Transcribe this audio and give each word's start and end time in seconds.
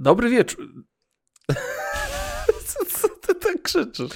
Dobry 0.00 0.30
wieczór. 0.30 0.72
Co, 2.66 2.84
co 2.84 3.08
ty 3.08 3.34
tak 3.34 3.62
krzyczysz? 3.62 4.10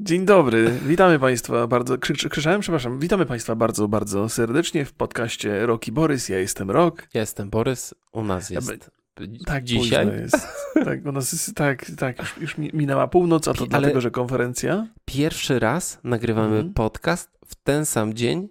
Dzień 0.00 0.24
dobry, 0.24 0.70
witamy 0.86 1.18
Państwa 1.18 1.66
bardzo. 1.66 1.98
Krzy, 1.98 2.14
krzyczałem, 2.14 2.60
przepraszam. 2.60 2.98
Witamy 2.98 3.26
Państwa 3.26 3.54
bardzo, 3.54 3.88
bardzo 3.88 4.28
serdecznie 4.28 4.84
w 4.84 4.92
podcaście 4.92 5.66
Roki 5.66 5.92
Borys. 5.92 6.28
Ja 6.28 6.38
jestem 6.38 6.70
Rok. 6.70 7.08
Ja 7.14 7.20
jestem 7.20 7.50
Borys. 7.50 7.94
U 8.12 8.24
nas 8.24 8.50
jest. 8.50 8.70
Ja 8.70 9.26
tak, 9.46 9.64
dzisiaj. 9.64 10.06
Jest. 10.06 10.48
Tak, 10.84 11.06
u 11.06 11.12
nas 11.12 11.32
jest, 11.32 11.54
tak, 11.54 11.90
tak, 11.98 12.18
już, 12.18 12.36
już 12.36 12.58
minęła 12.72 13.08
północ, 13.08 13.48
a 13.48 13.54
to 13.54 13.60
Ale 13.60 13.68
dlatego, 13.68 14.00
że 14.00 14.10
konferencja. 14.10 14.86
Pierwszy 15.04 15.58
raz 15.58 15.98
nagrywamy 16.04 16.56
mhm. 16.56 16.74
podcast 16.74 17.30
w 17.46 17.54
ten 17.54 17.86
sam 17.86 18.14
dzień, 18.14 18.48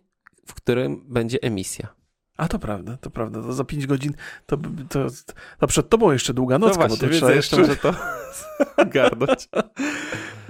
w 0.47 0.53
którym 0.53 1.05
będzie 1.07 1.37
emisja. 1.41 1.98
A 2.39 2.47
to 2.47 2.59
prawda, 2.59 2.97
to 2.97 3.09
prawda. 3.09 3.41
To 3.41 3.53
za 3.53 3.63
5 3.63 3.87
godzin 3.87 4.13
to, 4.45 4.57
to, 4.89 5.07
to 5.59 5.67
przed 5.67 5.89
tobą 5.89 6.11
jeszcze 6.11 6.33
długa 6.33 6.59
nocka, 6.59 6.81
no 6.81 6.87
właśnie, 6.87 7.07
bo 7.07 7.13
to 7.13 7.17
trzeba 7.17 7.31
jeszcze 7.31 7.57
może 7.57 7.75
to 7.85 7.93
garnąć. 8.93 9.49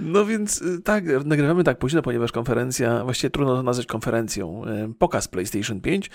No 0.00 0.24
więc 0.24 0.62
y, 0.62 0.82
tak, 0.82 1.04
nagrywamy 1.24 1.64
tak 1.64 1.78
późno, 1.78 2.02
ponieważ 2.02 2.32
konferencja, 2.32 3.04
właściwie 3.04 3.30
trudno 3.30 3.56
to 3.56 3.62
nazwać 3.62 3.86
konferencją. 3.86 4.62
Y, 4.66 4.94
pokaz 4.98 5.28
PlayStation 5.28 5.80
5 5.80 6.10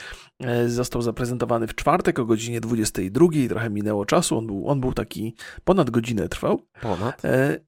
y, 0.65 0.69
został 0.69 1.01
zaprezentowany 1.01 1.67
w 1.67 1.75
czwartek 1.75 2.19
o 2.19 2.25
godzinie 2.25 2.61
22, 2.61 3.27
trochę 3.49 3.69
minęło 3.69 4.05
czasu, 4.05 4.37
on 4.37 4.47
był, 4.47 4.69
on 4.69 4.81
był 4.81 4.93
taki, 4.93 5.35
ponad 5.63 5.89
godzinę 5.89 6.29
trwał. 6.29 6.61
Ponad. 6.81 7.21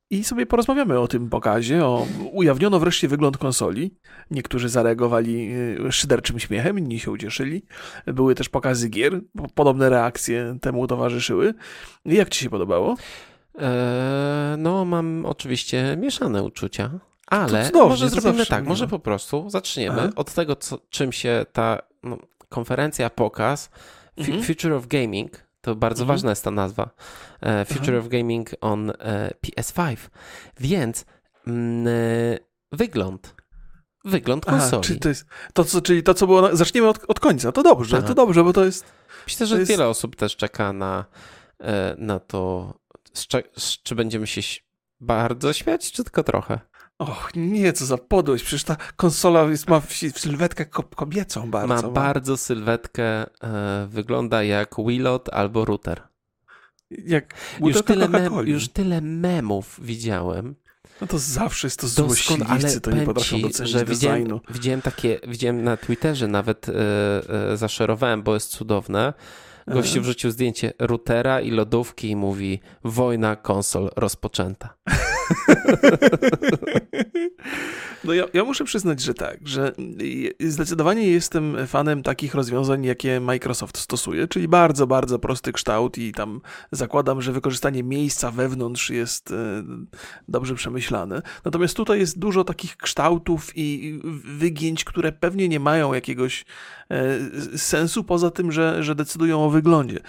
I 0.09 0.23
sobie 0.23 0.45
porozmawiamy 0.45 0.99
o 0.99 1.07
tym 1.07 1.29
pokazie, 1.29 1.85
o, 1.85 2.05
ujawniono 2.31 2.79
wreszcie 2.79 3.07
wygląd 3.07 3.37
konsoli. 3.37 3.97
Niektórzy 4.31 4.69
zareagowali 4.69 5.49
szyderczym 5.91 6.39
śmiechem, 6.39 6.79
inni 6.79 6.99
się 6.99 7.11
ucieszyli. 7.11 7.63
Były 8.05 8.35
też 8.35 8.49
pokazy 8.49 8.89
gier, 8.89 9.21
podobne 9.55 9.89
reakcje 9.89 10.57
temu 10.61 10.87
towarzyszyły. 10.87 11.53
Jak 12.05 12.29
ci 12.29 12.43
się 12.43 12.49
podobało? 12.49 12.95
Eee, 13.57 14.57
no, 14.57 14.85
mam 14.85 15.25
oczywiście 15.25 15.97
mieszane 15.99 16.43
uczucia, 16.43 16.91
ale 17.27 17.63
dobrze, 17.63 17.89
może 17.89 18.09
zrobimy 18.09 18.45
tak, 18.45 18.65
może 18.65 18.87
po 18.87 18.99
prostu 18.99 19.49
zaczniemy 19.49 20.01
Aha. 20.01 20.09
od 20.15 20.33
tego, 20.33 20.55
co, 20.55 20.79
czym 20.89 21.11
się 21.11 21.45
ta 21.53 21.79
no, 22.03 22.17
konferencja, 22.49 23.09
pokaz, 23.09 23.69
mhm. 24.17 24.43
Future 24.43 24.73
of 24.73 24.87
Gaming, 24.87 25.31
to 25.61 25.75
bardzo 25.75 26.03
mhm. 26.03 26.15
ważna 26.15 26.29
jest 26.29 26.43
ta 26.43 26.51
nazwa, 26.51 26.89
e, 27.41 27.65
Future 27.65 27.95
Aha. 27.95 28.05
of 28.05 28.07
Gaming 28.07 28.49
on 28.61 28.89
e, 28.89 28.93
PS5, 29.45 29.97
więc 30.59 31.05
mm, 31.47 31.87
e, 31.87 31.91
wygląd, 32.71 33.35
wygląd 34.07 34.45
konsoli. 34.45 34.71
Aha, 34.73 34.81
czyli 34.81 34.99
to, 34.99 35.09
jest 35.09 35.25
to, 35.53 35.65
co, 35.65 35.81
czyli 35.81 36.03
to, 36.03 36.13
co 36.13 36.27
było, 36.27 36.55
zaczniemy 36.55 36.89
od, 36.89 36.99
od 37.07 37.19
końca, 37.19 37.51
to 37.51 37.63
dobrze, 37.63 37.97
Aha. 37.97 38.07
to 38.07 38.13
dobrze, 38.13 38.43
bo 38.43 38.53
to 38.53 38.65
jest... 38.65 38.85
Myślę, 39.27 39.47
że 39.47 39.59
jest... 39.59 39.71
wiele 39.71 39.87
osób 39.87 40.15
też 40.15 40.35
czeka 40.35 40.73
na, 40.73 41.05
na 41.97 42.19
to, 42.19 42.73
czy 43.83 43.95
będziemy 43.95 44.27
się 44.27 44.41
bardzo 44.99 45.53
śmiać, 45.53 45.91
czy 45.91 46.03
tylko 46.03 46.23
trochę? 46.23 46.59
Och, 46.99 47.31
nie, 47.35 47.73
co 47.73 47.85
za 47.85 47.97
podłość. 47.97 48.43
Przecież 48.43 48.63
ta 48.63 48.77
konsola 48.95 49.43
jest, 49.43 49.69
ma 49.69 49.81
sylwetkę 50.15 50.65
kobiecą 50.95 51.51
bardzo. 51.51 51.75
Ma, 51.75 51.81
ma. 51.81 51.89
bardzo 51.89 52.37
sylwetkę, 52.37 53.03
e, 53.03 53.87
wygląda 53.89 54.43
jak 54.43 54.75
Wilot 54.87 55.29
albo 55.29 55.65
router. 55.65 56.01
Jak 56.89 57.33
już 57.59 57.83
tyle, 57.83 58.09
mem, 58.09 58.33
już 58.47 58.69
tyle 58.69 59.01
memów 59.01 59.79
widziałem. 59.81 60.55
No 61.01 61.07
to 61.07 61.19
zawsze 61.19 61.67
jest 61.67 61.79
to 61.79 61.87
złośliwcy, 61.87 62.81
to 62.81 62.91
nie 62.91 63.01
potrafią 63.01 63.41
docenić 63.41 63.71
że 63.71 63.85
widziałem, 63.85 64.19
designu. 64.19 64.41
Widziałem 64.49 64.81
takie, 64.81 65.19
widziałem 65.27 65.63
na 65.63 65.77
Twitterze 65.77 66.27
nawet, 66.27 66.69
e, 66.69 66.73
e, 67.51 67.57
zaszerowałem, 67.57 68.23
bo 68.23 68.33
jest 68.33 68.49
cudowne, 68.49 69.13
Gościu 69.67 70.01
wrzucił 70.01 70.31
zdjęcie 70.31 70.73
routera 70.79 71.41
i 71.41 71.51
lodówki 71.51 72.09
i 72.09 72.15
mówi 72.15 72.59
wojna 72.83 73.35
konsol 73.35 73.89
rozpoczęta. 73.95 74.73
No 78.03 78.13
ja, 78.13 78.25
ja, 78.33 78.43
muszę 78.43 78.63
przyznać, 78.63 79.01
że 79.01 79.13
tak, 79.13 79.47
że 79.47 79.71
zdecydowanie 80.39 81.07
jestem 81.07 81.67
fanem 81.67 82.03
takich 82.03 82.35
rozwiązań, 82.35 82.85
jakie 82.85 83.19
Microsoft 83.19 83.77
stosuje, 83.77 84.27
czyli 84.27 84.47
bardzo, 84.47 84.87
bardzo 84.87 85.19
prosty 85.19 85.51
kształt 85.51 85.97
i 85.97 86.11
tam 86.11 86.41
zakładam, 86.71 87.21
że 87.21 87.31
wykorzystanie 87.31 87.83
miejsca 87.83 88.31
wewnątrz 88.31 88.89
jest 88.89 89.31
e, 89.31 89.63
dobrze 90.27 90.55
przemyślane. 90.55 91.21
Natomiast 91.45 91.77
tutaj 91.77 91.99
jest 91.99 92.19
dużo 92.19 92.43
takich 92.43 92.77
kształtów 92.77 93.51
i 93.55 93.99
wygięć, 94.23 94.83
które 94.83 95.11
pewnie 95.11 95.49
nie 95.49 95.59
mają 95.59 95.93
jakiegoś 95.93 96.45
sensu, 97.55 98.03
poza 98.03 98.31
tym, 98.31 98.51
że, 98.51 98.83
że 98.83 98.95
decydują 98.95 99.45
o 99.45 99.49
wyglądzie. 99.49 99.99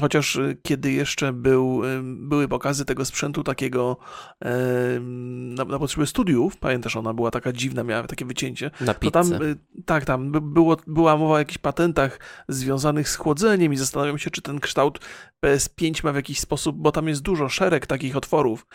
Chociaż 0.00 0.36
e, 0.36 0.54
kiedy 0.62 0.92
jeszcze 0.92 1.32
był, 1.32 1.82
były 2.02 2.48
pokazy 2.48 2.84
tego 2.84 3.04
sprzętu 3.04 3.44
takiego 3.44 3.96
na, 5.20 5.64
na 5.64 5.78
potrzeby 5.78 6.06
studiów, 6.06 6.56
pamiętasz, 6.56 6.96
ona 6.96 7.14
była 7.14 7.30
taka 7.30 7.52
dziwna, 7.52 7.84
miała 7.84 8.06
takie 8.06 8.24
wycięcie. 8.24 8.70
Na 8.80 8.94
pizzę. 8.94 9.12
To 9.12 9.22
tam, 9.22 9.30
tak, 9.84 10.04
tam 10.04 10.32
było, 10.32 10.76
była 10.86 11.16
mowa 11.16 11.34
o 11.34 11.38
jakichś 11.38 11.58
patentach 11.58 12.20
związanych 12.48 13.08
z 13.08 13.16
chłodzeniem 13.16 13.72
i 13.72 13.76
zastanawiam 13.76 14.18
się, 14.18 14.30
czy 14.30 14.42
ten 14.42 14.60
kształt 14.60 15.00
PS5 15.44 16.04
ma 16.04 16.12
w 16.12 16.16
jakiś 16.16 16.40
sposób, 16.40 16.76
bo 16.76 16.92
tam 16.92 17.08
jest 17.08 17.22
dużo 17.22 17.48
szereg 17.48 17.86
takich 17.86 18.16
otworów 18.16 18.66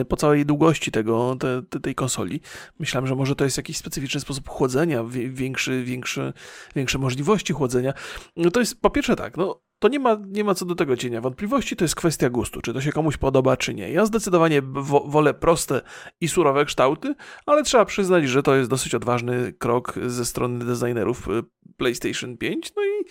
y, 0.00 0.04
po 0.04 0.16
całej 0.16 0.46
długości 0.46 0.90
tego, 0.90 1.36
te, 1.40 1.62
te, 1.62 1.80
tej 1.80 1.94
konsoli. 1.94 2.40
Myślałem, 2.78 3.06
że 3.06 3.14
może 3.14 3.36
to 3.36 3.44
jest 3.44 3.56
jakiś 3.56 3.76
specyficzny 3.76 4.20
sposób 4.20 4.48
chłodzenia, 4.48 5.04
większy, 5.28 5.84
większy, 5.84 6.32
większe 6.76 6.98
możliwości 6.98 7.52
chłodzenia. 7.52 7.92
No 8.36 8.50
to 8.50 8.60
jest 8.60 8.80
po 8.80 8.90
pierwsze 8.90 9.16
tak, 9.16 9.36
no 9.36 9.64
to 9.78 9.88
nie 9.88 9.98
ma, 9.98 10.16
nie 10.26 10.44
ma 10.44 10.54
co 10.54 10.64
do 10.64 10.74
tego 10.74 10.96
cienia 10.96 11.20
wątpliwości, 11.20 11.76
to 11.76 11.84
jest 11.84 11.94
kwestia 11.94 12.30
gustu, 12.30 12.60
czy 12.60 12.72
to 12.72 12.80
się 12.80 12.92
komuś 12.92 13.16
podoba, 13.16 13.56
czy 13.56 13.74
nie. 13.74 13.90
Ja 13.90 14.06
zdecydowanie 14.06 14.62
wo 14.62 15.00
wolę 15.00 15.34
proste 15.34 15.80
i 16.20 16.28
surowe 16.28 16.64
kształty, 16.64 17.14
ale 17.46 17.62
trzeba 17.62 17.84
przyznać, 17.84 18.28
że 18.28 18.42
to 18.42 18.54
jest 18.54 18.70
dosyć 18.70 18.94
odważny 18.94 19.52
krok 19.52 19.94
ze 20.06 20.24
strony 20.24 20.64
designerów 20.64 21.28
y, 21.28 21.42
PlayStation 21.76 22.36
5, 22.36 22.72
no 22.76 22.82
i 22.82 23.04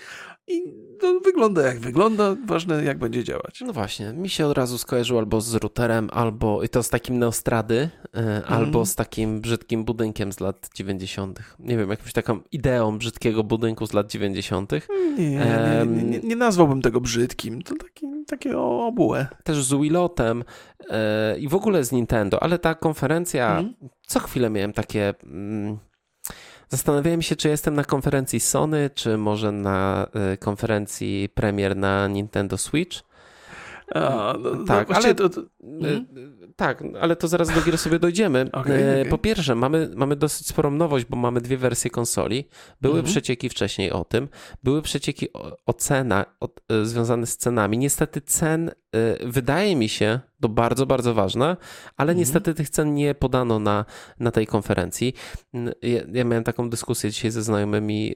i 0.48 0.74
to 1.00 1.20
wygląda 1.20 1.62
jak 1.62 1.80
wygląda, 1.80 2.36
ważne 2.46 2.84
jak 2.84 2.98
będzie 2.98 3.24
działać. 3.24 3.62
No 3.62 3.74
właśnie, 3.74 4.14
mi 4.14 4.30
się 4.30 4.46
od 4.46 4.58
razu 4.58 4.78
skojarzyło 4.78 5.20
albo 5.20 5.42
z 5.42 5.56
routerem, 5.56 6.10
albo 6.12 6.64
i 6.64 6.70
to 6.70 6.84
z 6.84 6.90
takim 6.90 7.20
Neostrady, 7.20 7.90
mm. 8.14 8.44
albo 8.48 8.86
z 8.86 8.96
takim 8.96 9.42
brzydkim 9.42 9.86
budynkiem 9.86 10.32
z 10.32 10.40
lat 10.40 10.70
90. 10.76 11.40
Nie 11.60 11.78
wiem, 11.78 11.90
jakąś 11.90 12.14
taką 12.14 12.40
ideą 12.52 12.98
brzydkiego 12.98 13.44
budynku 13.44 13.88
z 13.88 13.94
lat 13.94 14.12
90. 14.12 14.72
Nie, 15.18 15.30
nie, 15.30 15.86
nie, 15.88 16.04
nie, 16.04 16.20
nie 16.20 16.36
nazwałbym 16.36 16.82
tego 16.82 17.02
brzydkim, 17.02 17.62
to 17.62 17.76
taki, 17.76 18.08
takie 18.28 18.58
obułe. 18.58 19.28
Też 19.44 19.64
z 19.64 19.74
Wilotem 19.82 20.44
e, 20.90 21.40
i 21.40 21.48
w 21.48 21.56
ogóle 21.56 21.84
z 21.84 21.92
Nintendo, 21.92 22.44
ale 22.44 22.60
ta 22.60 22.76
konferencja, 22.76 23.60
mm. 23.60 23.74
co 24.08 24.20
chwilę 24.20 24.50
miałem 24.50 24.74
takie... 24.74 25.14
Mm, 25.24 25.78
Zastanawiałem 26.74 27.22
się, 27.22 27.36
czy 27.36 27.50
jestem 27.50 27.74
na 27.74 27.84
konferencji 27.84 28.40
Sony, 28.40 28.90
czy 28.96 29.18
może 29.18 29.52
na 29.52 30.08
y, 30.34 30.38
konferencji 30.38 31.30
premier 31.34 31.76
na 31.76 32.08
Nintendo 32.08 32.58
Switch. 32.58 32.98
A, 33.96 34.34
no, 34.40 34.50
no 34.56 34.66
tak, 34.66 34.90
no 34.90 34.96
ale 34.96 35.16
to, 35.16 35.30
to... 35.30 35.42
Hmm? 35.62 36.08
tak, 36.56 36.84
ale 37.02 37.16
to 37.16 37.28
zaraz 37.28 37.50
do 37.56 37.62
gier 37.62 37.78
sobie 37.78 38.00
dojdziemy. 38.00 38.50
Okay, 38.52 38.62
okay. 38.62 39.06
Po 39.10 39.18
pierwsze, 39.18 39.56
mamy, 39.56 39.90
mamy 39.96 40.16
dosyć 40.16 40.48
sporą 40.48 40.72
nowość, 40.72 41.06
bo 41.06 41.18
mamy 41.18 41.42
dwie 41.42 41.58
wersje 41.58 41.92
konsoli. 41.92 42.48
Były 42.82 42.94
mm 42.94 43.06
-hmm. 43.06 43.10
przecieki 43.10 43.50
wcześniej 43.50 43.92
o 43.92 44.06
tym. 44.06 44.30
Były 44.64 44.82
przecieki 44.82 45.34
o, 45.34 45.58
o 45.66 45.74
cena 45.74 46.26
o, 46.40 46.50
związane 46.84 47.26
z 47.26 47.38
cenami. 47.38 47.78
Niestety 47.78 48.22
cen 48.22 48.70
Y, 48.70 48.83
wydaje 49.26 49.76
mi 49.76 49.90
się, 49.90 50.20
to 50.42 50.50
bardzo, 50.50 50.86
bardzo 50.86 51.14
ważne, 51.14 51.58
ale 51.98 52.12
mhm. 52.12 52.18
niestety 52.18 52.54
tych 52.54 52.70
cen 52.70 52.94
nie 52.94 53.16
podano 53.16 53.60
na, 53.60 53.86
na 54.20 54.32
tej 54.32 54.48
konferencji. 54.48 55.14
Ja, 55.82 56.02
ja, 56.14 56.24
miałem 56.24 56.44
taką 56.44 56.70
dyskusję 56.70 57.12
dzisiaj 57.12 57.32
ze 57.32 57.44
znajomymi, 57.44 58.12
y, 58.12 58.16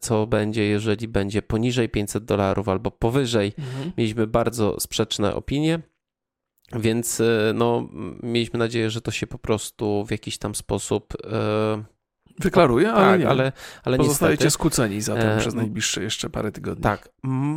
co 0.00 0.26
będzie, 0.26 0.64
jeżeli 0.64 1.08
będzie 1.08 1.42
poniżej 1.42 1.88
500 1.88 2.24
dolarów 2.24 2.68
albo 2.68 2.90
powyżej. 2.90 3.52
Mhm. 3.58 3.92
Mieliśmy 3.98 4.26
bardzo 4.26 4.80
sprzeczne 4.80 5.34
opinie. 5.34 5.80
Więc 6.72 7.20
y, 7.20 7.52
no, 7.54 7.88
mieliśmy 8.22 8.58
nadzieję, 8.58 8.90
że 8.90 9.00
to 9.00 9.10
się 9.10 9.26
po 9.26 9.38
prostu 9.38 10.04
w 10.04 10.10
jakiś 10.10 10.38
tam 10.38 10.54
sposób 10.54 11.14
Wyklaruje, 12.40 12.92
ale 12.92 13.06
tak, 13.06 13.20
nie. 13.20 13.28
ale, 13.28 13.52
ale 13.84 13.96
Pozostajecie 13.96 14.44
niestety, 14.44 14.50
skłóceni 14.50 15.00
zatem 15.00 15.28
e, 15.28 15.38
przez 15.38 15.54
najbliższe 15.54 16.02
jeszcze 16.02 16.30
parę 16.30 16.52
tygodni. 16.52 16.82
Tak. 16.82 17.08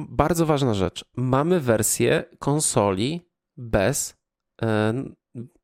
Bardzo 0.09 0.45
ważna 0.45 0.73
rzecz. 0.73 1.05
Mamy 1.15 1.59
wersję 1.59 2.23
konsoli 2.39 3.29
bez 3.57 4.17
e, 4.61 4.93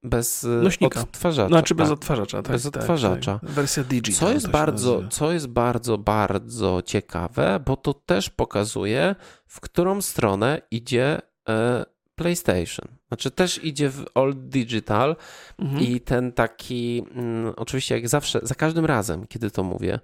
bez 0.03 0.43
e, 0.43 0.47
Nośnika. 0.47 1.01
odtwarzacza. 1.01 1.47
Znaczy 1.47 1.75
bez 1.75 1.87
tak. 1.87 1.93
odtwarzacza, 1.93 2.41
tak. 2.43 2.51
Bez 2.51 2.63
tak, 2.63 2.75
odtwarzacza. 2.75 3.39
Tak, 3.39 3.49
Wersja 3.49 3.83
digital. 3.83 4.19
Co 4.19 4.33
jest, 4.33 4.49
bardzo, 4.49 5.03
co 5.09 5.31
jest 5.31 5.47
bardzo, 5.47 5.97
bardzo 5.97 6.81
ciekawe, 6.85 7.59
bo 7.65 7.77
to 7.77 7.93
też 7.93 8.29
pokazuje, 8.29 9.15
w 9.47 9.59
którą 9.59 10.01
stronę 10.01 10.61
idzie 10.71 11.21
e, 11.49 11.85
PlayStation. 12.17 12.87
Znaczy 13.07 13.31
też 13.31 13.63
idzie 13.63 13.89
w 13.89 14.05
all 14.13 14.33
digital 14.35 15.15
mhm. 15.59 15.83
i 15.83 16.01
ten 16.01 16.31
taki, 16.31 17.03
mm, 17.15 17.53
oczywiście 17.57 17.95
jak 17.95 18.09
zawsze, 18.09 18.39
za 18.43 18.55
każdym 18.55 18.85
razem, 18.85 19.27
kiedy 19.27 19.51
to 19.51 19.63
mówię, 19.63 19.99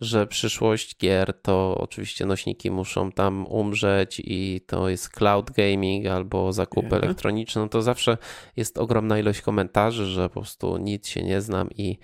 że 0.00 0.26
przyszłość 0.26 0.96
gier 0.96 1.34
to 1.42 1.78
oczywiście 1.78 2.26
nośniki 2.26 2.70
muszą 2.70 3.12
tam 3.12 3.46
umrzeć 3.46 4.22
i 4.24 4.60
to 4.66 4.88
jest 4.88 5.08
cloud 5.08 5.50
gaming 5.50 6.06
albo 6.06 6.52
zakupy 6.52 6.86
mhm. 6.86 7.04
elektroniczne, 7.04 7.62
no 7.62 7.68
to 7.68 7.82
zawsze 7.82 8.18
jest 8.56 8.78
ogromna 8.78 9.18
ilość 9.18 9.40
komentarzy, 9.40 10.06
że 10.06 10.28
po 10.28 10.40
prostu 10.40 10.76
nic 10.76 11.08
się 11.08 11.22
nie 11.22 11.40
znam 11.40 11.70
i 11.70 11.98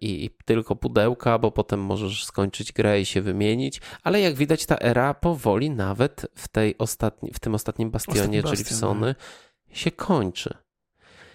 i, 0.00 0.24
i, 0.24 0.30
tylko 0.44 0.76
pudełka, 0.76 1.38
bo 1.38 1.50
potem 1.50 1.80
możesz 1.80 2.24
skończyć 2.24 2.72
grę 2.72 3.00
i 3.00 3.06
się 3.06 3.22
wymienić, 3.22 3.80
ale 4.02 4.20
jak 4.20 4.34
widać 4.34 4.66
ta 4.66 4.76
era 4.78 5.14
powoli 5.14 5.70
nawet 5.70 6.26
w, 6.34 6.48
tej 6.48 6.78
ostatni, 6.78 7.30
w 7.34 7.38
tym 7.38 7.54
ostatnim 7.54 7.90
bastionie, 7.90 8.38
Ostatni 8.38 8.42
czyli 8.42 8.64
w 8.64 8.72
Sony, 8.78 9.14
no. 9.18 9.74
się 9.74 9.90
kończy. 9.90 10.54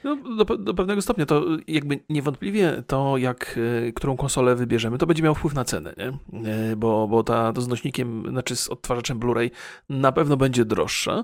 No, 0.03 0.15
do, 0.15 0.57
do, 0.57 0.73
pewnego 0.73 1.01
stopnia 1.01 1.25
to 1.25 1.45
jakby 1.67 1.99
niewątpliwie 2.09 2.83
to, 2.87 3.17
jak, 3.17 3.59
e, 3.87 3.91
którą 3.91 4.17
konsolę 4.17 4.55
wybierzemy, 4.55 4.97
to 4.97 5.07
będzie 5.07 5.23
miało 5.23 5.35
wpływ 5.35 5.53
na 5.53 5.65
cenę, 5.65 5.93
nie? 5.97 6.07
E, 6.49 6.75
bo, 6.75 7.07
bo 7.07 7.23
ta 7.23 7.53
to 7.53 7.61
z 7.61 7.67
nośnikiem, 7.67 8.23
znaczy 8.29 8.55
z 8.55 8.69
odtwarzaczem 8.69 9.19
Blu-ray 9.19 9.51
na 9.89 10.11
pewno 10.11 10.37
będzie 10.37 10.65
droższa 10.65 11.23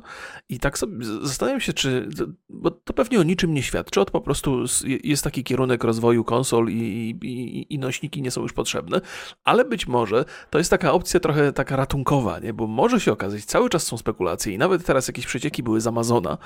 i 0.49 0.59
tak 0.59 0.77
sobie 0.77 1.05
zastanawiam 1.21 1.61
się, 1.61 1.73
czy, 1.73 2.09
bo 2.49 2.71
to 2.71 2.93
pewnie 2.93 3.19
o 3.19 3.23
niczym 3.23 3.53
nie 3.53 3.63
świadczy, 3.63 4.01
od 4.01 4.11
po 4.11 4.21
prostu 4.21 4.63
jest 5.03 5.23
taki 5.23 5.43
kierunek 5.43 5.83
rozwoju 5.83 6.23
konsol 6.23 6.69
i, 6.69 7.15
i, 7.23 7.73
i 7.73 7.79
nośniki 7.79 8.21
nie 8.21 8.31
są 8.31 8.41
już 8.41 8.53
potrzebne, 8.53 9.01
ale 9.43 9.65
być 9.65 9.87
może 9.87 10.25
to 10.49 10.57
jest 10.57 10.69
taka 10.69 10.91
opcja 10.91 11.19
trochę 11.19 11.53
taka 11.53 11.75
ratunkowa, 11.75 12.39
nie? 12.39 12.53
Bo 12.53 12.67
może 12.67 12.99
się 12.99 13.11
okazać, 13.11 13.45
cały 13.45 13.69
czas 13.69 13.83
są 13.83 13.97
spekulacje 13.97 14.53
i 14.53 14.57
nawet 14.57 14.85
teraz 14.85 15.07
jakieś 15.07 15.25
przecieki 15.25 15.63
były 15.63 15.81
z 15.81 15.87
Amazona, 15.87 16.37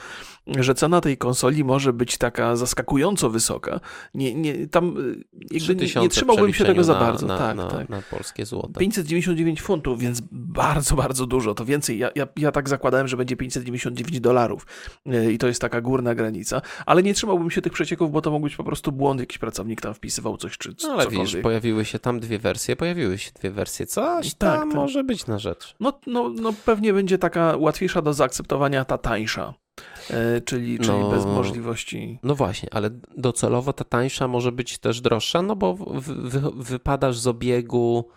że 0.47 0.75
cena 0.75 1.01
tej 1.01 1.17
konsoli 1.17 1.63
może 1.63 1.93
być 1.93 2.17
taka 2.23 2.55
zaskakująco 2.55 3.29
wysoka. 3.29 3.79
Nie, 4.13 4.35
nie, 4.35 4.67
tam 4.67 4.97
y, 4.97 5.23
jakby 5.51 5.75
nie, 5.75 6.01
nie 6.01 6.09
trzymałbym 6.09 6.53
się 6.53 6.65
tego 6.65 6.83
za 6.83 6.93
bardzo. 6.93 7.27
Na, 7.27 7.37
tak, 7.37 7.57
na, 7.57 7.67
tak. 7.67 7.89
na 7.89 8.01
polskie 8.01 8.45
złoto. 8.45 8.79
599 8.79 9.61
funtów, 9.61 9.99
więc 9.99 10.21
bardzo, 10.31 10.95
bardzo 10.95 11.25
dużo. 11.25 11.53
To 11.53 11.65
więcej. 11.65 11.97
Ja, 11.97 12.09
ja, 12.15 12.27
ja 12.37 12.51
tak 12.51 12.69
zakładałem, 12.69 13.07
że 13.07 13.17
będzie 13.17 13.35
599 13.35 14.19
dolarów 14.19 14.67
y, 15.07 15.33
i 15.33 15.37
to 15.37 15.47
jest 15.47 15.61
taka 15.61 15.81
górna 15.81 16.15
granica, 16.15 16.61
ale 16.85 17.03
nie 17.03 17.13
trzymałbym 17.13 17.51
się 17.51 17.61
tych 17.61 17.73
przecieków, 17.73 18.11
bo 18.11 18.21
to 18.21 18.31
mógł 18.31 18.43
być 18.43 18.55
po 18.55 18.63
prostu 18.63 18.91
błąd. 18.91 19.19
Jakiś 19.19 19.37
pracownik 19.37 19.81
tam 19.81 19.93
wpisywał 19.93 20.37
coś 20.37 20.57
czy 20.57 20.69
no, 20.69 20.89
ale 20.89 21.03
cokolwiek. 21.03 21.25
widzisz, 21.25 21.41
pojawiły 21.41 21.85
się 21.85 21.99
tam 21.99 22.19
dwie 22.19 22.39
wersje, 22.39 22.75
pojawiły 22.75 23.17
się 23.17 23.31
dwie 23.31 23.51
wersje. 23.51 23.85
Coś 23.85 24.33
tak, 24.33 24.59
tam 24.59 24.69
tak. 24.69 24.77
może 24.77 25.03
być 25.03 25.27
na 25.27 25.39
rzecz. 25.39 25.75
No, 25.79 25.99
no, 26.07 26.29
no 26.29 26.53
pewnie 26.65 26.93
będzie 26.93 27.17
taka 27.17 27.57
łatwiejsza 27.57 28.01
do 28.01 28.13
zaakceptowania 28.13 28.85
ta 28.85 28.97
tańsza. 28.97 29.62
E, 30.09 30.41
czyli, 30.41 30.79
czyli 30.79 30.99
no, 30.99 31.09
bez 31.09 31.25
możliwości. 31.25 32.19
No 32.23 32.35
właśnie, 32.35 32.69
ale 32.71 32.89
docelowo 33.17 33.73
ta 33.73 33.83
tańsza 33.83 34.27
może 34.27 34.51
być 34.51 34.77
też 34.77 35.01
droższa, 35.01 35.41
no 35.41 35.55
bo 35.55 35.73
wy, 35.73 36.41
wypadasz 36.55 37.17
z 37.17 37.27
obiegu 37.27 38.09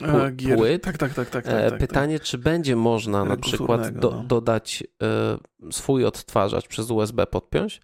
e, 0.00 0.32
płyt. 0.56 0.82
Tak, 0.82 0.98
tak, 0.98 1.14
tak, 1.14 1.30
tak, 1.30 1.44
tak, 1.44 1.54
e, 1.54 1.70
tak 1.70 1.80
Pytanie, 1.80 2.18
tak. 2.18 2.26
czy 2.26 2.38
będzie 2.38 2.76
można 2.76 3.24
na 3.24 3.36
przykład 3.36 3.98
do, 3.98 4.10
no. 4.10 4.22
dodać 4.24 4.84
swój 5.70 6.04
odtwarzacz 6.04 6.68
przez 6.68 6.90
USB 6.90 7.26
podpiąć, 7.26 7.80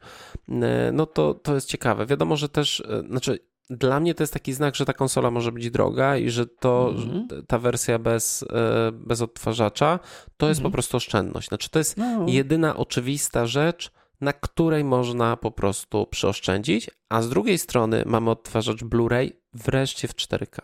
no 0.92 1.06
to, 1.06 1.34
to 1.34 1.54
jest 1.54 1.68
ciekawe. 1.68 2.06
Wiadomo, 2.06 2.36
że 2.36 2.48
też, 2.48 2.82
znaczy 3.08 3.38
dla 3.70 4.00
mnie 4.00 4.14
to 4.14 4.22
jest 4.22 4.32
taki 4.32 4.52
znak, 4.52 4.74
że 4.74 4.84
ta 4.84 4.92
konsola 4.92 5.30
może 5.30 5.52
być 5.52 5.70
droga 5.70 6.16
i 6.16 6.30
że 6.30 6.46
to 6.46 6.94
mm 6.96 7.02
-hmm. 7.02 7.42
ta 7.46 7.58
wersja 7.58 7.98
bez, 7.98 8.42
e, 8.42 8.92
bez 8.92 9.22
odtwarzacza 9.22 9.98
to 10.36 10.48
jest 10.48 10.60
mm 10.60 10.62
-hmm. 10.62 10.62
po 10.62 10.66
mhm. 10.66 10.72
prostu 10.72 10.96
oszczędność. 10.96 11.48
Znaczy, 11.48 11.70
to 11.70 11.78
jest 11.78 11.96
no. 11.96 12.24
jedyna 12.28 12.76
oczywista 12.76 13.46
rzecz, 13.46 13.90
na 14.20 14.32
której 14.32 14.84
można 14.84 15.36
po 15.36 15.50
prostu 15.50 16.06
przeoszczędzić, 16.06 16.90
a 17.08 17.22
z 17.22 17.28
drugiej 17.28 17.58
strony 17.58 18.02
mamy 18.06 18.30
odtwarzacz 18.30 18.84
Blu-ray 18.84 19.30
wreszcie 19.52 20.08
w 20.08 20.14
4K. 20.14 20.60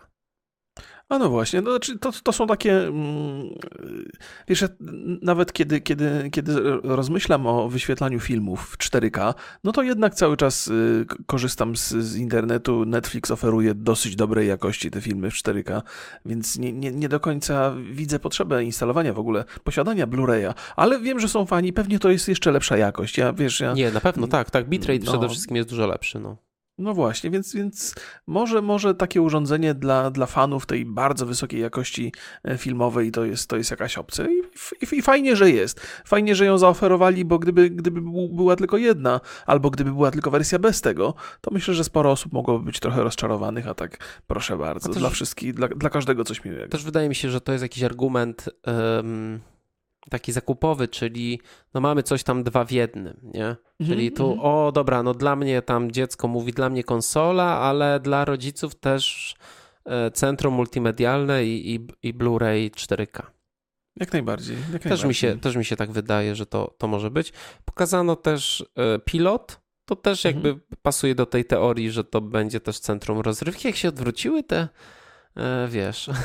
A 1.09 1.19
no 1.19 1.29
właśnie, 1.29 1.61
no, 1.61 1.71
znaczy 1.71 1.99
to, 1.99 2.11
to 2.23 2.31
są 2.31 2.47
takie, 2.47 2.87
mm, 2.87 3.49
wiesz, 4.47 4.65
nawet 5.21 5.53
kiedy, 5.53 5.81
kiedy, 5.81 6.29
kiedy 6.31 6.53
rozmyślam 6.83 7.47
o 7.47 7.69
wyświetlaniu 7.69 8.19
filmów 8.19 8.69
w 8.69 8.77
4K, 8.77 9.33
no 9.63 9.71
to 9.71 9.83
jednak 9.83 10.15
cały 10.15 10.37
czas 10.37 10.67
y, 10.67 11.05
korzystam 11.25 11.75
z, 11.75 11.89
z 11.89 12.15
internetu. 12.15 12.85
Netflix 12.85 13.31
oferuje 13.31 13.75
dosyć 13.75 14.15
dobrej 14.15 14.47
jakości 14.47 14.91
te 14.91 15.01
filmy 15.01 15.31
w 15.31 15.33
4K, 15.33 15.81
więc 16.25 16.57
nie, 16.57 16.73
nie, 16.73 16.91
nie 16.91 17.09
do 17.09 17.19
końca 17.19 17.75
widzę 17.91 18.19
potrzebę 18.19 18.63
instalowania 18.63 19.13
w 19.13 19.19
ogóle, 19.19 19.45
posiadania 19.63 20.07
Blu-raya, 20.07 20.53
ale 20.75 20.99
wiem, 20.99 21.19
że 21.19 21.29
są 21.29 21.45
fani, 21.45 21.73
pewnie 21.73 21.99
to 21.99 22.09
jest 22.09 22.27
jeszcze 22.27 22.51
lepsza 22.51 22.77
jakość. 22.77 23.17
Ja, 23.17 23.33
wiesz, 23.33 23.59
ja... 23.59 23.73
Nie, 23.73 23.91
na 23.91 24.01
pewno 24.01 24.27
tak, 24.27 24.51
tak, 24.51 24.69
bitrate 24.69 25.05
no. 25.05 25.11
przede 25.11 25.29
wszystkim 25.29 25.57
jest 25.57 25.69
dużo 25.69 25.87
lepszy, 25.87 26.19
no. 26.19 26.44
No 26.77 26.93
właśnie, 26.93 27.29
więc, 27.29 27.53
więc 27.55 27.95
może, 28.27 28.61
może 28.61 28.95
takie 28.95 29.21
urządzenie 29.21 29.73
dla, 29.73 30.11
dla 30.11 30.25
fanów 30.25 30.65
tej 30.65 30.85
bardzo 30.85 31.25
wysokiej 31.25 31.61
jakości 31.61 32.13
e, 32.43 32.57
filmowej 32.57 33.11
to 33.11 33.25
jest, 33.25 33.49
to 33.49 33.57
jest 33.57 33.71
jakaś 33.71 33.97
opcja 33.97 34.25
I, 34.25 34.41
i, 34.81 34.95
i 34.95 35.01
fajnie, 35.01 35.35
że 35.35 35.51
jest. 35.51 35.79
Fajnie, 36.05 36.35
że 36.35 36.45
ją 36.45 36.57
zaoferowali, 36.57 37.25
bo 37.25 37.39
gdyby, 37.39 37.69
gdyby 37.69 38.01
była 38.31 38.55
tylko 38.55 38.77
jedna, 38.77 39.21
albo 39.45 39.69
gdyby 39.69 39.91
była 39.91 40.11
tylko 40.11 40.31
wersja 40.31 40.59
bez 40.59 40.81
tego, 40.81 41.13
to 41.41 41.51
myślę, 41.51 41.73
że 41.73 41.83
sporo 41.83 42.11
osób 42.11 42.33
mogłoby 42.33 42.65
być 42.65 42.79
trochę 42.79 43.03
rozczarowanych, 43.03 43.67
a 43.67 43.73
tak 43.73 44.21
proszę 44.27 44.57
bardzo, 44.57 44.89
też, 44.89 44.97
dla 44.97 45.09
wszystkich, 45.09 45.53
dla, 45.53 45.67
dla 45.67 45.89
każdego 45.89 46.23
coś 46.23 46.45
miłego. 46.45 46.67
Też 46.67 46.83
wydaje 46.83 47.09
mi 47.09 47.15
się, 47.15 47.29
że 47.29 47.41
to 47.41 47.51
jest 47.51 47.61
jakiś 47.61 47.83
argument... 47.83 48.49
Um 48.67 49.54
taki 50.09 50.31
zakupowy, 50.31 50.87
czyli 50.87 51.39
no 51.73 51.81
mamy 51.81 52.03
coś 52.03 52.23
tam 52.23 52.43
dwa 52.43 52.65
w 52.65 52.71
jednym, 52.71 53.17
nie? 53.23 53.45
Mm 53.45 53.55
-hmm, 53.55 53.87
czyli 53.87 54.11
tu, 54.11 54.25
mm 54.25 54.37
-hmm. 54.37 54.67
o 54.67 54.71
dobra, 54.71 55.03
no 55.03 55.13
dla 55.13 55.35
mnie 55.35 55.61
tam 55.61 55.91
dziecko 55.91 56.27
mówi, 56.27 56.53
dla 56.53 56.69
mnie 56.69 56.83
konsola, 56.83 57.59
ale 57.59 57.99
dla 57.99 58.25
rodziców 58.25 58.75
też 58.75 59.35
e, 59.85 60.11
centrum 60.11 60.53
multimedialne 60.53 61.45
i, 61.45 61.75
i, 61.75 61.87
i 62.03 62.13
Blu-ray 62.13 62.71
4K. 62.71 63.23
Jak 63.95 64.13
najbardziej. 64.13 64.57
Jak 64.57 64.65
też, 64.65 64.83
najbardziej. 64.83 65.07
Mi 65.07 65.15
się, 65.15 65.39
też 65.39 65.55
mi 65.55 65.65
się 65.65 65.75
tak 65.75 65.91
wydaje, 65.91 66.35
że 66.35 66.45
to, 66.45 66.75
to 66.77 66.87
może 66.87 67.11
być. 67.11 67.33
Pokazano 67.65 68.15
też 68.15 68.65
e, 68.75 68.99
pilot, 68.99 69.59
to 69.85 69.95
też 69.95 70.25
mhm. 70.25 70.45
jakby 70.45 70.61
pasuje 70.81 71.15
do 71.15 71.25
tej 71.25 71.45
teorii, 71.45 71.91
że 71.91 72.03
to 72.03 72.21
będzie 72.21 72.59
też 72.59 72.79
centrum 72.79 73.19
rozrywki. 73.19 73.67
Jak 73.67 73.77
się 73.77 73.89
odwróciły 73.89 74.43
te, 74.43 74.67
e, 75.37 75.67
wiesz... 75.67 76.09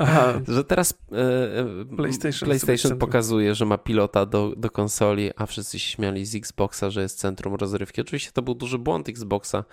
Aha. 0.00 0.40
że 0.48 0.64
teraz 0.64 0.94
e, 1.12 1.96
PlayStation, 1.96 2.46
PlayStation 2.46 2.98
pokazuje, 2.98 3.54
że 3.54 3.66
ma 3.66 3.78
pilota 3.78 4.26
do, 4.26 4.52
do 4.56 4.70
konsoli, 4.70 5.30
a 5.36 5.46
wszyscy 5.46 5.78
się 5.78 5.90
śmiali 5.90 6.26
z 6.26 6.34
Xboxa, 6.34 6.90
że 6.90 7.02
jest 7.02 7.18
centrum 7.18 7.54
rozrywki. 7.54 8.00
Oczywiście 8.00 8.32
to 8.32 8.42
był 8.42 8.54
duży 8.54 8.78
błąd 8.78 9.08
Xboxa, 9.08 9.64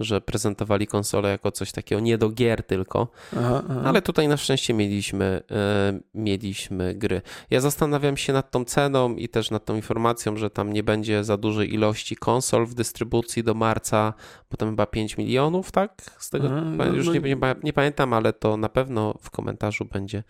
że 0.00 0.20
prezentowali 0.20 0.86
konsolę 0.86 1.30
jako 1.30 1.50
coś 1.50 1.72
takiego 1.72 2.00
nie 2.00 2.18
do 2.18 2.30
gier 2.30 2.62
tylko, 2.62 3.08
aha, 3.36 3.62
aha. 3.70 3.82
ale 3.84 4.02
tutaj 4.02 4.28
na 4.28 4.36
szczęście 4.36 4.74
mieliśmy, 4.74 5.42
e, 5.50 6.00
mieliśmy 6.14 6.94
gry. 6.94 7.22
Ja 7.50 7.60
zastanawiam 7.60 8.16
się 8.16 8.32
nad 8.32 8.50
tą 8.50 8.64
ceną 8.64 9.16
i 9.16 9.28
też 9.28 9.50
nad 9.50 9.64
tą 9.64 9.76
informacją, 9.76 10.36
że 10.36 10.50
tam 10.50 10.72
nie 10.72 10.82
będzie 10.82 11.24
za 11.24 11.36
dużej 11.36 11.74
ilości 11.74 12.16
konsol 12.16 12.66
w 12.66 12.74
dystrybucji 12.74 13.44
do 13.44 13.54
marca, 13.54 14.14
potem 14.48 14.68
chyba 14.68 14.86
5 14.86 15.16
milionów, 15.16 15.72
tak? 15.72 16.02
Z 16.18 16.30
tego 16.30 16.48
no, 16.48 16.86
już 16.86 17.06
no, 17.06 17.12
nie, 17.12 17.20
nie, 17.20 17.36
nie 17.62 17.72
pamiętam, 17.72 18.12
ale 18.12 18.32
to 18.32 18.56
na 18.56 18.68
pewno 18.68 19.14
w 19.22 19.30
komentarzu 19.30 19.75
będzie 19.84 20.22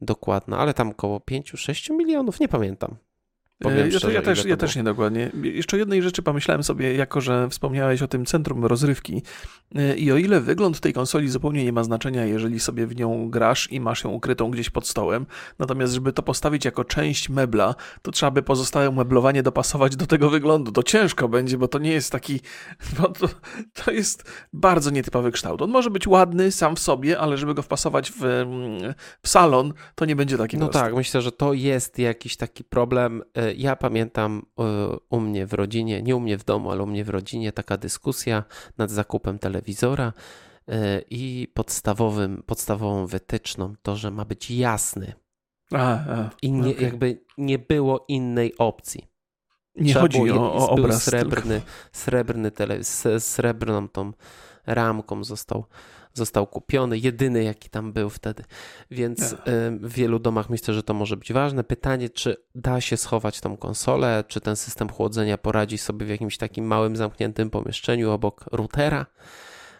dokładna, 0.00 0.58
ale 0.58 0.74
tam 0.74 0.90
około 0.90 1.18
5-6 1.18 1.96
milionów, 1.96 2.40
nie 2.40 2.48
pamiętam. 2.48 2.96
Powiem 3.62 3.78
ja, 3.78 3.98
szczerze, 3.98 4.12
ja, 4.12 4.22
też, 4.22 4.44
ja 4.44 4.56
też 4.56 4.76
niedokładnie. 4.76 5.30
Jeszcze 5.42 5.78
jednej 5.78 6.02
rzeczy 6.02 6.22
pomyślałem 6.22 6.62
sobie, 6.62 6.94
jako 6.94 7.20
że 7.20 7.48
wspomniałeś 7.48 8.02
o 8.02 8.08
tym 8.08 8.26
centrum 8.26 8.64
rozrywki 8.64 9.16
e, 9.16 9.22
i 9.96 10.12
o 10.12 10.16
ile 10.16 10.40
wygląd 10.40 10.80
tej 10.80 10.92
konsoli 10.92 11.28
zupełnie 11.28 11.64
nie 11.64 11.72
ma 11.72 11.84
znaczenia, 11.84 12.24
jeżeli 12.24 12.60
sobie 12.60 12.86
w 12.86 12.96
nią 12.96 13.30
grasz 13.30 13.72
i 13.72 13.80
masz 13.80 14.04
ją 14.04 14.10
ukrytą 14.10 14.50
gdzieś 14.50 14.70
pod 14.70 14.88
stołem, 14.88 15.26
natomiast 15.58 15.94
żeby 15.94 16.12
to 16.12 16.22
postawić 16.22 16.64
jako 16.64 16.84
część 16.84 17.28
mebla, 17.28 17.74
to 18.02 18.10
trzeba 18.10 18.30
by 18.30 18.42
pozostałe 18.42 18.90
meblowanie 18.90 19.42
dopasować 19.42 19.96
do 19.96 20.06
tego 20.06 20.30
wyglądu. 20.30 20.72
To 20.72 20.82
ciężko 20.82 21.28
będzie, 21.28 21.58
bo 21.58 21.68
to 21.68 21.78
nie 21.78 21.92
jest 21.92 22.12
taki, 22.12 22.40
bo 22.98 23.08
to, 23.08 23.28
to 23.74 23.90
jest 23.90 24.24
bardzo 24.52 24.90
nietypowy 24.90 25.32
kształt. 25.32 25.62
On 25.62 25.70
może 25.70 25.90
być 25.90 26.06
ładny 26.06 26.52
sam 26.52 26.76
w 26.76 26.80
sobie, 26.80 27.18
ale 27.18 27.36
żeby 27.36 27.54
go 27.54 27.62
wpasować 27.62 28.10
w, 28.10 28.20
w 29.22 29.28
salon, 29.28 29.72
to 29.94 30.04
nie 30.04 30.16
będzie 30.16 30.38
taki 30.38 30.58
No 30.58 30.68
tak, 30.68 30.94
myślę, 30.94 31.22
że 31.22 31.32
to 31.32 31.52
jest 31.52 31.98
jakiś 31.98 32.36
taki 32.36 32.64
problem 32.64 33.22
e, 33.36 33.54
ja 33.54 33.76
pamiętam 33.76 34.42
e, 34.58 34.62
u 35.10 35.20
mnie 35.20 35.46
w 35.46 35.52
rodzinie, 35.52 36.02
nie 36.02 36.16
u 36.16 36.20
mnie 36.20 36.38
w 36.38 36.44
domu, 36.44 36.70
ale 36.70 36.82
u 36.82 36.86
mnie 36.86 37.04
w 37.04 37.08
rodzinie 37.08 37.52
taka 37.52 37.76
dyskusja 37.76 38.44
nad 38.78 38.90
zakupem 38.90 39.38
telewizora 39.38 39.61
e, 40.68 41.02
i 41.10 41.48
podstawowym, 41.54 42.42
podstawową 42.46 43.06
wytyczną 43.06 43.74
to, 43.82 43.96
że 43.96 44.10
ma 44.10 44.24
być 44.24 44.50
jasny. 44.50 45.12
A, 45.72 45.78
a, 45.78 46.30
I 46.42 46.52
nie, 46.52 46.70
okay. 46.70 46.82
jakby 46.82 47.24
nie 47.38 47.58
było 47.58 48.04
innej 48.08 48.58
opcji. 48.58 49.08
Nie 49.76 49.92
Trzeba 49.92 50.00
chodzi 50.00 50.22
było, 50.22 50.52
o, 50.52 50.54
o 50.54 50.70
obraz. 50.70 51.02
Srebrny, 51.02 51.62
srebrny 51.92 52.50
tele, 52.50 52.84
z 52.84 53.24
srebrną 53.24 53.88
tą 53.88 54.12
ramką 54.66 55.24
został 55.24 55.64
został 56.14 56.46
kupiony, 56.46 56.98
jedyny 56.98 57.44
jaki 57.44 57.70
tam 57.70 57.92
był 57.92 58.10
wtedy. 58.10 58.44
Więc 58.90 59.34
w 59.80 59.92
wielu 59.92 60.18
domach 60.18 60.50
myślę, 60.50 60.74
że 60.74 60.82
to 60.82 60.94
może 60.94 61.16
być 61.16 61.32
ważne. 61.32 61.64
Pytanie, 61.64 62.10
czy 62.10 62.36
da 62.54 62.80
się 62.80 62.96
schować 62.96 63.40
tą 63.40 63.56
konsolę, 63.56 64.24
czy 64.28 64.40
ten 64.40 64.56
system 64.56 64.88
chłodzenia 64.88 65.38
poradzi 65.38 65.78
sobie 65.78 66.06
w 66.06 66.08
jakimś 66.08 66.38
takim 66.38 66.64
małym, 66.64 66.96
zamkniętym 66.96 67.50
pomieszczeniu 67.50 68.10
obok 68.10 68.44
routera. 68.52 69.06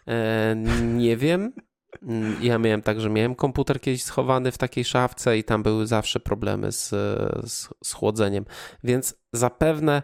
E, 0.07 0.55
nie 0.83 1.17
wiem. 1.17 1.53
Mm, 2.03 2.43
ja 2.43 2.59
miałem 2.59 2.81
tak, 2.81 3.01
że 3.01 3.09
miałem 3.09 3.35
komputer 3.35 3.81
kiedyś 3.81 4.03
schowany 4.03 4.51
w 4.51 4.57
takiej 4.57 4.85
szafce 4.85 5.37
i 5.37 5.43
tam 5.43 5.63
były 5.63 5.87
zawsze 5.87 6.19
problemy 6.19 6.71
z, 6.71 6.89
z, 7.49 7.69
z 7.83 7.93
chłodzeniem. 7.93 8.45
Więc 8.83 9.15
zapewne 9.33 10.01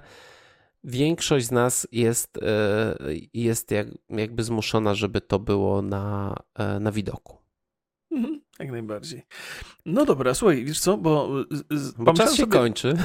większość 0.83 1.45
z 1.45 1.51
nas 1.51 1.87
jest, 1.91 2.37
e, 2.37 2.95
jest 3.33 3.71
jak, 3.71 3.87
jakby 4.09 4.43
zmuszona, 4.43 4.93
żeby 4.95 5.21
to 5.21 5.39
było 5.39 5.81
na, 5.81 6.35
e, 6.55 6.79
na 6.79 6.91
widoku. 6.91 7.37
Mhm. 8.11 8.41
Jak 8.59 8.71
najbardziej. 8.71 9.21
No 9.85 10.05
dobra, 10.05 10.33
słuchaj, 10.33 10.65
wiesz 10.65 10.79
co, 10.79 10.97
bo... 10.97 11.29
Z, 11.71 11.91
bo 11.91 12.13
czas 12.13 12.31
się 12.31 12.41
sobie... 12.41 12.51
kończy. 12.51 12.93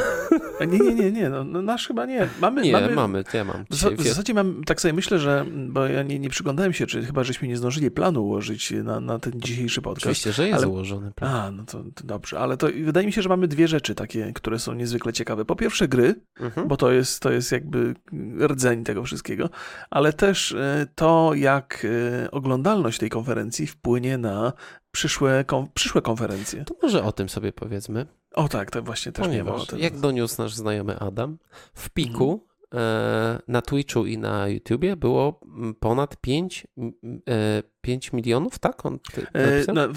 Nie, 0.69 0.79
nie, 0.79 0.95
nie, 0.95 1.13
nie, 1.13 1.29
no, 1.29 1.45
no, 1.45 1.63
nasz 1.63 1.87
chyba 1.87 2.07
nie. 2.07 2.29
Mamy, 2.41 2.63
nie, 2.63 2.73
mamy, 2.73 2.95
mamy, 2.95 3.25
ja 3.35 3.45
mam. 3.45 3.65
W, 3.71 3.75
w 3.75 4.09
zasadzie 4.09 4.35
mam, 4.35 4.65
tak 4.65 4.81
sobie 4.81 4.93
myślę, 4.93 5.19
że, 5.19 5.47
bo 5.69 5.87
ja 5.87 6.03
nie, 6.03 6.19
nie 6.19 6.29
przyglądałem 6.29 6.73
się, 6.73 6.87
czy 6.87 7.03
chyba 7.03 7.25
żeśmy 7.25 7.49
nie 7.49 7.57
zdążyli 7.57 7.91
planu 7.91 8.25
ułożyć 8.25 8.71
na, 8.71 9.01
na 9.01 9.19
ten 9.19 9.33
dzisiejszy 9.41 9.83
podcast. 9.83 10.07
Oczywiście, 10.07 10.33
że 10.33 10.49
jest 10.49 10.59
ale... 10.59 10.69
ułożony 10.69 11.13
plan. 11.13 11.35
A, 11.35 11.51
no 11.51 11.65
to, 11.65 11.85
to, 11.95 12.05
dobrze, 12.05 12.39
ale 12.39 12.57
to 12.57 12.67
wydaje 12.85 13.07
mi 13.07 13.13
się, 13.13 13.23
że 13.23 13.29
mamy 13.29 13.49
dwie 13.49 13.69
rzeczy 13.69 13.95
takie, 13.95 14.33
które 14.33 14.59
są 14.59 14.75
niezwykle 14.75 15.13
ciekawe. 15.13 15.45
Po 15.45 15.57
pierwsze 15.57 15.89
gry, 15.89 16.15
mhm. 16.41 16.69
bo 16.69 16.77
to 16.77 16.93
jest, 16.93 17.23
to 17.23 17.33
jest 17.33 17.53
jakby 17.53 17.95
rdzeń 18.41 18.85
tego 18.85 19.03
wszystkiego, 19.03 19.51
ale 19.91 20.13
też 20.13 20.53
e, 20.53 20.87
to, 20.95 21.33
jak 21.35 21.87
e, 22.25 22.31
oglądalność 22.31 22.99
tej 22.99 23.11
konferencji 23.11 23.67
wpłynie 23.67 24.19
na 24.19 24.53
przyszłe, 24.95 25.44
kon, 25.45 25.67
przyszłe 25.75 26.03
konferencje. 26.03 26.65
To 26.65 26.75
może 26.83 27.05
o 27.05 27.13
tym 27.13 27.29
sobie 27.29 27.53
powiedzmy. 27.53 28.07
O 28.35 28.49
tak, 28.49 28.71
to 28.71 28.83
właśnie 28.83 29.13
też 29.13 29.27
Ponieważ, 29.27 29.73
nie. 29.73 29.79
Jak 29.79 29.99
doniósł 30.01 30.43
nasz 30.43 30.55
znajomy 30.55 30.99
Adam, 30.99 31.39
w 31.75 31.91
piku 31.91 32.33
mhm. 32.73 32.83
e, 32.85 33.43
na 33.49 33.63
Twitchu 33.63 34.07
i 34.07 34.19
na 34.19 34.49
YouTubie 34.49 34.97
było 34.97 35.41
ponad 35.81 36.17
5, 36.17 36.67
e, 37.29 37.63
5 37.81 38.13
milionów, 38.13 38.59
tak? 38.59 38.87
On 38.87 38.99
e, 39.69 39.73
na, 39.73 39.89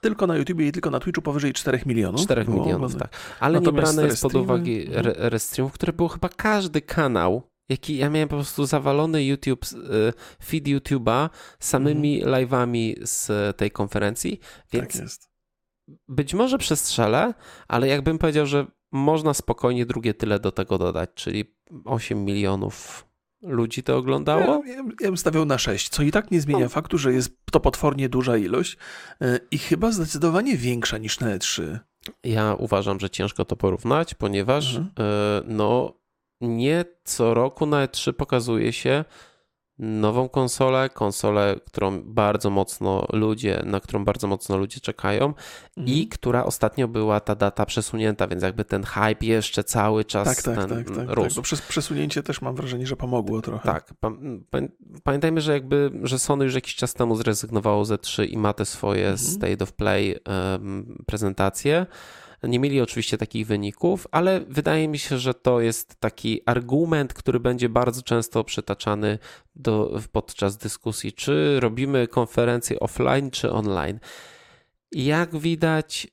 tylko 0.00 0.26
na 0.26 0.36
YouTubie 0.36 0.66
i 0.68 0.72
tylko 0.72 0.90
na 0.90 1.00
Twitchu 1.00 1.22
powyżej 1.22 1.52
4 1.52 1.80
milionów. 1.86 2.20
4 2.20 2.44
milionów, 2.48 2.96
tak. 2.96 3.16
Ale 3.40 3.60
Natomiast 3.60 3.92
nie 3.92 3.96
brane 3.96 4.08
jest 4.08 4.22
pod 4.22 4.34
uwagę 4.34 4.72
restreamów, 5.16 5.72
które 5.72 5.92
było 5.92 6.08
chyba 6.08 6.28
każdy 6.28 6.80
kanał 6.80 7.53
jaki 7.68 7.96
ja 7.96 8.10
miałem 8.10 8.28
po 8.28 8.36
prostu 8.36 8.66
zawalony 8.66 9.24
YouTube, 9.24 9.64
e, 9.64 10.12
feed 10.44 10.64
YouTube'a 10.64 11.30
samymi 11.60 12.22
mm. 12.22 12.34
live'ami 12.34 12.94
z 13.02 13.56
tej 13.56 13.70
konferencji, 13.70 14.40
więc 14.72 14.92
tak 14.92 15.02
jest. 15.02 15.30
być 16.08 16.34
może 16.34 16.58
przestrzelę, 16.58 17.34
ale 17.68 17.88
jakbym 17.88 18.18
powiedział, 18.18 18.46
że 18.46 18.66
można 18.92 19.34
spokojnie 19.34 19.86
drugie 19.86 20.14
tyle 20.14 20.40
do 20.40 20.52
tego 20.52 20.78
dodać, 20.78 21.10
czyli 21.14 21.44
8 21.84 22.24
milionów 22.24 23.06
ludzi 23.42 23.82
to 23.82 23.96
oglądało? 23.96 24.62
Ja, 24.66 24.72
ja, 24.72 24.82
ja 25.00 25.06
bym 25.06 25.16
stawiał 25.16 25.44
na 25.44 25.58
6, 25.58 25.88
co 25.88 26.02
i 26.02 26.10
tak 26.10 26.30
nie 26.30 26.40
zmienia 26.40 26.60
no. 26.60 26.68
faktu, 26.68 26.98
że 26.98 27.12
jest 27.12 27.36
to 27.50 27.60
potwornie 27.60 28.08
duża 28.08 28.36
ilość 28.36 28.76
e, 29.20 29.40
i 29.50 29.58
chyba 29.58 29.90
zdecydowanie 29.90 30.56
większa 30.56 30.98
niż 30.98 31.20
na 31.20 31.38
E3. 31.38 31.78
Ja 32.24 32.54
uważam, 32.58 33.00
że 33.00 33.10
ciężko 33.10 33.44
to 33.44 33.56
porównać, 33.56 34.14
ponieważ 34.14 34.76
mhm. 34.76 34.92
E, 34.98 35.42
no 35.46 35.94
nie 36.40 36.84
co 37.04 37.34
roku 37.34 37.66
na 37.66 37.86
E3 37.86 38.12
pokazuje 38.12 38.72
się 38.72 39.04
nową 39.78 40.28
konsolę, 40.28 40.90
konsolę, 40.90 41.56
którą 41.66 42.02
bardzo 42.02 42.50
mocno 42.50 43.06
ludzie, 43.12 43.62
na 43.66 43.80
którą 43.80 44.04
bardzo 44.04 44.26
mocno 44.26 44.56
ludzie 44.56 44.80
czekają 44.80 45.26
mhm. 45.26 45.44
i 45.76 46.08
która 46.08 46.44
ostatnio 46.44 46.88
była 46.88 47.20
ta 47.20 47.34
data 47.34 47.66
przesunięta, 47.66 48.26
więc 48.26 48.42
jakby 48.42 48.64
ten 48.64 48.84
hype 48.84 49.26
jeszcze 49.26 49.64
cały 49.64 50.04
czas 50.04 50.28
tak, 50.28 50.42
tak, 50.42 50.56
ten 50.56 50.68
tak, 50.68 50.96
tak, 50.96 51.06
tak, 51.06 51.16
rósł. 51.16 51.36
Tak, 51.36 51.44
przez 51.44 51.62
przesunięcie 51.62 52.22
też 52.22 52.42
mam 52.42 52.54
wrażenie, 52.54 52.86
że 52.86 52.96
pomogło 52.96 53.42
trochę. 53.42 53.72
Tak. 53.72 53.94
Pamiętajmy, 55.04 55.40
że 55.40 55.52
jakby, 55.52 55.90
że 56.02 56.18
Sony 56.18 56.44
już 56.44 56.54
jakiś 56.54 56.74
czas 56.74 56.94
temu 56.94 57.16
zrezygnowało 57.16 57.84
ze 57.84 57.98
3 57.98 58.26
i 58.26 58.38
ma 58.38 58.52
te 58.52 58.64
swoje 58.64 59.08
mhm. 59.08 59.18
State 59.18 59.64
of 59.64 59.72
Play 59.72 60.16
um, 60.52 61.04
prezentacje. 61.06 61.86
Nie 62.48 62.58
mieli 62.58 62.80
oczywiście 62.80 63.18
takich 63.18 63.46
wyników, 63.46 64.06
ale 64.10 64.40
wydaje 64.40 64.88
mi 64.88 64.98
się, 64.98 65.18
że 65.18 65.34
to 65.34 65.60
jest 65.60 66.00
taki 66.00 66.40
argument, 66.46 67.14
który 67.14 67.40
będzie 67.40 67.68
bardzo 67.68 68.02
często 68.02 68.44
przytaczany 68.44 69.18
do, 69.54 70.00
podczas 70.12 70.56
dyskusji, 70.56 71.12
czy 71.12 71.60
robimy 71.60 72.08
konferencję 72.08 72.80
offline, 72.80 73.30
czy 73.30 73.52
online. 73.52 74.00
Jak 74.92 75.36
widać, 75.36 76.08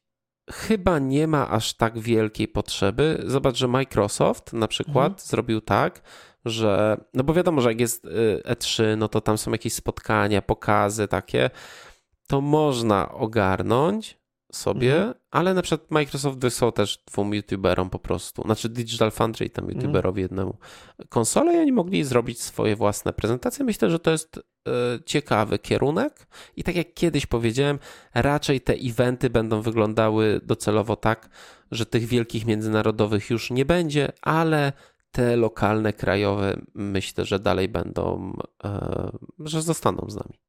chyba 0.52 1.00
nie 1.00 1.28
ma 1.28 1.50
aż 1.50 1.74
tak 1.74 2.00
wielkiej 2.00 2.48
potrzeby. 2.48 3.24
Zobacz, 3.26 3.58
że 3.58 3.68
Microsoft 3.68 4.54
na 4.54 4.68
przykład 4.68 5.12
mhm. 5.12 5.28
zrobił 5.28 5.62
tak, 5.62 6.02
że, 6.46 7.02
no 7.14 7.24
bo 7.24 7.34
wiadomo, 7.34 7.62
że 7.62 7.70
jak 7.70 7.80
jest 7.80 8.06
y, 8.06 8.42
E3, 8.46 8.98
no 8.98 9.08
to 9.08 9.22
tam 9.22 9.38
są 9.38 9.52
jakieś 9.52 9.74
spotkania, 9.74 10.42
pokazy 10.42 11.08
takie, 11.08 11.50
to 12.28 12.42
można 12.42 13.12
ogarnąć, 13.12 14.21
sobie, 14.52 14.96
mhm. 14.96 15.14
ale 15.32 15.54
na 15.54 15.62
przykład 15.62 15.92
Microsoft 15.92 16.40
wysłał 16.40 16.72
też 16.72 17.04
dwóm 17.08 17.34
youtuberom 17.34 17.90
po 17.90 18.00
prostu, 18.00 18.42
znaczy 18.42 18.70
Digital 18.70 19.12
Foundry 19.12 19.50
tam 19.50 19.66
mhm. 19.66 19.80
youtuberowi 19.80 20.22
mhm. 20.22 20.24
jednemu 20.24 20.58
konsolę 21.10 21.56
i 21.56 21.60
oni 21.60 21.72
mogli 21.72 22.04
zrobić 22.04 22.42
swoje 22.42 22.76
własne 22.76 23.14
prezentacje. 23.14 23.66
Myślę, 23.66 23.90
że 23.90 24.00
to 24.00 24.12
jest 24.12 24.38
e, 24.38 24.72
ciekawy 25.06 25.60
kierunek 25.60 26.28
i 26.56 26.64
tak 26.64 26.76
jak 26.76 26.94
kiedyś 26.94 27.26
powiedziałem, 27.26 27.80
raczej 28.14 28.62
te 28.62 28.74
eventy 28.74 29.30
będą 29.30 29.62
wyglądały 29.62 30.42
docelowo 30.44 30.96
tak, 30.96 31.30
że 31.72 31.86
tych 31.86 32.06
wielkich 32.06 32.46
międzynarodowych 32.46 33.30
już 33.30 33.52
nie 33.52 33.66
będzie, 33.66 34.12
ale 34.22 34.74
te 35.12 35.38
lokalne, 35.38 35.94
krajowe 35.94 36.62
myślę, 36.76 37.26
że 37.26 37.40
dalej 37.40 37.68
będą, 37.68 38.34
e, 38.64 39.12
że 39.40 39.62
zostaną 39.62 40.06
z 40.10 40.16
nami. 40.16 40.40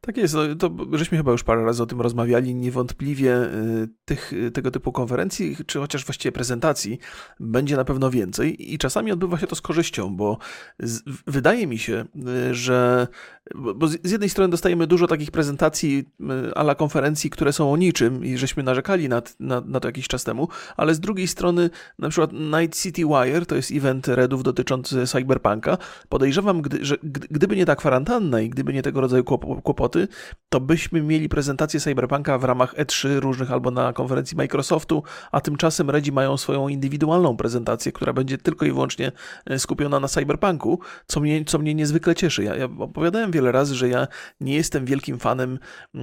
Tak 0.00 0.16
jest, 0.16 0.34
no, 0.34 0.54
to 0.54 0.70
żeśmy 0.92 1.18
chyba 1.18 1.32
już 1.32 1.44
parę 1.44 1.64
razy 1.64 1.82
o 1.82 1.86
tym 1.86 2.00
rozmawiali. 2.00 2.54
Niewątpliwie 2.54 3.36
y, 3.36 3.88
tych, 4.04 4.32
y, 4.32 4.50
tego 4.50 4.70
typu 4.70 4.92
konferencji, 4.92 5.56
czy 5.66 5.78
chociaż 5.78 6.04
właściwie 6.04 6.32
prezentacji, 6.32 6.98
będzie 7.40 7.76
na 7.76 7.84
pewno 7.84 8.10
więcej 8.10 8.72
i 8.74 8.78
czasami 8.78 9.12
odbywa 9.12 9.38
się 9.38 9.46
to 9.46 9.56
z 9.56 9.60
korzyścią, 9.60 10.16
bo 10.16 10.38
z, 10.78 11.02
wydaje 11.26 11.66
mi 11.66 11.78
się, 11.78 12.04
y, 12.50 12.54
że 12.54 13.08
bo 13.54 13.88
z 13.88 14.10
jednej 14.10 14.30
strony 14.30 14.50
dostajemy 14.50 14.86
dużo 14.86 15.06
takich 15.06 15.30
prezentacji 15.30 16.04
ala 16.54 16.74
konferencji, 16.74 17.30
które 17.30 17.52
są 17.52 17.72
o 17.72 17.76
niczym 17.76 18.24
i 18.24 18.36
żeśmy 18.36 18.62
narzekali 18.62 19.08
na, 19.08 19.22
na, 19.40 19.60
na 19.60 19.80
to 19.80 19.88
jakiś 19.88 20.08
czas 20.08 20.24
temu, 20.24 20.48
ale 20.76 20.94
z 20.94 21.00
drugiej 21.00 21.28
strony 21.28 21.70
na 21.98 22.08
przykład 22.08 22.32
Night 22.32 22.82
City 22.82 23.02
Wire, 23.02 23.46
to 23.46 23.56
jest 23.56 23.70
event 23.70 24.08
Redów 24.08 24.42
dotyczący 24.42 25.06
Cyberpunka, 25.06 25.78
podejrzewam, 26.08 26.62
gdy, 26.62 26.84
że 26.84 26.96
gdyby 27.02 27.56
nie 27.56 27.66
ta 27.66 27.76
kwarantanna 27.76 28.40
i 28.40 28.50
gdyby 28.50 28.72
nie 28.72 28.82
tego 28.82 29.00
rodzaju 29.00 29.24
kłopoty, 29.64 29.89
to 30.50 30.60
byśmy 30.60 31.02
mieli 31.02 31.28
prezentację 31.28 31.80
Cyberpunka 31.80 32.38
w 32.38 32.44
ramach 32.44 32.74
E3 32.74 33.18
różnych 33.20 33.52
albo 33.52 33.70
na 33.70 33.92
konferencji 33.92 34.36
Microsoftu, 34.36 35.02
a 35.32 35.40
tymczasem 35.40 35.90
Redzi 35.90 36.12
mają 36.12 36.36
swoją 36.36 36.68
indywidualną 36.68 37.36
prezentację, 37.36 37.92
która 37.92 38.12
będzie 38.12 38.38
tylko 38.38 38.66
i 38.66 38.72
wyłącznie 38.72 39.12
e, 39.46 39.58
skupiona 39.58 40.00
na 40.00 40.08
Cyberpunku, 40.08 40.80
co 41.06 41.20
mnie, 41.20 41.44
co 41.44 41.58
mnie 41.58 41.74
niezwykle 41.74 42.14
cieszy. 42.14 42.44
Ja, 42.44 42.56
ja 42.56 42.68
opowiadałem 42.78 43.30
wiele 43.30 43.52
razy, 43.52 43.74
że 43.74 43.88
ja 43.88 44.06
nie 44.40 44.54
jestem 44.54 44.84
wielkim 44.84 45.18
fanem 45.18 45.58
e, 45.94 45.98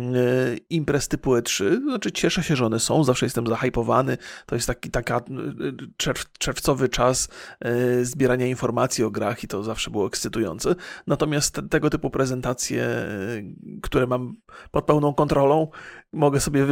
imprez 0.69 1.07
typu 1.07 1.31
E3, 1.31 1.81
znaczy 1.81 2.11
cieszę 2.11 2.43
się, 2.43 2.55
że 2.55 2.65
one 2.65 2.79
są, 2.79 3.03
zawsze 3.03 3.25
jestem 3.25 3.47
zahypowany, 3.47 4.17
to 4.45 4.55
jest 4.55 4.67
taki 4.67 4.91
taka 4.91 5.17
e, 5.17 5.21
czerw, 5.97 6.25
czerwcowy 6.39 6.89
czas 6.89 7.29
zbierania 8.01 8.47
informacji 8.47 9.03
o 9.03 9.11
grach 9.11 9.43
i 9.43 9.47
to 9.47 9.63
zawsze 9.63 9.91
było 9.91 10.07
ekscytujące. 10.07 10.75
Natomiast 11.07 11.55
te, 11.55 11.61
tego 11.61 11.89
typu 11.89 12.09
prezentacje 12.09 12.87
które 13.81 14.07
mam 14.07 14.35
pod 14.71 14.85
pełną 14.85 15.13
kontrolą, 15.13 15.67
mogę 16.13 16.39
sobie 16.39 16.65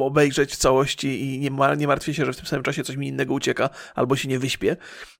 obejrzeć 0.00 0.52
w 0.52 0.56
całości 0.56 1.34
i 1.34 1.40
nie, 1.40 1.50
ma, 1.50 1.74
nie 1.74 1.86
martwię 1.86 2.14
się, 2.14 2.26
że 2.26 2.32
w 2.32 2.36
tym 2.36 2.46
samym 2.46 2.62
czasie 2.62 2.84
coś 2.84 2.96
mi 2.96 3.08
innego 3.08 3.34
ucieka 3.34 3.70
albo 3.94 4.16
się 4.16 4.28
nie 4.28 4.38
wyśpię, 4.38 4.76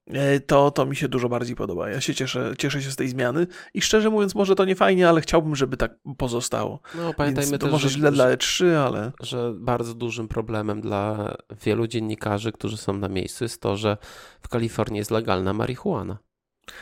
e, 0.07 0.39
to, 0.39 0.71
to 0.71 0.85
mi 0.85 0.95
się 0.95 1.07
dużo 1.07 1.29
bardziej 1.29 1.55
podoba. 1.55 1.89
Ja 1.89 2.01
się 2.01 2.15
cieszę, 2.15 2.53
cieszę 2.57 2.81
się 2.81 2.91
z 2.91 2.95
tej 2.95 3.09
zmiany 3.09 3.47
i 3.73 3.81
szczerze 3.81 4.09
mówiąc, 4.09 4.35
może 4.35 4.55
to 4.55 4.65
nie 4.65 4.75
fajnie, 4.75 5.09
ale 5.09 5.21
chciałbym, 5.21 5.55
żeby 5.55 5.77
tak 5.77 5.91
pozostało. 6.17 6.81
No, 6.95 7.13
pamiętajmy 7.13 7.51
Więc 7.51 7.61
to 7.61 7.67
też, 7.67 7.71
może 7.71 7.89
źle 7.89 8.11
dla 8.11 8.35
E3, 8.35 8.65
ale... 8.75 9.11
Że 9.21 9.53
bardzo 9.55 9.93
dużym 9.93 10.27
problemem 10.27 10.81
dla 10.81 11.35
wielu 11.63 11.87
dziennikarzy, 11.87 12.51
którzy 12.51 12.77
są 12.77 12.93
na 12.93 13.09
miejscu 13.09 13.43
jest 13.43 13.61
to, 13.61 13.77
że 13.77 13.97
w 14.41 14.47
Kalifornii 14.49 14.97
jest 14.97 15.11
legalna 15.11 15.53
marihuana. 15.53 16.17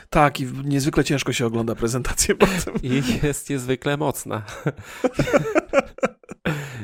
Tak, 0.09 0.39
i 0.39 0.47
niezwykle 0.63 1.03
ciężko 1.03 1.33
się 1.33 1.45
ogląda 1.45 1.75
prezentację 1.75 2.35
potem. 2.45 2.73
I 2.83 3.03
jest 3.23 3.49
niezwykle 3.49 3.97
mocna. 3.97 4.43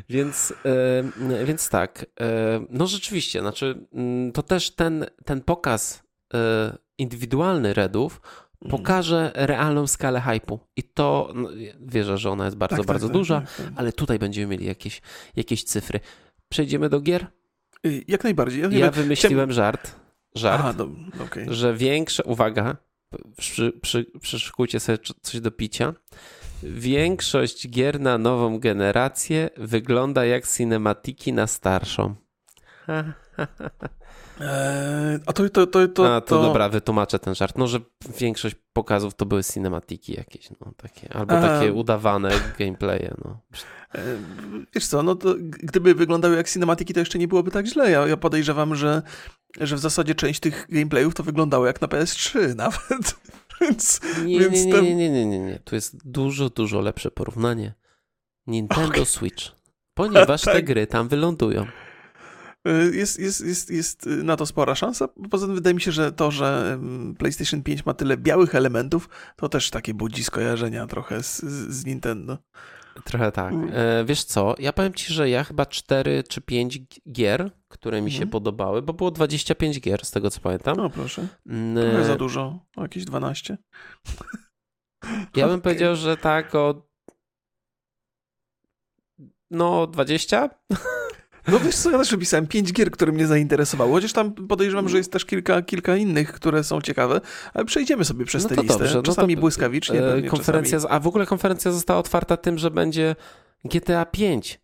więc, 0.10 0.53
yy, 1.29 1.45
więc 1.45 1.69
tak, 1.69 2.05
yy, 2.19 2.25
no 2.69 2.88
rzeczywiście, 2.88 3.39
znaczy 3.39 3.88
yy, 3.93 4.31
to 4.31 4.43
też 4.43 4.72
ten, 4.72 5.05
ten 5.25 5.41
pokaz 5.41 6.03
e, 6.33 6.77
indywidualny 6.98 7.74
Redów 7.74 8.22
mhm. 8.62 8.72
pokaże 8.72 9.31
realną 9.36 9.88
skalę 9.88 10.22
hypu. 10.22 10.60
I 10.75 10.83
to 10.83 11.31
no, 11.36 11.50
wierzę, 11.81 12.17
że 12.17 12.31
ona 12.31 12.45
jest 12.45 12.57
bardzo, 12.57 12.75
tak, 12.75 12.86
tak 12.86 12.88
bardzo 12.88 13.07
tak, 13.07 13.13
duża, 13.13 13.41
tak, 13.41 13.57
tak, 13.57 13.74
ale 13.75 13.93
tutaj 13.93 14.19
będziemy 14.19 14.48
mieli 14.48 14.65
jakieś, 14.65 15.01
jakieś 15.36 15.63
cyfry. 15.63 16.00
Przejdziemy 16.50 16.89
do 16.89 17.01
gier? 17.01 17.27
Y, 17.86 18.03
jak 18.07 18.24
najbardziej. 18.24 18.62
Ja, 18.62 18.69
ja 18.69 18.91
wymyśliłem 18.91 19.51
żart, 19.51 19.95
żart 20.36 20.60
Aha, 20.60 20.74
no, 20.77 20.88
okay. 21.25 21.53
że 21.53 21.74
większe, 21.74 22.24
uwaga, 22.24 22.77
przy, 23.38 23.72
przy, 23.82 24.05
przyszykujcie 24.22 24.79
sobie 24.79 24.98
coś 25.22 25.41
do 25.41 25.51
picia. 25.51 25.93
Większość 26.63 27.70
gier 27.70 28.00
na 28.00 28.17
nową 28.17 28.60
generację 28.60 29.50
wygląda 29.58 30.25
jak 30.25 30.48
cinematiki 30.48 31.34
na 31.34 31.48
starszą. 31.48 32.15
Eee, 34.39 35.20
a 35.25 35.34
to, 35.34 35.50
to, 35.50 35.67
to, 35.67 35.88
to, 35.88 36.15
a, 36.15 36.22
to, 36.22 36.27
to 36.27 36.41
dobra, 36.41 36.70
wytłumaczę 36.70 37.20
ten 37.20 37.36
żart. 37.36 37.58
No, 37.58 37.67
że 37.67 37.79
większość 38.20 38.55
pokazów 38.74 39.15
to 39.15 39.25
były 39.25 39.43
cinematiki 39.43 40.13
jakieś, 40.13 40.50
no, 40.50 40.72
takie, 40.77 41.13
albo 41.13 41.34
takie 41.34 41.74
udawane 41.74 42.32
gameplaye, 42.60 43.13
no. 43.25 43.39
Eee, 43.93 44.01
wiesz 44.75 44.88
co, 44.88 45.03
no 45.03 45.15
to 45.15 45.36
gdyby 45.39 45.96
wyglądały 45.96 46.36
jak 46.36 46.50
cinematiki, 46.50 46.93
to 46.93 47.00
jeszcze 47.00 47.20
nie 47.20 47.27
byłoby 47.27 47.51
tak 47.51 47.65
źle. 47.65 47.91
Ja, 47.91 48.08
ja 48.08 48.17
podejrzewam, 48.17 48.75
że, 48.75 49.01
że 49.60 49.75
w 49.75 49.79
zasadzie 49.79 50.15
część 50.15 50.39
tych 50.39 50.67
gameplayów 50.70 51.15
to 51.15 51.24
wyglądało 51.24 51.65
jak 51.65 51.82
na 51.82 51.88
PS3 51.88 52.55
nawet. 52.55 53.15
więc, 53.62 54.01
nie, 54.25 54.39
więc 54.39 54.65
nie, 54.65 54.82
nie, 54.82 54.96
nie, 54.96 55.10
nie, 55.10 55.25
nie, 55.25 55.39
nie, 55.39 55.60
tu 55.60 55.75
jest 55.75 56.08
dużo, 56.12 56.50
dużo 56.50 56.82
lepsze 56.82 57.12
porównanie. 57.12 57.74
Nintendo 58.48 58.89
okay. 58.89 59.05
Switch. 59.05 59.43
Ponieważ 59.93 60.41
tak. 60.46 60.53
te 60.53 60.63
gry 60.63 60.88
tam 60.88 61.08
wylądują. 61.08 61.65
Y, 62.67 62.96
jest, 62.96 63.20
jest, 63.20 63.46
jest, 63.46 63.70
jest 63.70 64.05
na 64.05 64.36
to 64.36 64.46
spora 64.46 64.75
szansa. 64.75 65.08
Poza 65.32 65.46
tym 65.46 65.55
wydaje 65.55 65.74
mi 65.74 65.82
się, 65.82 65.91
że 65.91 66.12
to, 66.12 66.32
że 66.32 66.79
PlayStation 67.17 67.63
5 67.63 67.86
ma 67.86 67.93
tyle 67.93 68.17
białych 68.17 68.55
elementów, 68.55 69.10
to 69.36 69.50
też 69.50 69.70
takie 69.70 69.93
budzi 69.93 70.24
skojarzenia 70.24 70.88
trochę 70.88 71.24
z, 71.24 71.41
z 71.70 71.86
Nintendo. 71.86 72.38
Trochę 73.03 73.32
tak. 73.32 73.53
Mm. 73.53 73.70
E, 73.74 74.05
wiesz 74.05 74.24
co, 74.24 74.55
ja 74.60 74.74
powiem 74.74 74.93
ci, 74.93 75.13
że 75.13 75.29
ja 75.29 75.43
chyba 75.43 75.65
4 75.65 76.24
czy 76.29 76.41
5 76.41 76.79
gier, 77.12 77.51
które 77.67 78.01
mi 78.01 78.12
się 78.12 78.17
mm. 78.17 78.29
podobały, 78.29 78.82
bo 78.82 78.93
było 78.93 79.12
25 79.12 79.79
gier 79.79 80.05
z 80.05 80.12
tego 80.12 80.29
co 80.29 80.41
pamiętam. 80.41 80.77
No 80.77 80.89
proszę. 80.89 81.27
Mm, 81.48 81.91
Trochę 81.91 82.05
za 82.05 82.15
dużo, 82.15 82.60
o 82.75 82.82
jakieś 82.82 83.05
12. 83.05 83.58
Ja 85.36 85.48
bym 85.48 85.62
powiedział, 85.62 85.96
że 85.96 86.17
tak 86.17 86.55
o 86.55 86.88
no 89.51 89.88
20? 89.88 90.50
No 91.47 91.59
wiesz 91.59 91.75
co, 91.75 91.91
ja 91.91 91.97
też 91.97 92.13
opisałem 92.13 92.47
pięć 92.47 92.73
gier, 92.73 92.91
które 92.91 93.12
mnie 93.12 93.27
zainteresowały, 93.27 93.91
chociaż 93.91 94.13
tam 94.13 94.33
podejrzewam, 94.33 94.89
że 94.89 94.97
jest 94.97 95.12
też 95.12 95.25
kilka, 95.25 95.62
kilka 95.62 95.95
innych, 95.95 96.33
które 96.33 96.63
są 96.63 96.81
ciekawe, 96.81 97.21
ale 97.53 97.65
przejdziemy 97.65 98.05
sobie 98.05 98.25
przez 98.25 98.43
no 98.43 98.50
tę 98.50 98.55
listę. 98.55 98.79
Dobrze, 98.79 99.03
czasami 99.03 99.33
no 99.33 99.38
to, 99.38 99.41
błyskawicznie. 99.41 100.07
E, 100.07 100.21
konferencja, 100.21 100.77
czasami... 100.77 100.95
A 100.95 101.00
w 101.00 101.07
ogóle 101.07 101.25
konferencja 101.25 101.71
została 101.71 102.00
otwarta 102.00 102.38
tym, 102.38 102.57
że 102.57 102.71
będzie 102.71 103.15
GTA 103.65 104.05
5. 104.05 104.62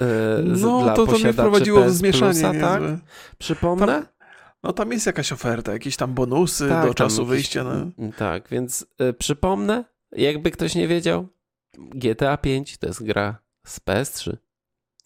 E, 0.00 0.06
no, 0.42 0.94
to, 0.96 1.06
to 1.06 1.18
mnie 1.18 1.32
wprowadziło 1.32 1.84
w 1.84 1.90
zmieszanie. 1.90 2.40
Plusa, 2.40 2.60
tak? 2.60 2.82
Przypomnę? 3.38 3.86
Tam, 3.86 4.06
no 4.62 4.72
tam 4.72 4.92
jest 4.92 5.06
jakaś 5.06 5.32
oferta, 5.32 5.72
jakieś 5.72 5.96
tam 5.96 6.14
bonusy 6.14 6.68
tak, 6.68 6.86
do 6.88 6.94
czasu 6.94 7.26
wyjścia. 7.26 7.64
No. 7.64 8.10
Tak, 8.16 8.48
więc 8.48 8.86
y, 9.00 9.12
przypomnę, 9.12 9.84
jakby 10.12 10.50
ktoś 10.50 10.74
nie 10.74 10.88
wiedział, 10.88 11.28
GTA 11.78 12.36
5 12.36 12.78
to 12.78 12.86
jest 12.86 13.02
gra 13.02 13.38
z 13.66 13.80
PS3. 13.80 14.36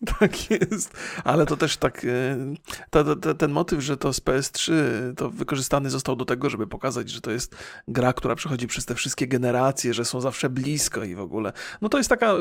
Tak 0.19 0.51
jest, 0.51 0.93
ale 1.25 1.47
to 1.47 1.57
też 1.57 1.77
tak, 1.77 2.07
e, 2.95 3.35
ten 3.35 3.51
motyw, 3.51 3.81
że 3.81 3.97
to 3.97 4.13
z 4.13 4.21
PS3 4.21 4.73
to 5.17 5.31
wykorzystany 5.31 5.91
został 5.91 6.17
do 6.17 6.25
tego, 6.25 6.51
żeby 6.51 6.67
pokazać, 6.67 7.11
że 7.11 7.21
to 7.21 7.31
jest 7.31 7.57
gra, 7.89 8.13
która 8.13 8.35
przechodzi 8.35 8.67
przez 8.67 8.87
te 8.87 8.95
wszystkie 8.95 9.27
generacje, 9.27 9.95
że 9.95 10.05
są 10.05 10.21
zawsze 10.21 10.51
blisko 10.51 11.05
i 11.05 11.15
w 11.15 11.21
ogóle. 11.21 11.53
No 11.81 11.89
to 11.89 11.99
jest 11.99 12.11
taka, 12.11 12.35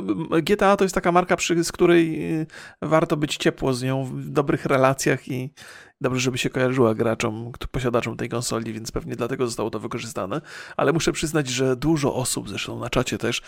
GTA 0.44 0.78
to 0.78 0.86
jest 0.86 0.96
taka 0.96 1.12
marka, 1.12 1.36
przy, 1.36 1.64
z 1.64 1.72
której 1.72 2.34
e, 2.42 2.46
warto 2.82 3.18
być 3.18 3.38
ciepło 3.38 3.74
z 3.74 3.84
nią 3.84 4.06
w 4.06 4.30
dobrych 4.30 4.66
relacjach 4.66 5.28
i, 5.28 5.54
dobrze, 6.02 6.22
żeby 6.22 6.38
się 6.38 6.50
kojarzyła 6.50 6.96
graczom, 6.96 7.52
posiadaczom 7.72 8.18
tej 8.18 8.30
konsoli, 8.30 8.74
więc 8.74 8.92
pewnie 8.92 9.16
dlatego 9.16 9.46
zostało 9.46 9.70
to 9.70 9.80
wykorzystane. 9.80 10.42
Ale 10.78 10.94
muszę 10.94 11.12
przyznać, 11.12 11.48
że 11.48 11.76
dużo 11.76 12.16
osób, 12.16 12.50
zresztą 12.50 12.80
na 12.80 12.90
czacie 12.90 13.18
też, 13.18 13.42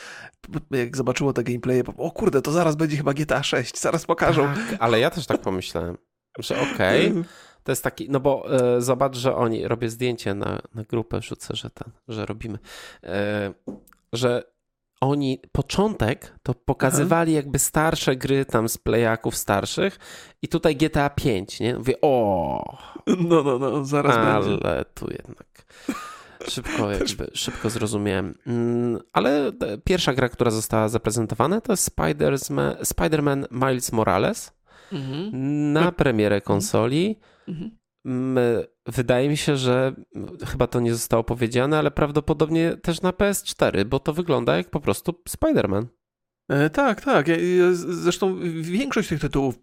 jak 0.72 0.98
zobaczyło 0.98 1.34
te 1.34 1.44
gameplaye, 1.44 1.84
o 1.98 2.12
kurde, 2.12 2.42
to 2.42 2.52
zaraz 2.52 2.76
będzie 2.76 2.98
chyba 2.98 3.14
GTA 3.14 3.44
6, 3.44 3.80
zaraz 3.80 4.06
pokażą. 4.06 4.44
Tak, 4.44 4.78
ale 4.80 5.00
ja 5.00 5.10
też 5.10 5.26
tak 5.26 5.42
pomyślałem, 5.52 5.98
że 6.40 6.62
okej, 6.62 7.12
okay, 7.12 7.24
to 7.64 7.72
jest 7.72 7.84
taki, 7.84 8.10
no 8.10 8.20
bo 8.20 8.56
e, 8.78 8.82
zobacz, 8.82 9.16
że 9.16 9.36
oni, 9.36 9.68
robię 9.68 9.90
zdjęcie 9.90 10.34
na, 10.34 10.62
na 10.76 10.84
grupę, 10.84 11.22
rzucę, 11.22 11.56
że 11.56 11.70
ten, 11.70 11.92
że 12.08 12.26
robimy, 12.26 12.60
e, 13.04 13.54
że 14.14 14.51
oni 15.02 15.40
początek 15.52 16.34
to 16.44 16.54
pokazywali 16.54 17.32
Aha. 17.32 17.36
jakby 17.36 17.60
starsze 17.60 18.16
gry 18.16 18.46
tam 18.46 18.70
z 18.70 18.78
playaków 18.78 19.36
starszych 19.36 20.00
i 20.42 20.48
tutaj 20.48 20.76
GTA 20.76 21.10
5, 21.10 21.60
nie? 21.60 21.76
Mówię, 21.76 21.94
o. 22.02 22.78
No, 23.08 23.44
no, 23.44 23.60
no, 23.60 23.86
zaraz 23.86 24.18
Ale 24.18 24.42
będzie. 24.42 24.68
Ale 24.68 24.86
tu 24.86 25.08
jednak 25.12 25.66
szybko 26.50 26.92
jakby, 27.00 27.28
szybko 27.34 27.70
zrozumiałem. 27.70 28.36
Mm, 28.48 29.00
ale 29.14 29.52
pierwsza 29.84 30.14
gra, 30.14 30.30
która 30.30 30.52
została 30.52 30.90
zaprezentowana 30.90 31.62
to 31.62 31.74
Spider-Man, 31.74 32.76
Spider 32.86 33.24
Miles 33.52 33.92
Morales 33.92 34.54
mhm. 34.92 35.32
na 35.74 35.82
no. 35.82 35.92
premierę 35.92 36.42
konsoli. 36.42 37.20
Mhm. 37.48 37.72
Wydaje 38.92 39.30
mi 39.30 39.38
się, 39.38 39.58
że 39.58 39.96
chyba 40.48 40.68
to 40.68 40.80
nie 40.80 40.94
zostało 40.94 41.24
powiedziane, 41.24 41.80
ale 41.80 41.92
prawdopodobnie 41.92 42.78
też 42.78 43.02
na 43.02 43.12
PS4, 43.12 43.86
bo 43.86 44.00
to 44.00 44.14
wygląda 44.14 44.58
jak 44.58 44.70
po 44.70 44.80
prostu 44.80 45.12
Spider-Man. 45.30 45.86
E, 46.52 46.70
tak, 46.70 47.02
tak. 47.02 47.28
Zresztą 47.74 48.40
większość 48.62 49.10
tych 49.10 49.20
tytułów, 49.20 49.60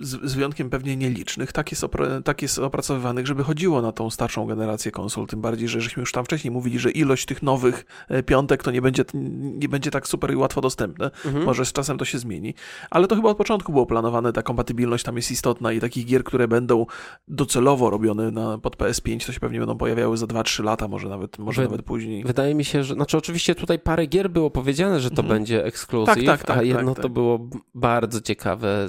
z, 0.00 0.34
wyjątkiem 0.34 0.70
pewnie 0.70 0.96
nielicznych, 0.96 1.52
tak 1.52 1.70
jest, 1.70 1.84
tak 2.24 2.42
jest 2.42 2.58
opracowywanych, 2.58 3.26
żeby 3.26 3.44
chodziło 3.44 3.82
na 3.82 3.92
tą 3.92 4.10
starszą 4.10 4.46
generację 4.46 4.92
konsol. 4.92 5.26
Tym 5.26 5.40
bardziej, 5.40 5.68
że 5.68 5.80
żeśmy 5.80 6.00
już 6.00 6.12
tam 6.12 6.24
wcześniej 6.24 6.50
mówili, 6.50 6.78
że 6.78 6.90
ilość 6.90 7.26
tych 7.26 7.42
nowych 7.42 7.84
e, 8.08 8.22
piątek 8.22 8.62
to 8.62 8.70
nie 8.70 8.82
będzie, 8.82 9.04
nie 9.42 9.68
będzie 9.68 9.90
tak 9.90 10.08
super 10.08 10.32
i 10.32 10.36
łatwo 10.36 10.60
dostępne. 10.60 11.10
Mhm. 11.24 11.44
Może 11.44 11.64
z 11.64 11.72
czasem 11.72 11.98
to 11.98 12.04
się 12.04 12.18
zmieni. 12.18 12.54
Ale 12.90 13.08
to 13.08 13.16
chyba 13.16 13.30
od 13.30 13.36
początku 13.36 13.72
było 13.72 13.86
planowane, 13.86 14.32
ta 14.32 14.42
kompatybilność 14.42 15.04
tam 15.04 15.16
jest 15.16 15.30
istotna 15.30 15.72
i 15.72 15.80
takich 15.80 16.06
gier, 16.06 16.24
które 16.24 16.48
będą 16.48 16.86
docelowo 17.28 17.90
robione 17.90 18.30
na, 18.30 18.58
pod 18.58 18.76
PS5, 18.76 19.26
to 19.26 19.32
się 19.32 19.40
pewnie 19.40 19.58
będą 19.58 19.78
pojawiały 19.78 20.16
za 20.16 20.26
2-3 20.26 20.64
lata, 20.64 20.88
może 20.88 21.08
nawet, 21.08 21.38
może 21.38 21.62
Wy, 21.62 21.68
nawet 21.68 21.86
później. 21.86 22.24
Wydaje 22.24 22.54
mi 22.54 22.64
się, 22.64 22.84
że, 22.84 22.94
znaczy 22.94 23.16
oczywiście 23.16 23.54
tutaj 23.54 23.78
parę 23.78 24.06
gier 24.06 24.30
było 24.30 24.50
powiedziane, 24.50 25.00
że 25.00 25.10
to 25.10 25.22
mhm. 25.22 25.28
będzie 25.28 25.64
ekskluzyw. 25.64 26.14
Tak, 26.14 26.21
tak, 26.26 26.38
tak, 26.38 26.46
tak, 26.46 26.58
a 26.58 26.62
jedno 26.62 26.94
tak, 26.94 27.02
to 27.02 27.08
było 27.08 27.48
bardzo 27.74 28.20
ciekawe. 28.20 28.86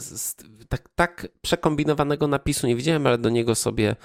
Tak, 0.69 0.89
tak 0.95 1.27
przekombinowanego 1.41 2.27
napisu 2.27 2.67
nie 2.67 2.75
widziałem, 2.75 3.07
ale 3.07 3.17
do 3.17 3.29
niego 3.29 3.55
sobie 3.55 3.95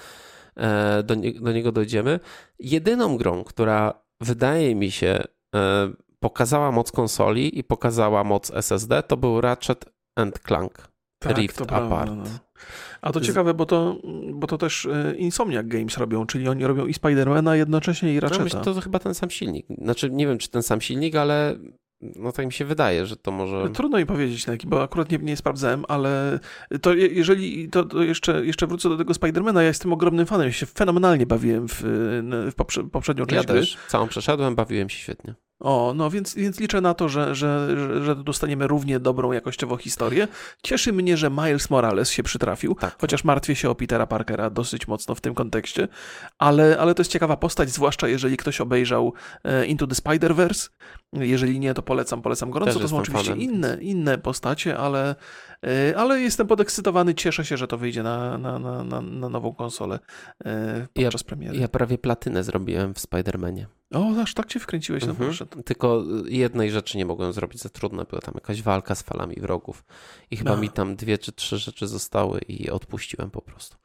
e, 0.57 1.03
do, 1.03 1.15
nie, 1.15 1.33
do 1.33 1.51
niego 1.51 1.71
dojdziemy. 1.71 2.19
Jedyną 2.59 3.17
grą, 3.17 3.43
która 3.43 3.93
wydaje 4.21 4.75
mi 4.75 4.91
się 4.91 5.23
e, 5.55 5.91
pokazała 6.19 6.71
moc 6.71 6.91
konsoli 6.91 7.59
i 7.59 7.63
pokazała 7.63 8.23
moc 8.23 8.51
SSD, 8.51 9.03
to 9.03 9.17
był 9.17 9.41
Ratchet 9.41 9.85
and 10.15 10.39
Clank 10.39 10.89
tak, 11.19 11.37
Rift 11.37 11.57
to 11.57 11.63
Apart. 11.63 11.89
Prawda, 11.89 12.15
no. 12.15 12.39
A 13.01 13.11
to 13.11 13.21
ciekawe, 13.21 13.53
bo 13.53 13.65
to, 13.65 13.97
bo 14.33 14.47
to 14.47 14.57
też 14.57 14.85
e, 14.85 15.15
Insomniac 15.15 15.67
Games 15.67 15.97
robią, 15.97 16.25
czyli 16.25 16.47
oni 16.47 16.65
robią 16.65 16.85
i 16.85 16.93
Spidermana 16.93 17.55
jednocześnie 17.55 18.13
i 18.13 18.19
Ratcheta. 18.19 18.57
No, 18.57 18.63
to 18.63 18.81
chyba 18.81 18.99
ten 18.99 19.13
sam 19.13 19.29
silnik. 19.29 19.65
Znaczy, 19.81 20.09
nie 20.09 20.27
wiem, 20.27 20.37
czy 20.37 20.49
ten 20.49 20.63
sam 20.63 20.81
silnik, 20.81 21.15
ale 21.15 21.55
no 22.01 22.31
tak 22.31 22.45
mi 22.45 22.53
się 22.53 22.65
wydaje, 22.65 23.05
że 23.05 23.17
to 23.17 23.31
może. 23.31 23.69
Trudno 23.69 23.97
mi 23.97 24.05
powiedzieć, 24.05 24.45
bo 24.65 24.83
akurat 24.83 25.11
nie, 25.11 25.17
nie 25.17 25.37
sprawdzałem, 25.37 25.85
ale 25.87 26.39
to 26.81 26.93
jeżeli 26.93 27.69
to, 27.69 27.83
to 27.83 28.03
jeszcze, 28.03 28.45
jeszcze 28.45 28.67
wrócę 28.67 28.89
do 28.89 28.97
tego 28.97 29.13
Spidermana, 29.13 29.61
ja 29.61 29.67
jestem 29.67 29.93
ogromnym 29.93 30.25
fanem, 30.25 30.47
ja 30.47 30.53
się 30.53 30.65
fenomenalnie 30.65 31.25
bawiłem 31.25 31.67
w, 31.67 31.81
w 32.51 32.55
poprze, 32.55 32.83
poprzednią 32.83 33.25
część. 33.25 33.47
Ja 33.47 33.53
też 33.53 33.77
całą 33.87 34.07
przeszedłem, 34.07 34.55
bawiłem 34.55 34.89
się 34.89 34.97
świetnie. 34.97 35.35
O, 35.59 35.93
no 35.95 36.09
więc, 36.09 36.35
więc 36.35 36.59
liczę 36.59 36.81
na 36.81 36.93
to, 36.93 37.09
że, 37.09 37.35
że, 37.35 37.75
że 38.03 38.15
dostaniemy 38.15 38.67
równie 38.67 38.99
dobrą 38.99 39.31
jakościowo 39.31 39.77
historię. 39.77 40.27
Cieszy 40.63 40.93
mnie, 40.93 41.17
że 41.17 41.29
Miles 41.29 41.69
Morales 41.69 42.11
się 42.11 42.23
przytrafił, 42.23 42.75
tak. 42.75 42.95
chociaż 43.01 43.23
martwię 43.23 43.55
się 43.55 43.69
o 43.69 43.75
Petera 43.75 44.07
Parkera 44.07 44.49
dosyć 44.49 44.87
mocno 44.87 45.15
w 45.15 45.21
tym 45.21 45.35
kontekście, 45.35 45.87
ale, 46.37 46.77
ale 46.79 46.95
to 46.95 47.01
jest 47.01 47.11
ciekawa 47.11 47.37
postać, 47.37 47.69
zwłaszcza 47.69 48.07
jeżeli 48.07 48.37
ktoś 48.37 48.61
obejrzał 48.61 49.13
e, 49.43 49.65
Into 49.65 49.87
the 49.87 49.95
Spider-Verse. 49.95 50.69
Jeżeli 51.13 51.59
nie, 51.59 51.73
to 51.73 51.81
polecam, 51.81 52.21
polecam 52.21 52.51
gorąco. 52.51 52.79
To 52.79 52.87
są 52.87 52.97
oczywiście 52.97 53.35
inne, 53.35 53.77
inne 53.81 54.17
postacie, 54.17 54.77
ale, 54.77 55.15
e, 55.63 55.97
ale 55.97 56.21
jestem 56.21 56.47
podekscytowany, 56.47 57.15
cieszę 57.15 57.45
się, 57.45 57.57
że 57.57 57.67
to 57.67 57.77
wyjdzie 57.77 58.03
na, 58.03 58.37
na, 58.37 58.59
na, 58.59 59.01
na 59.01 59.29
nową 59.29 59.53
konsolę 59.53 59.99
e, 60.45 60.87
podczas 60.93 61.21
ja, 61.21 61.27
premiery. 61.27 61.57
Ja 61.57 61.67
prawie 61.67 61.97
platynę 61.97 62.43
zrobiłem 62.43 62.93
w 62.93 62.99
Spider-Manie. 62.99 63.65
O, 63.93 64.21
aż 64.21 64.33
tak 64.33 64.45
cię 64.45 64.59
wkręciłeś, 64.59 65.05
no 65.05 65.11
mhm. 65.11 65.63
Tylko 65.65 66.03
jednej 66.25 66.71
rzeczy 66.71 66.97
nie 66.97 67.05
mogłem 67.05 67.33
zrobić 67.33 67.61
za 67.61 67.69
trudne, 67.69 68.05
była 68.09 68.21
tam 68.21 68.33
jakaś 68.35 68.61
walka 68.61 68.95
z 68.95 69.01
falami 69.01 69.35
wrogów. 69.35 69.85
I 70.31 70.37
chyba 70.37 70.55
no. 70.55 70.61
mi 70.61 70.69
tam 70.69 70.95
dwie 70.95 71.17
czy 71.17 71.31
trzy 71.31 71.57
rzeczy 71.57 71.87
zostały 71.87 72.39
i 72.39 72.69
odpuściłem 72.69 73.31
po 73.31 73.41
prostu. 73.41 73.77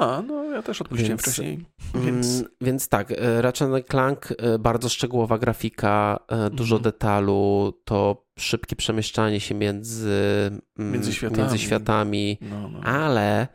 A, 0.00 0.22
no 0.26 0.44
ja 0.44 0.62
też 0.62 0.80
odpuściłem 0.80 1.10
więc, 1.10 1.22
wcześniej. 1.22 1.64
Mm, 1.94 2.06
więc... 2.06 2.44
więc 2.60 2.88
tak, 2.88 3.12
e, 3.12 3.42
Ratchet 3.42 3.86
Clank, 3.88 4.28
e, 4.38 4.58
bardzo 4.58 4.88
szczegółowa 4.88 5.38
grafika, 5.38 6.18
dużo 6.50 6.76
mhm. 6.76 6.82
detalu, 6.92 7.72
to 7.84 8.24
szybkie 8.38 8.76
przemieszczanie 8.76 9.40
się 9.40 9.54
między, 9.54 10.50
mm, 10.78 10.92
między 10.92 11.12
światami, 11.12 11.42
między 11.42 11.58
światami 11.58 12.38
no, 12.40 12.68
no. 12.68 12.80
ale 12.80 13.48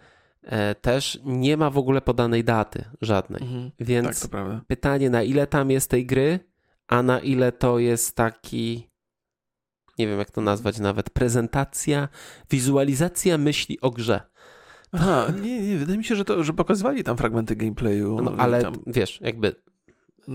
też 0.81 1.19
nie 1.25 1.57
ma 1.57 1.69
w 1.69 1.77
ogóle 1.77 2.01
podanej 2.01 2.43
daty 2.43 2.85
żadnej. 3.01 3.41
Mhm, 3.41 3.71
Więc 3.79 4.29
tak, 4.29 4.45
pytanie, 4.67 5.09
na 5.09 5.23
ile 5.23 5.47
tam 5.47 5.71
jest 5.71 5.89
tej 5.89 6.05
gry, 6.05 6.39
a 6.87 7.03
na 7.03 7.19
ile 7.19 7.51
to 7.51 7.79
jest 7.79 8.15
taki 8.15 8.89
nie 9.99 10.07
wiem 10.07 10.19
jak 10.19 10.31
to 10.31 10.41
nazwać 10.41 10.79
nawet, 10.79 11.09
prezentacja, 11.09 12.09
wizualizacja 12.51 13.37
myśli 13.37 13.81
o 13.81 13.91
grze. 13.91 14.21
Aha, 14.91 15.27
nie, 15.41 15.61
nie, 15.61 15.77
wydaje 15.77 15.97
mi 15.97 16.03
się, 16.03 16.15
że, 16.15 16.25
to, 16.25 16.43
że 16.43 16.53
pokazywali 16.53 17.03
tam 17.03 17.17
fragmenty 17.17 17.55
gameplayu. 17.55 18.21
No, 18.21 18.31
ale 18.37 18.61
tam... 18.61 18.73
wiesz, 18.87 19.19
jakby 19.21 19.55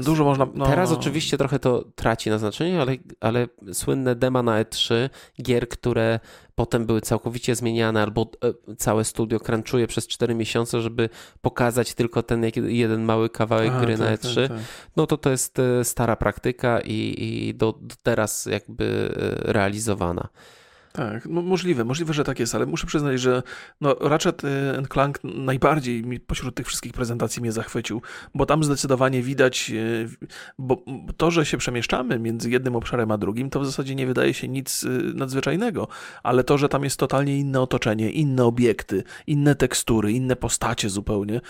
Dużo 0.02 0.24
można. 0.24 0.46
No, 0.54 0.66
Teraz 0.66 0.90
no. 0.90 0.98
oczywiście 0.98 1.38
trochę 1.38 1.58
to 1.58 1.84
traci 1.94 2.30
na 2.30 2.38
znaczeniu, 2.38 2.80
ale, 2.80 2.96
ale 3.20 3.48
słynne 3.72 4.14
dema 4.14 4.42
na 4.42 4.64
E3, 4.64 5.08
gier, 5.42 5.68
które 5.68 6.20
potem 6.54 6.86
były 6.86 7.00
całkowicie 7.00 7.54
zmieniane, 7.54 8.02
albo 8.02 8.30
e, 8.70 8.76
całe 8.76 9.04
studio 9.04 9.40
crunchuje 9.40 9.86
przez 9.86 10.06
4 10.06 10.34
miesiące, 10.34 10.80
żeby 10.80 11.08
pokazać 11.40 11.94
tylko 11.94 12.22
ten 12.22 12.44
jeden 12.54 13.04
mały 13.04 13.30
kawałek 13.30 13.72
A, 13.72 13.80
gry 13.80 13.98
tak, 13.98 14.00
na 14.00 14.16
E3, 14.16 14.34
tak, 14.34 14.48
tak. 14.48 14.66
no 14.96 15.06
to 15.06 15.16
to 15.16 15.30
jest 15.30 15.58
e, 15.58 15.84
stara 15.84 16.16
praktyka 16.16 16.80
i, 16.80 17.14
i 17.18 17.54
do, 17.54 17.72
do 17.80 17.94
teraz 18.02 18.46
jakby 18.46 19.14
e, 19.46 19.52
realizowana. 19.52 20.28
Tak, 20.96 21.26
no 21.26 21.42
możliwe, 21.42 21.84
możliwe, 21.84 22.12
że 22.12 22.24
tak 22.24 22.38
jest, 22.40 22.54
ale 22.54 22.66
muszę 22.66 22.86
przyznać, 22.86 23.20
że 23.20 23.42
no, 23.80 23.96
Ratchet 24.00 24.44
y, 24.44 24.48
Clank 24.92 25.18
najbardziej 25.24 26.02
mi 26.02 26.20
pośród 26.20 26.54
tych 26.54 26.66
wszystkich 26.66 26.92
prezentacji 26.92 27.42
mnie 27.42 27.52
zachwycił, 27.52 28.02
bo 28.34 28.46
tam 28.46 28.64
zdecydowanie 28.64 29.22
widać, 29.22 29.70
y, 29.74 30.08
bo 30.58 30.84
to, 31.16 31.30
że 31.30 31.46
się 31.46 31.56
przemieszczamy 31.56 32.18
między 32.18 32.50
jednym 32.50 32.76
obszarem 32.76 33.10
a 33.10 33.18
drugim, 33.18 33.50
to 33.50 33.60
w 33.60 33.66
zasadzie 33.66 33.94
nie 33.94 34.06
wydaje 34.06 34.34
się 34.34 34.48
nic 34.48 34.84
y, 34.84 34.88
nadzwyczajnego, 35.14 35.88
ale 36.22 36.44
to, 36.44 36.58
że 36.58 36.68
tam 36.68 36.84
jest 36.84 36.96
totalnie 36.96 37.38
inne 37.38 37.60
otoczenie, 37.60 38.10
inne 38.10 38.44
obiekty, 38.44 39.02
inne 39.26 39.54
tekstury, 39.54 40.12
inne 40.12 40.36
postacie 40.36 40.90
zupełnie, 40.90 41.40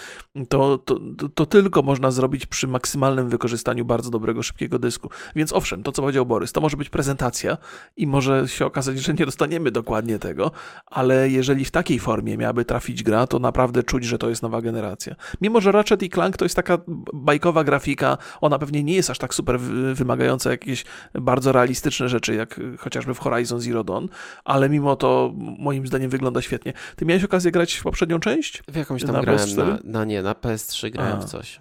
to, 0.48 0.78
to, 0.78 0.98
to 1.34 1.46
tylko 1.46 1.82
można 1.82 2.10
zrobić 2.10 2.46
przy 2.46 2.68
maksymalnym 2.68 3.28
wykorzystaniu 3.28 3.84
bardzo 3.84 4.10
dobrego, 4.10 4.42
szybkiego 4.42 4.78
dysku. 4.78 5.10
Więc 5.36 5.52
owszem, 5.52 5.82
to 5.82 5.92
co 5.92 6.02
powiedział 6.02 6.26
Borys, 6.26 6.52
to 6.52 6.60
może 6.60 6.76
być 6.76 6.90
prezentacja 6.90 7.58
i 7.96 8.06
może 8.06 8.48
się 8.48 8.66
okazać, 8.66 8.98
że 8.98 9.14
nie 9.14 9.26
dostaniemy 9.34 9.70
dokładnie 9.70 10.18
tego, 10.18 10.50
ale 10.86 11.28
jeżeli 11.28 11.64
w 11.64 11.70
takiej 11.70 11.98
formie 11.98 12.38
miałaby 12.38 12.64
trafić 12.64 13.02
gra, 13.02 13.26
to 13.26 13.38
naprawdę 13.38 13.82
czuć, 13.82 14.04
że 14.04 14.18
to 14.18 14.28
jest 14.28 14.42
nowa 14.42 14.62
generacja. 14.62 15.14
Mimo, 15.40 15.60
że 15.60 15.72
Ratchet 15.72 16.02
i 16.02 16.10
Clank 16.10 16.36
to 16.36 16.44
jest 16.44 16.56
taka 16.56 16.78
bajkowa 17.12 17.64
grafika, 17.64 18.18
ona 18.40 18.58
pewnie 18.58 18.84
nie 18.84 18.94
jest 18.94 19.10
aż 19.10 19.18
tak 19.18 19.34
super 19.34 19.60
wymagająca 19.94 20.50
jakieś 20.50 20.84
bardzo 21.14 21.52
realistyczne 21.52 22.08
rzeczy, 22.08 22.34
jak 22.34 22.60
chociażby 22.78 23.14
w 23.14 23.18
Horizon 23.18 23.60
Zero 23.60 23.84
Dawn, 23.84 24.06
ale 24.44 24.68
mimo 24.68 24.96
to 24.96 25.32
moim 25.58 25.86
zdaniem 25.86 26.10
wygląda 26.10 26.42
świetnie. 26.42 26.72
Ty 26.96 27.04
miałeś 27.04 27.24
okazję 27.24 27.50
grać 27.50 27.74
w 27.74 27.82
poprzednią 27.82 28.20
część? 28.20 28.62
W 28.68 28.76
jakąś 28.76 29.02
tam 29.02 29.12
na 29.12 29.20
grałem, 29.20 29.40
PS4? 29.40 29.66
Na, 29.68 29.78
na 29.84 30.04
nie, 30.04 30.22
na 30.22 30.32
PS3 30.32 30.90
grałem 30.90 31.18
A. 31.18 31.20
w 31.20 31.24
coś. 31.24 31.60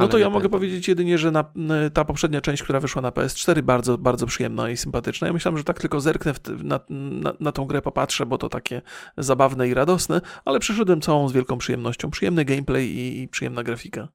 No 0.00 0.08
to 0.08 0.18
ja 0.18 0.30
mogę 0.30 0.48
powiedzieć 0.48 0.88
jedynie, 0.88 1.18
że 1.18 1.30
na, 1.30 1.44
ta 1.92 2.04
poprzednia 2.04 2.40
część, 2.40 2.62
która 2.62 2.80
wyszła 2.80 3.02
na 3.02 3.10
PS4, 3.10 3.62
bardzo, 3.62 3.98
bardzo 3.98 4.26
przyjemna 4.26 4.70
i 4.70 4.76
sympatyczna. 4.76 5.26
Ja 5.26 5.32
myślałem, 5.32 5.58
że 5.58 5.64
tak 5.64 5.80
tylko 5.80 6.00
zerknę 6.00 6.34
na, 6.62 6.80
na, 6.90 7.32
na 7.40 7.52
tą 7.52 7.64
grę, 7.64 7.82
popatrzę, 7.82 8.26
bo 8.26 8.38
to 8.38 8.48
takie 8.48 8.82
zabawne 9.18 9.68
i 9.68 9.74
radosne, 9.74 10.20
ale 10.44 10.58
przyszedłem 10.58 11.00
całą 11.00 11.28
z 11.28 11.32
wielką 11.32 11.58
przyjemnością. 11.58 12.10
Przyjemny 12.10 12.44
gameplay 12.44 12.86
i, 12.86 13.22
i 13.22 13.28
przyjemna 13.28 13.62
grafika. 13.62 14.08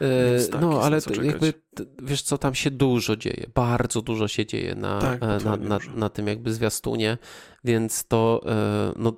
Yy, 0.00 0.48
tak, 0.52 0.60
no, 0.60 0.82
ale 0.82 0.98
jakby, 1.22 1.54
wiesz 2.02 2.22
co, 2.22 2.38
tam 2.38 2.54
się 2.54 2.70
dużo 2.70 3.16
dzieje, 3.16 3.46
bardzo 3.54 4.02
dużo 4.02 4.28
się 4.28 4.46
dzieje 4.46 4.74
na, 4.74 5.00
tak, 5.00 5.22
e, 5.22 5.26
na, 5.26 5.56
na, 5.56 5.78
na, 5.94 6.08
tym 6.08 6.26
jakby 6.26 6.52
zwiastunie, 6.52 7.18
więc 7.64 8.06
to, 8.06 8.40
e, 8.46 8.92
no 8.96 9.08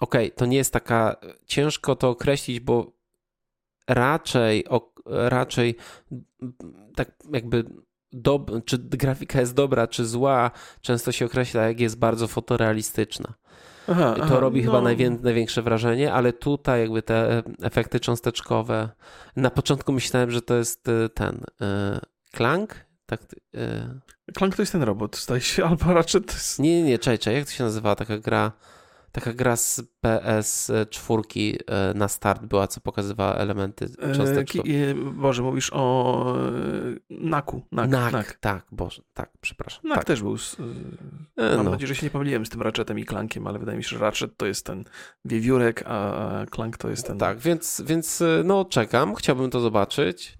okej, 0.00 0.26
okay, 0.26 0.30
to 0.30 0.46
nie 0.46 0.56
jest 0.56 0.72
taka, 0.72 1.16
ciężko 1.46 1.96
to 1.96 2.08
określić, 2.08 2.60
bo 2.60 2.92
raczej, 3.88 4.64
raczej 5.06 5.76
tak 6.94 7.10
jakby 7.32 7.64
do, 8.12 8.46
czy 8.64 8.78
grafika 8.78 9.40
jest 9.40 9.54
dobra, 9.54 9.86
czy 9.86 10.06
zła, 10.06 10.50
często 10.80 11.12
się 11.12 11.26
określa, 11.26 11.62
jak 11.62 11.80
jest 11.80 11.98
bardzo 11.98 12.28
fotorealistyczna. 12.28 13.34
Aha, 13.88 14.14
to 14.16 14.22
aha, 14.22 14.40
robi 14.40 14.60
no. 14.60 14.66
chyba 14.66 14.80
najwię, 14.80 15.10
największe 15.10 15.62
wrażenie, 15.62 16.12
ale 16.12 16.32
tutaj 16.32 16.80
jakby 16.80 17.02
te 17.02 17.42
efekty 17.62 18.00
cząsteczkowe. 18.00 18.88
Na 19.36 19.50
początku 19.50 19.92
myślałem, 19.92 20.30
że 20.30 20.42
to 20.42 20.54
jest 20.54 20.88
y, 20.88 21.08
ten 21.08 21.34
y, 21.34 22.00
Clank. 22.36 22.74
Tak, 23.06 23.22
y... 23.54 24.32
Clank 24.38 24.56
to 24.56 24.62
jest 24.62 24.72
ten 24.72 24.82
robot, 24.82 25.16
zdaje 25.16 25.40
się, 25.40 25.64
albo 25.64 25.92
raczej 25.92 26.22
to 26.22 26.32
jest... 26.32 26.58
Nie, 26.58 26.82
nie, 26.82 26.88
nie, 26.88 26.98
czekaj, 26.98 27.18
czekaj, 27.18 27.34
jak 27.38 27.46
to 27.46 27.52
się 27.52 27.64
nazywa 27.64 27.96
taka 27.96 28.18
gra? 28.18 28.52
Taka 29.14 29.32
gra 29.32 29.56
z 29.56 29.80
PS4 30.04 31.56
e, 31.66 31.94
na 31.94 32.08
start 32.08 32.42
była, 32.42 32.66
co 32.66 32.80
pokazywała 32.80 33.34
elementy 33.34 33.88
e, 33.98 34.14
cząsteczkowe. 34.14 34.68
Boże, 35.12 35.42
mówisz 35.42 35.70
o 35.72 36.36
e, 36.36 36.96
Naku. 37.10 37.62
Nak, 37.72 37.90
Nak, 37.90 38.12
Nak. 38.12 38.38
tak, 38.40 38.66
Boże, 38.72 39.02
tak, 39.12 39.30
przepraszam. 39.40 39.80
Nak 39.84 39.98
tak. 39.98 40.04
też 40.04 40.22
był. 40.22 40.38
Z, 40.38 40.56
mam 41.36 41.64
no. 41.64 41.70
nadzieję, 41.70 41.86
że 41.86 41.94
się 41.94 42.06
nie 42.06 42.10
pomyliłem 42.10 42.46
z 42.46 42.50
tym 42.50 42.62
Ratchetem 42.62 42.98
i 42.98 43.04
Clankiem, 43.04 43.46
ale 43.46 43.58
wydaje 43.58 43.78
mi 43.78 43.84
się, 43.84 43.90
że 43.90 43.98
Ratchet 43.98 44.36
to 44.36 44.46
jest 44.46 44.66
ten 44.66 44.84
wiewiórek, 45.24 45.82
a 45.86 46.46
Clank 46.54 46.76
to 46.76 46.90
jest 46.90 47.06
ten... 47.06 47.18
Tak, 47.18 47.38
więc, 47.38 47.82
więc 47.86 48.22
no 48.44 48.64
czekam, 48.64 49.14
chciałbym 49.14 49.50
to 49.50 49.60
zobaczyć. 49.60 50.38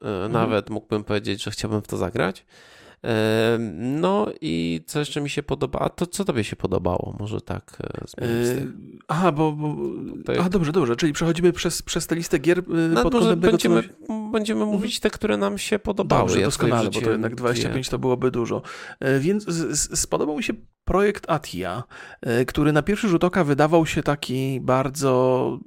Mhm. 0.00 0.32
Nawet 0.32 0.70
mógłbym 0.70 1.04
powiedzieć, 1.04 1.42
że 1.42 1.50
chciałbym 1.50 1.82
w 1.82 1.88
to 1.88 1.96
zagrać. 1.96 2.46
No 3.78 4.26
i 4.40 4.80
co 4.86 4.98
jeszcze 4.98 5.20
mi 5.20 5.30
się 5.30 5.42
podoba? 5.42 5.78
A 5.78 5.88
to 5.88 6.06
co 6.06 6.24
tobie 6.24 6.44
się 6.44 6.56
podobało? 6.56 7.16
Może 7.18 7.40
tak 7.40 7.78
e, 8.18 8.26
Aha, 9.08 9.32
bo... 9.32 9.52
bo 9.52 9.76
jak... 10.28 10.40
Aha, 10.40 10.48
dobrze, 10.48 10.72
dobrze. 10.72 10.96
Czyli 10.96 11.12
przechodzimy 11.12 11.52
przez, 11.52 11.82
przez 11.82 12.06
tę 12.06 12.14
listę 12.14 12.38
gier 12.38 12.58
e, 12.58 12.62
no, 12.68 13.02
pod 13.02 13.12
kątem 13.12 13.40
będziemy, 13.40 13.82
tego, 13.82 14.28
będziemy 14.32 14.60
mhm. 14.60 14.76
mówić 14.76 15.00
te, 15.00 15.10
które 15.10 15.36
nam 15.36 15.58
się 15.58 15.78
podobały. 15.78 16.22
Dobrze, 16.22 16.40
ja 16.40 16.46
doskonale, 16.46 16.90
bo 16.90 17.00
to 17.00 17.10
jednak 17.10 17.34
25 17.34 17.88
to 17.88 17.98
byłoby 17.98 18.30
dużo. 18.30 18.62
E, 19.00 19.18
więc 19.20 19.46
spodobał 20.00 20.36
mi 20.36 20.42
się 20.42 20.52
projekt 20.84 21.30
Atia, 21.30 21.82
który 22.46 22.72
na 22.72 22.82
pierwszy 22.82 23.08
rzut 23.08 23.24
oka 23.24 23.44
wydawał 23.44 23.86
się 23.86 24.02
taki 24.02 24.60
bardzo 24.60 25.58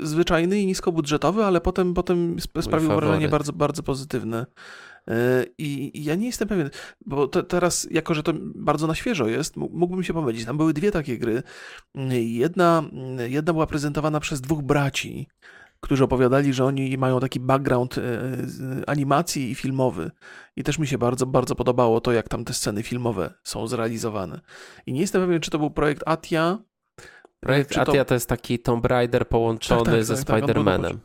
zwyczajny 0.00 0.60
i 0.60 0.66
niskobudżetowy, 0.66 1.44
ale 1.44 1.60
potem, 1.60 1.94
potem 1.94 2.36
sprawił 2.60 2.88
wrażenie 2.88 3.28
bardzo, 3.28 3.52
bardzo 3.52 3.82
pozytywne. 3.82 4.46
E, 5.08 5.44
I 5.58 6.04
ja 6.04 6.14
nie 6.14 6.26
jestem 6.26 6.48
pewien, 6.48 6.70
bo 7.06 7.28
te, 7.28 7.42
teraz, 7.42 7.88
jako 7.90 8.14
że 8.14 8.22
to 8.22 8.32
bardzo 8.54 8.86
na 8.86 8.94
świeżo 8.94 9.28
jest, 9.28 9.56
mógłbym 9.56 10.04
się 10.04 10.12
pomylić. 10.12 10.44
Tam 10.44 10.56
były 10.56 10.72
dwie 10.72 10.90
takie 10.90 11.18
gry. 11.18 11.42
Jedna, 12.10 12.84
jedna 13.28 13.52
była 13.52 13.66
prezentowana 13.66 14.20
przez 14.20 14.40
dwóch 14.40 14.62
braci, 14.62 15.28
którzy 15.80 16.04
opowiadali, 16.04 16.52
że 16.52 16.64
oni 16.64 16.98
mają 16.98 17.20
taki 17.20 17.40
background 17.40 17.98
e, 17.98 18.02
animacji 18.86 19.50
i 19.50 19.54
filmowy. 19.54 20.10
I 20.56 20.62
też 20.62 20.78
mi 20.78 20.86
się 20.86 20.98
bardzo, 20.98 21.26
bardzo 21.26 21.54
podobało 21.54 22.00
to, 22.00 22.12
jak 22.12 22.28
tam 22.28 22.44
te 22.44 22.52
sceny 22.52 22.82
filmowe 22.82 23.34
są 23.44 23.66
zrealizowane. 23.66 24.40
I 24.86 24.92
nie 24.92 25.00
jestem 25.00 25.22
pewien, 25.22 25.40
czy 25.40 25.50
to 25.50 25.58
był 25.58 25.70
projekt 25.70 26.02
Atia, 26.06 26.58
Projekt 27.42 27.78
Atia 27.78 28.04
to 28.04 28.14
jest 28.14 28.28
taki 28.28 28.58
Tomb 28.58 28.86
Raider 28.86 29.28
połączony 29.28 29.84
tak, 29.84 29.94
tak, 29.94 30.04
ze 30.04 30.16
tak, 30.16 30.26
tak 30.26 30.44
Spider-Manem. 30.44 30.96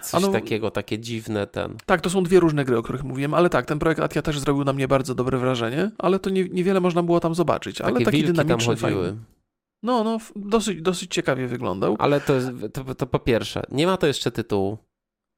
Coś 0.00 0.22
no, 0.22 0.28
takiego, 0.28 0.70
takie 0.70 0.98
dziwne 0.98 1.46
ten. 1.46 1.76
Tak, 1.86 2.00
to 2.00 2.10
są 2.10 2.22
dwie 2.22 2.40
różne 2.40 2.64
gry, 2.64 2.78
o 2.78 2.82
których 2.82 3.04
mówiłem, 3.04 3.34
ale 3.34 3.50
tak, 3.50 3.66
ten 3.66 3.78
projekt 3.78 4.00
Atia 4.00 4.22
też 4.22 4.38
zrobił 4.38 4.64
na 4.64 4.72
mnie 4.72 4.88
bardzo 4.88 5.14
dobre 5.14 5.38
wrażenie, 5.38 5.90
ale 5.98 6.18
to 6.18 6.30
nie, 6.30 6.44
niewiele 6.44 6.80
można 6.80 7.02
było 7.02 7.20
tam 7.20 7.34
zobaczyć. 7.34 7.80
Ale 7.80 7.92
takie 7.92 8.04
taki 8.04 8.24
dynamiczny, 8.24 8.76
tam 8.76 8.76
chodziły. 8.82 9.04
Fajny. 9.04 9.18
No, 9.82 10.04
no, 10.04 10.18
dosyć, 10.36 10.82
dosyć 10.82 11.14
ciekawie 11.14 11.46
wyglądał. 11.46 11.96
Ale 11.98 12.20
to, 12.20 12.32
to, 12.72 12.94
to 12.94 13.06
po 13.06 13.18
pierwsze, 13.18 13.62
nie 13.70 13.86
ma 13.86 13.96
to 13.96 14.06
jeszcze 14.06 14.30
tytułu, 14.30 14.78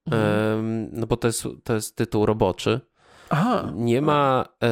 mhm. 0.07 0.89
no 0.93 1.07
bo 1.07 1.17
to 1.17 1.27
jest, 1.27 1.47
to 1.65 1.75
jest 1.75 1.97
tytuł 1.97 2.27
roboczy. 2.27 2.81
Aha. 3.31 3.73
Nie 3.75 4.03
ma, 4.03 4.45
e, 4.63 4.67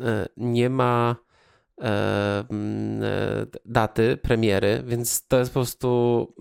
e, 0.00 0.28
nie 0.36 0.70
ma 0.70 1.16
daty 3.64 4.16
premiery, 4.16 4.82
więc 4.86 5.26
to 5.26 5.38
jest 5.38 5.50
po 5.50 5.60
prostu. 5.60 6.34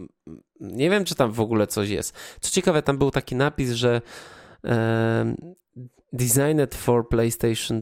Nie 0.59 0.89
wiem, 0.89 1.05
czy 1.05 1.15
tam 1.15 1.31
w 1.31 1.39
ogóle 1.39 1.67
coś 1.67 1.89
jest. 1.89 2.15
Co 2.39 2.51
ciekawe, 2.51 2.81
tam 2.81 2.97
był 2.97 3.11
taki 3.11 3.35
napis, 3.35 3.71
że 3.71 4.01
e, 4.65 5.35
designed 6.13 6.75
for 6.75 7.09
PlayStation 7.09 7.81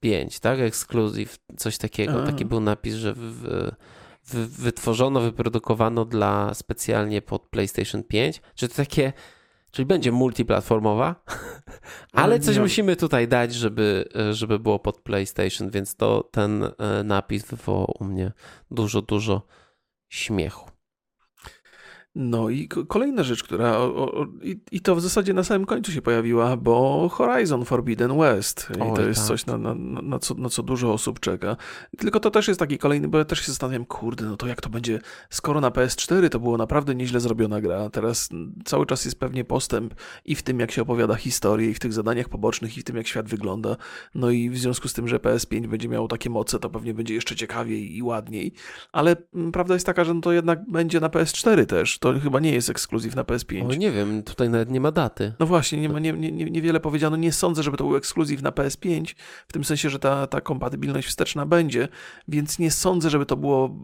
5, 0.00 0.40
tak? 0.40 0.60
Exclusive, 0.60 1.38
coś 1.56 1.78
takiego. 1.78 2.26
Taki 2.26 2.44
był 2.44 2.60
napis, 2.60 2.94
że 2.94 3.14
w, 3.14 3.70
w, 4.24 4.62
wytworzono, 4.62 5.20
wyprodukowano 5.20 6.04
dla 6.04 6.54
specjalnie 6.54 7.22
pod 7.22 7.48
PlayStation 7.48 8.04
5. 8.04 8.42
Czy 8.54 8.68
to 8.68 8.74
takie 8.74 9.12
Czyli 9.74 9.86
będzie 9.86 10.12
multiplatformowa, 10.12 11.24
ale 12.12 12.40
coś 12.40 12.58
musimy 12.58 12.96
tutaj 12.96 13.28
dać, 13.28 13.54
żeby, 13.54 14.08
żeby 14.30 14.58
było 14.58 14.78
pod 14.78 15.00
PlayStation, 15.00 15.70
więc 15.70 15.96
to 15.96 16.28
ten 16.32 16.64
e, 16.64 16.70
napis 17.04 17.44
wywołał 17.44 17.94
u 18.00 18.04
mnie 18.04 18.32
dużo, 18.70 19.02
dużo 19.02 19.42
śmiechu. 20.08 20.73
No 22.16 22.50
i 22.50 22.68
kolejna 22.68 23.22
rzecz, 23.22 23.42
która 23.42 23.78
o, 23.78 24.12
o, 24.20 24.26
i, 24.42 24.60
i, 24.72 24.80
to 24.80 24.96
w 24.96 25.00
zasadzie 25.00 25.34
na 25.34 25.44
samym 25.44 25.66
końcu 25.66 25.92
się 25.92 26.02
pojawiła, 26.02 26.56
bo 26.56 27.08
Horizon 27.08 27.64
Forbidden 27.64 28.18
West. 28.18 28.68
I 28.78 28.80
Oj, 28.80 28.96
to 28.96 29.02
jest 29.02 29.20
tak. 29.20 29.28
coś, 29.28 29.46
na, 29.46 29.58
na, 29.58 29.74
na, 30.02 30.18
co, 30.18 30.34
na 30.34 30.48
co 30.48 30.62
dużo 30.62 30.92
osób 30.92 31.20
czeka. 31.20 31.56
Tylko 31.98 32.20
to 32.20 32.30
też 32.30 32.48
jest 32.48 32.60
taki 32.60 32.78
kolejny, 32.78 33.08
bo 33.08 33.18
ja 33.18 33.24
też 33.24 33.40
się 33.40 33.46
zastanawiam, 33.46 33.84
kurde, 33.84 34.24
no 34.24 34.36
to 34.36 34.46
jak 34.46 34.60
to 34.60 34.70
będzie, 34.70 34.98
skoro 35.30 35.60
na 35.60 35.70
PS4 35.70 36.28
to 36.28 36.40
było 36.40 36.56
naprawdę 36.56 36.94
nieźle 36.94 37.20
zrobiona 37.20 37.60
gra, 37.60 37.90
teraz 37.90 38.28
cały 38.64 38.86
czas 38.86 39.04
jest 39.04 39.18
pewnie 39.18 39.44
postęp 39.44 39.94
i 40.24 40.34
w 40.34 40.42
tym, 40.42 40.60
jak 40.60 40.70
się 40.70 40.82
opowiada 40.82 41.14
historię, 41.14 41.70
i 41.70 41.74
w 41.74 41.78
tych 41.78 41.92
zadaniach 41.92 42.28
pobocznych, 42.28 42.78
i 42.78 42.80
w 42.80 42.84
tym, 42.84 42.96
jak 42.96 43.06
świat 43.06 43.28
wygląda. 43.28 43.76
No 44.14 44.30
i 44.30 44.50
w 44.50 44.58
związku 44.58 44.88
z 44.88 44.92
tym, 44.92 45.08
że 45.08 45.18
PS5 45.18 45.66
będzie 45.66 45.88
miało 45.88 46.08
takie 46.08 46.30
moce, 46.30 46.58
to 46.58 46.70
pewnie 46.70 46.94
będzie 46.94 47.14
jeszcze 47.14 47.36
ciekawiej 47.36 47.96
i 47.96 48.02
ładniej. 48.02 48.52
Ale 48.92 49.16
mm, 49.34 49.52
prawda 49.52 49.74
jest 49.74 49.86
taka, 49.86 50.04
że 50.04 50.14
no 50.14 50.20
to 50.20 50.32
jednak 50.32 50.70
będzie 50.70 51.00
na 51.00 51.08
PS4 51.08 51.66
też 51.66 51.98
to 52.04 52.20
chyba 52.20 52.40
nie 52.40 52.52
jest 52.52 52.70
ekskluzyw 52.70 53.16
na 53.16 53.22
PS5. 53.24 53.70
O, 53.70 53.74
nie 53.74 53.90
wiem, 53.90 54.22
tutaj 54.22 54.48
nawet 54.48 54.70
nie 54.70 54.80
ma 54.80 54.92
daty. 54.92 55.32
No 55.38 55.46
właśnie, 55.46 55.80
nie 55.80 55.88
ma, 55.88 55.98
nie, 55.98 56.12
nie, 56.12 56.30
niewiele 56.32 56.80
powiedziano. 56.80 57.16
Nie 57.16 57.32
sądzę, 57.32 57.62
żeby 57.62 57.76
to 57.76 57.84
był 57.84 57.96
ekskluzyw 57.96 58.42
na 58.42 58.50
PS5, 58.50 59.14
w 59.48 59.52
tym 59.52 59.64
sensie, 59.64 59.90
że 59.90 59.98
ta, 59.98 60.26
ta 60.26 60.40
kompatybilność 60.40 61.08
wsteczna 61.08 61.46
będzie, 61.46 61.88
więc 62.28 62.58
nie 62.58 62.70
sądzę, 62.70 63.10
żeby 63.10 63.26
to 63.26 63.36
było 63.36 63.76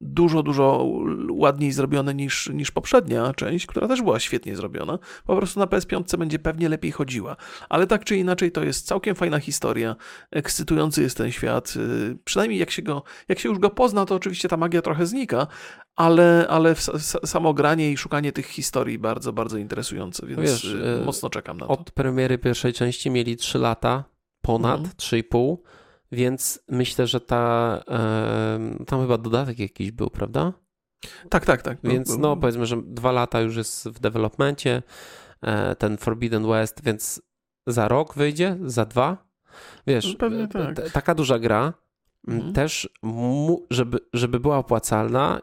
dużo, 0.00 0.42
dużo 0.42 0.86
ładniej 1.30 1.72
zrobione 1.72 2.14
niż, 2.14 2.48
niż 2.48 2.70
poprzednia 2.70 3.34
część, 3.34 3.66
która 3.66 3.88
też 3.88 4.02
była 4.02 4.20
świetnie 4.20 4.56
zrobiona. 4.56 4.98
Po 5.26 5.36
prostu 5.36 5.60
na 5.60 5.66
PS5 5.66 6.16
będzie 6.16 6.38
pewnie 6.38 6.68
lepiej 6.68 6.92
chodziła. 6.92 7.36
Ale 7.68 7.86
tak 7.86 8.04
czy 8.04 8.16
inaczej, 8.16 8.52
to 8.52 8.64
jest 8.64 8.86
całkiem 8.86 9.14
fajna 9.14 9.38
historia. 9.38 9.96
Ekscytujący 10.30 11.02
jest 11.02 11.16
ten 11.16 11.32
świat. 11.32 11.74
Y, 11.76 12.18
przynajmniej 12.24 12.60
jak 12.60 12.70
się, 12.70 12.82
go, 12.82 13.02
jak 13.28 13.38
się 13.38 13.48
już 13.48 13.58
go 13.58 13.70
pozna, 13.70 14.06
to 14.06 14.14
oczywiście 14.14 14.48
ta 14.48 14.56
magia 14.56 14.82
trochę 14.82 15.06
znika, 15.06 15.46
ale, 16.00 16.46
ale 16.48 16.74
samo 17.24 17.54
granie 17.54 17.92
i 17.92 17.96
szukanie 17.96 18.32
tych 18.32 18.46
historii 18.46 18.98
bardzo, 18.98 19.32
bardzo 19.32 19.58
interesujące, 19.58 20.26
więc 20.26 20.40
Wiesz, 20.40 20.64
y, 20.64 20.98
e, 21.02 21.04
mocno 21.04 21.30
czekam 21.30 21.58
na 21.58 21.66
to. 21.66 21.72
Od 21.72 21.90
premiery 21.90 22.38
pierwszej 22.38 22.72
części 22.72 23.10
mieli 23.10 23.36
3 23.36 23.58
lata, 23.58 24.04
ponad 24.42 24.80
mhm. 24.80 24.96
3,5, 24.96 25.56
więc 26.12 26.62
myślę, 26.68 27.06
że 27.06 27.20
ta, 27.20 27.84
tam 28.86 29.00
chyba 29.00 29.18
dodatek 29.18 29.58
jakiś 29.58 29.90
był, 29.90 30.10
prawda? 30.10 30.52
Tak, 31.28 31.46
tak, 31.46 31.62
tak. 31.62 31.78
Więc 31.84 32.18
no 32.18 32.36
powiedzmy, 32.36 32.66
że 32.66 32.76
dwa 32.84 33.12
lata 33.12 33.40
już 33.40 33.56
jest 33.56 33.88
w 33.88 34.00
developmencie, 34.00 34.82
e, 35.42 35.76
ten 35.76 35.96
Forbidden 35.96 36.48
West, 36.48 36.84
więc 36.84 37.22
za 37.66 37.88
rok 37.88 38.14
wyjdzie, 38.14 38.56
za 38.64 38.84
dwa. 38.84 39.30
Wiesz, 39.86 40.16
no 40.30 40.46
tak. 40.74 40.90
taka 40.90 41.14
duża 41.14 41.38
gra, 41.38 41.72
mhm. 42.28 42.52
też, 42.52 42.88
mu, 43.02 43.66
żeby, 43.70 43.98
żeby 44.12 44.40
była 44.40 44.58
opłacalna, 44.58 45.40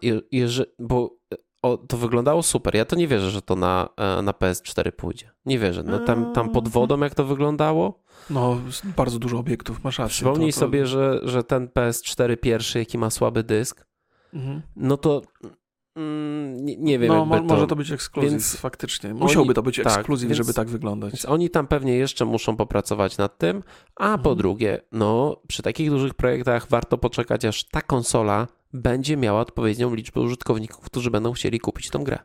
bo 0.79 1.17
o, 1.61 1.77
to 1.77 1.97
wyglądało 1.97 2.43
super. 2.43 2.75
Ja 2.75 2.85
to 2.85 2.95
nie 2.95 3.07
wierzę, 3.07 3.31
że 3.31 3.41
to 3.41 3.55
na, 3.55 3.89
e, 3.97 4.21
na 4.21 4.31
PS4 4.31 4.91
pójdzie. 4.91 5.31
Nie 5.45 5.59
wierzę. 5.59 5.83
No, 5.83 5.99
tam, 5.99 6.33
tam 6.33 6.49
pod 6.49 6.67
wodą 6.67 6.99
jak 6.99 7.15
to 7.15 7.25
wyglądało? 7.25 8.03
No, 8.29 8.61
bardzo 8.97 9.19
dużo 9.19 9.37
obiektów, 9.37 9.83
masz 9.83 9.99
rację. 9.99 10.11
Przypomnij 10.11 10.53
to, 10.53 10.55
to... 10.55 10.59
sobie, 10.59 10.85
że, 10.85 11.19
że 11.23 11.43
ten 11.43 11.67
PS4 11.67 12.37
pierwszy, 12.37 12.79
jaki 12.79 12.97
ma 12.97 13.09
słaby 13.09 13.43
dysk, 13.43 13.85
mhm. 14.33 14.61
no 14.75 14.97
to 14.97 15.21
Mm, 15.97 16.65
nie, 16.65 16.77
nie, 16.77 16.99
wiem. 16.99 17.07
No, 17.07 17.25
mo 17.25 17.41
może 17.41 17.67
to 17.67 17.75
być 17.75 17.91
ekskluzyw, 17.91 18.31
więc 18.31 18.55
faktycznie. 18.55 19.13
Musiałby 19.13 19.47
oni, 19.47 19.55
to 19.55 19.63
być 19.63 19.79
ekskluzyw, 19.79 20.29
tak, 20.29 20.37
żeby 20.37 20.53
tak 20.53 20.69
wyglądać. 20.69 21.11
Więc 21.11 21.25
oni 21.25 21.49
tam 21.49 21.67
pewnie 21.67 21.93
jeszcze 21.97 22.25
muszą 22.25 22.55
popracować 22.55 23.17
nad 23.17 23.37
tym, 23.37 23.63
a 23.95 24.03
mhm. 24.03 24.21
po 24.21 24.35
drugie, 24.35 24.81
no, 24.91 25.41
przy 25.47 25.63
takich 25.63 25.89
dużych 25.89 26.13
projektach 26.13 26.69
warto 26.69 26.97
poczekać, 26.97 27.45
aż 27.45 27.63
ta 27.63 27.81
konsola 27.81 28.47
będzie 28.73 29.17
miała 29.17 29.41
odpowiednią 29.41 29.95
liczbę 29.95 30.21
użytkowników, 30.21 30.85
którzy 30.85 31.11
będą 31.11 31.33
chcieli 31.33 31.59
kupić 31.59 31.89
tą 31.89 32.03
grę. 32.03 32.19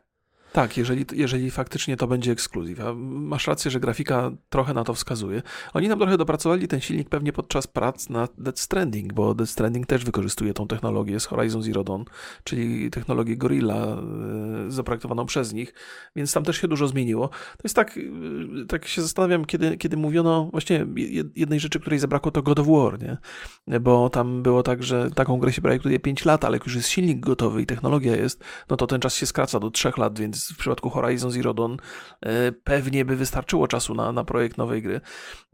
Tak, 0.53 0.77
jeżeli, 0.77 1.05
jeżeli 1.13 1.51
faktycznie 1.51 1.97
to 1.97 2.07
będzie 2.07 2.31
ekskluzyw. 2.31 2.79
A 2.79 2.93
masz 2.95 3.47
rację, 3.47 3.71
że 3.71 3.79
grafika 3.79 4.31
trochę 4.49 4.73
na 4.73 4.83
to 4.83 4.93
wskazuje. 4.93 5.41
Oni 5.73 5.87
nam 5.87 5.99
trochę 5.99 6.17
dopracowali 6.17 6.67
ten 6.67 6.81
silnik 6.81 7.09
pewnie 7.09 7.33
podczas 7.33 7.67
prac 7.67 8.09
na 8.09 8.27
Dead 8.37 8.59
Stranding, 8.59 9.13
bo 9.13 9.35
Dead 9.35 9.49
Stranding 9.49 9.87
też 9.87 10.05
wykorzystuje 10.05 10.53
tą 10.53 10.67
technologię 10.67 11.19
z 11.19 11.25
Horizon 11.25 11.63
Zero 11.63 11.83
Dawn, 11.83 12.03
czyli 12.43 12.91
technologię 12.91 13.37
Gorilla 13.37 13.75
e, 13.75 14.71
zaprojektowaną 14.71 15.25
przez 15.25 15.53
nich, 15.53 15.73
więc 16.15 16.33
tam 16.33 16.43
też 16.43 16.61
się 16.61 16.67
dużo 16.67 16.87
zmieniło. 16.87 17.27
To 17.27 17.63
jest 17.63 17.75
tak, 17.75 17.97
e, 17.97 18.65
tak 18.65 18.87
się 18.87 19.01
zastanawiam, 19.01 19.45
kiedy, 19.45 19.77
kiedy 19.77 19.97
mówiono 19.97 20.49
właśnie 20.51 20.85
jednej 21.35 21.59
rzeczy, 21.59 21.79
której 21.79 21.99
zabrakło, 21.99 22.31
to 22.31 22.41
God 22.41 22.59
of 22.59 22.67
War, 22.67 22.99
nie? 23.01 23.17
Bo 23.79 24.09
tam 24.09 24.43
było 24.43 24.63
tak, 24.63 24.83
że 24.83 25.11
taką 25.11 25.37
grę 25.37 25.53
się 25.53 25.61
projektuje 25.61 25.99
5 25.99 26.25
lat, 26.25 26.45
ale 26.45 26.55
jak 26.57 26.65
już 26.65 26.75
jest 26.75 26.89
silnik 26.89 27.19
gotowy 27.19 27.61
i 27.61 27.65
technologia 27.65 28.15
jest, 28.15 28.43
no 28.69 28.77
to 28.77 28.87
ten 28.87 29.01
czas 29.01 29.15
się 29.15 29.25
skraca 29.25 29.59
do 29.59 29.71
3 29.71 29.91
lat, 29.97 30.19
więc 30.19 30.42
w 30.49 30.57
przypadku 30.57 30.89
Horizon 30.89 31.31
Zero 31.31 31.53
Dawn 31.53 31.73
e, 32.21 32.51
pewnie 32.51 33.05
by 33.05 33.15
wystarczyło 33.15 33.67
czasu 33.67 33.95
na, 33.95 34.11
na 34.11 34.23
projekt 34.23 34.57
nowej 34.57 34.81
gry. 34.81 35.01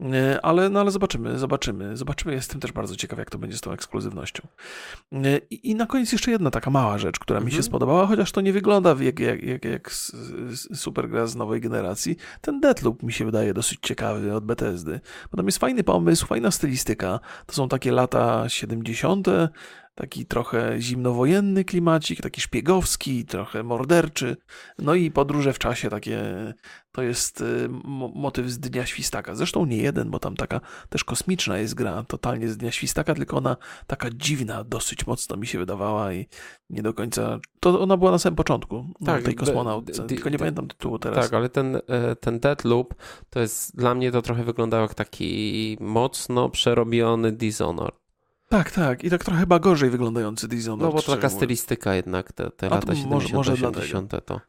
E, 0.00 0.40
ale, 0.42 0.68
no 0.68 0.80
ale 0.80 0.90
zobaczymy, 0.90 1.38
zobaczymy. 1.38 1.96
Zobaczymy, 1.96 2.34
jestem 2.34 2.60
też 2.60 2.72
bardzo 2.72 2.96
ciekaw, 2.96 3.18
jak 3.18 3.30
to 3.30 3.38
będzie 3.38 3.56
z 3.56 3.60
tą 3.60 3.72
ekskluzywnością. 3.72 4.48
E, 5.12 5.38
I, 5.50 5.70
i 5.70 5.74
na 5.74 5.86
koniec 5.86 6.12
jeszcze 6.12 6.30
jedna 6.30 6.50
taka 6.50 6.70
mała 6.70 6.98
rzecz, 6.98 7.18
która 7.18 7.36
mhm. 7.36 7.46
mi 7.46 7.50
się 7.50 7.56
mhm. 7.56 7.70
spodobała, 7.70 8.06
chociaż 8.06 8.32
to 8.32 8.40
nie 8.40 8.52
wygląda 8.52 8.96
jak, 9.00 9.20
jak, 9.20 9.42
jak, 9.42 9.64
jak 9.64 9.90
super 10.74 11.08
gra 11.08 11.26
z 11.26 11.36
nowej 11.36 11.60
generacji. 11.60 12.16
Ten 12.40 12.60
Deathloop 12.60 13.02
mi 13.02 13.12
się 13.12 13.24
wydaje 13.24 13.54
dosyć 13.54 13.78
ciekawy 13.82 14.34
od 14.34 14.44
Bethesdy, 14.44 15.00
bo 15.30 15.36
tam 15.36 15.46
jest 15.46 15.58
fajny 15.58 15.84
pomysł, 15.84 16.26
fajna 16.26 16.50
stylistyka. 16.50 17.20
To 17.46 17.54
są 17.54 17.68
takie 17.68 17.92
lata 17.92 18.48
70., 18.48 19.28
taki 20.00 20.26
trochę 20.26 20.80
zimnowojenny 20.80 21.64
klimacik, 21.64 22.20
taki 22.20 22.40
szpiegowski, 22.40 23.24
trochę 23.24 23.62
morderczy. 23.62 24.36
No 24.78 24.94
i 24.94 25.10
podróże 25.10 25.52
w 25.52 25.58
czasie 25.58 25.90
takie, 25.90 26.22
to 26.92 27.02
jest 27.02 27.40
y, 27.40 27.68
motyw 28.14 28.50
z 28.50 28.58
Dnia 28.58 28.86
Świstaka. 28.86 29.34
Zresztą 29.34 29.66
nie 29.66 29.76
jeden, 29.76 30.10
bo 30.10 30.18
tam 30.18 30.36
taka 30.36 30.60
też 30.88 31.04
kosmiczna 31.04 31.58
jest 31.58 31.74
gra, 31.74 32.02
totalnie 32.02 32.48
z 32.48 32.56
Dnia 32.56 32.70
Świstaka, 32.70 33.14
tylko 33.14 33.36
ona 33.36 33.56
taka 33.86 34.10
dziwna, 34.10 34.64
dosyć 34.64 35.06
mocno 35.06 35.36
mi 35.36 35.46
się 35.46 35.58
wydawała 35.58 36.12
i 36.12 36.26
nie 36.70 36.82
do 36.82 36.94
końca, 36.94 37.40
to 37.60 37.80
ona 37.80 37.96
była 37.96 38.10
na 38.10 38.18
samym 38.18 38.36
początku, 38.36 38.86
tak, 39.06 39.22
tej 39.22 39.34
kosmonautce, 39.34 40.06
tylko 40.06 40.30
nie 40.30 40.38
pamiętam 40.38 40.68
tytułu 40.68 40.98
teraz. 40.98 41.24
Tak, 41.24 41.34
ale 41.34 41.48
ten, 41.48 41.76
e, 41.76 42.16
ten 42.16 42.40
Deathloop, 42.40 42.94
to 43.30 43.40
jest, 43.40 43.76
dla 43.76 43.94
mnie 43.94 44.12
to 44.12 44.22
trochę 44.22 44.44
wyglądało 44.44 44.82
jak 44.82 44.94
taki 44.94 45.76
mocno 45.80 46.48
przerobiony 46.48 47.32
Dishonored. 47.32 48.09
Tak, 48.50 48.70
tak. 48.70 49.04
I 49.04 49.10
tak 49.10 49.24
trochę 49.24 49.40
chyba 49.40 49.58
gorzej 49.58 49.90
wyglądający 49.90 50.48
Dishonored. 50.48 50.82
No 50.82 50.92
bo 50.92 51.02
to 51.02 51.12
taka 51.12 51.28
stylistyka 51.28 51.94
jednak, 51.94 52.32
te, 52.32 52.50
te 52.50 52.68
lata 52.68 52.94
70 52.94 53.32
może 53.32 53.52
80 53.52 54.12
to. 54.24 54.40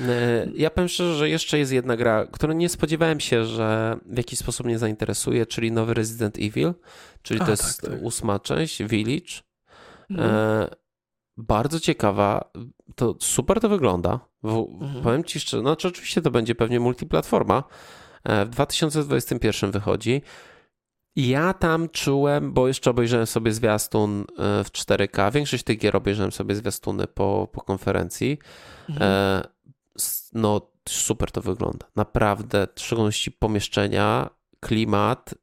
E, 0.00 0.46
ja 0.54 0.70
powiem 0.70 0.88
szczerze, 0.88 1.14
że 1.14 1.28
jeszcze 1.28 1.58
jest 1.58 1.72
jedna 1.72 1.96
gra, 1.96 2.26
której 2.32 2.56
nie 2.56 2.68
spodziewałem 2.68 3.20
się, 3.20 3.44
że 3.44 3.96
w 4.06 4.16
jakiś 4.16 4.38
sposób 4.38 4.66
mnie 4.66 4.78
zainteresuje, 4.78 5.46
czyli 5.46 5.72
nowy 5.72 5.94
Resident 5.94 6.38
Evil, 6.38 6.74
czyli 7.22 7.40
A, 7.40 7.44
to 7.44 7.50
jest 7.50 7.80
tak, 7.80 7.90
tak. 7.90 8.02
ósma 8.02 8.38
część, 8.38 8.82
Village. 8.82 9.32
Mhm. 10.10 10.30
E, 10.30 10.68
bardzo 11.36 11.80
ciekawa, 11.80 12.50
to 12.94 13.16
super 13.20 13.60
to 13.60 13.68
wygląda. 13.68 14.20
W, 14.42 14.66
mhm. 14.82 15.02
Powiem 15.02 15.24
ci 15.24 15.40
szczerze, 15.40 15.60
znaczy 15.60 15.88
oczywiście 15.88 16.22
to 16.22 16.30
będzie 16.30 16.54
pewnie 16.54 16.80
multiplatforma. 16.80 17.64
E, 18.24 18.44
w 18.44 18.48
2021 18.48 19.70
wychodzi. 19.70 20.22
Ja 21.16 21.54
tam 21.54 21.88
czułem, 21.88 22.52
bo 22.52 22.68
jeszcze 22.68 22.90
obejrzałem 22.90 23.26
sobie 23.26 23.52
zwiastun 23.52 24.20
e, 24.20 24.64
w 24.64 24.70
4K. 24.70 25.32
Większość 25.32 25.64
tych 25.64 25.78
gier 25.78 25.96
obejrzałem 25.96 26.32
sobie 26.32 26.54
zwiastuny 26.54 27.06
po, 27.06 27.48
po 27.52 27.60
konferencji. 27.60 28.38
Mhm. 28.88 29.10
E, 29.10 29.42
no, 30.32 30.60
super 30.88 31.30
to 31.30 31.40
wygląda. 31.40 31.86
Naprawdę, 31.96 32.66
w 32.74 32.80
szczególności 32.80 33.32
pomieszczenia, 33.32 34.30
klimat. 34.60 35.34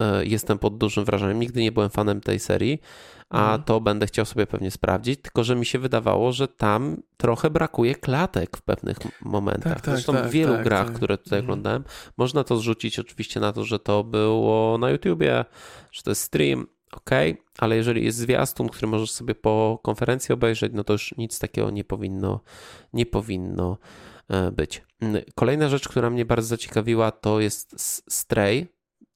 E, 0.00 0.26
jestem 0.26 0.58
pod 0.58 0.78
dużym 0.78 1.04
wrażeniem. 1.04 1.40
Nigdy 1.40 1.62
nie 1.62 1.72
byłem 1.72 1.90
fanem 1.90 2.20
tej 2.20 2.38
serii, 2.38 2.80
a 3.28 3.42
mhm. 3.42 3.62
to 3.62 3.80
będę 3.80 4.06
chciał 4.06 4.24
sobie 4.24 4.46
pewnie 4.46 4.70
sprawdzić, 4.70 5.22
tylko 5.22 5.44
że 5.44 5.56
mi 5.56 5.66
się 5.66 5.78
wydawało, 5.78 6.32
że 6.32 6.48
tam 6.48 7.02
trochę 7.16 7.50
brakuje 7.50 7.94
klatek 7.94 8.56
w 8.56 8.62
pewnych 8.62 8.96
momentach. 9.20 9.74
Tak, 9.74 9.82
tak, 9.82 9.94
Zresztą 9.94 10.12
tak, 10.12 10.28
w 10.28 10.30
wielu 10.30 10.52
tak, 10.52 10.64
grach, 10.64 10.86
tak. 10.86 10.96
które 10.96 11.18
tutaj 11.18 11.38
mhm. 11.38 11.44
oglądałem, 11.44 11.84
można 12.16 12.44
to 12.44 12.56
zrzucić 12.56 12.98
oczywiście 12.98 13.40
na 13.40 13.52
to, 13.52 13.64
że 13.64 13.78
to 13.78 14.04
było 14.04 14.78
na 14.78 14.90
YouTubie, 14.90 15.44
że 15.92 16.02
to 16.02 16.10
jest 16.10 16.22
stream, 16.22 16.66
ok, 16.92 17.10
ale 17.58 17.76
jeżeli 17.76 18.04
jest 18.04 18.18
zwiastun, 18.18 18.68
który 18.68 18.86
możesz 18.86 19.10
sobie 19.10 19.34
po 19.34 19.78
konferencji 19.82 20.32
obejrzeć, 20.32 20.72
no 20.74 20.84
to 20.84 20.92
już 20.92 21.14
nic 21.18 21.38
takiego 21.38 21.70
nie 21.70 21.84
powinno, 21.84 22.40
nie 22.92 23.06
powinno 23.06 23.78
e, 24.28 24.52
być. 24.52 24.82
Kolejna 25.34 25.68
rzecz, 25.68 25.88
która 25.88 26.10
mnie 26.10 26.24
bardzo 26.24 26.48
zaciekawiła, 26.48 27.10
to 27.10 27.40
jest 27.40 27.74
Stray, 28.12 28.66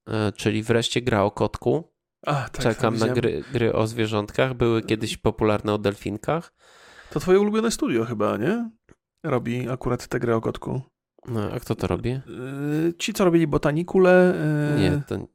e, 0.09 0.33
czyli 0.33 0.63
wreszcie 0.63 1.03
gra 1.03 1.23
o 1.23 1.31
kotku. 1.31 1.90
A, 2.27 2.35
tak, 2.35 2.63
Czekam 2.63 2.97
na 2.97 3.09
gry, 3.09 3.45
gry 3.53 3.73
o 3.73 3.87
zwierzątkach. 3.87 4.55
Były 4.55 4.83
kiedyś 4.83 5.17
popularne 5.17 5.75
o 5.75 5.79
delfinkach. 5.79 6.53
To 7.11 7.21
twoje 7.21 7.41
ulubione 7.41 7.71
studio 7.71 8.05
chyba, 8.05 8.37
nie? 8.37 8.71
Robi 9.25 9.69
akurat 9.69 10.07
tę 10.07 10.21
grę 10.21 10.37
o 10.37 10.41
kotku. 10.41 10.83
No, 11.29 11.53
a 11.53 11.61
kto 11.61 11.75
to 11.75 11.87
robi? 11.87 12.11
Yy, 12.11 12.95
ci, 12.99 13.13
co 13.13 13.25
robili 13.25 13.47
Botanicule. 13.47 14.35
Yy... 14.77 14.81
Nie, 14.81 15.03
to 15.07 15.27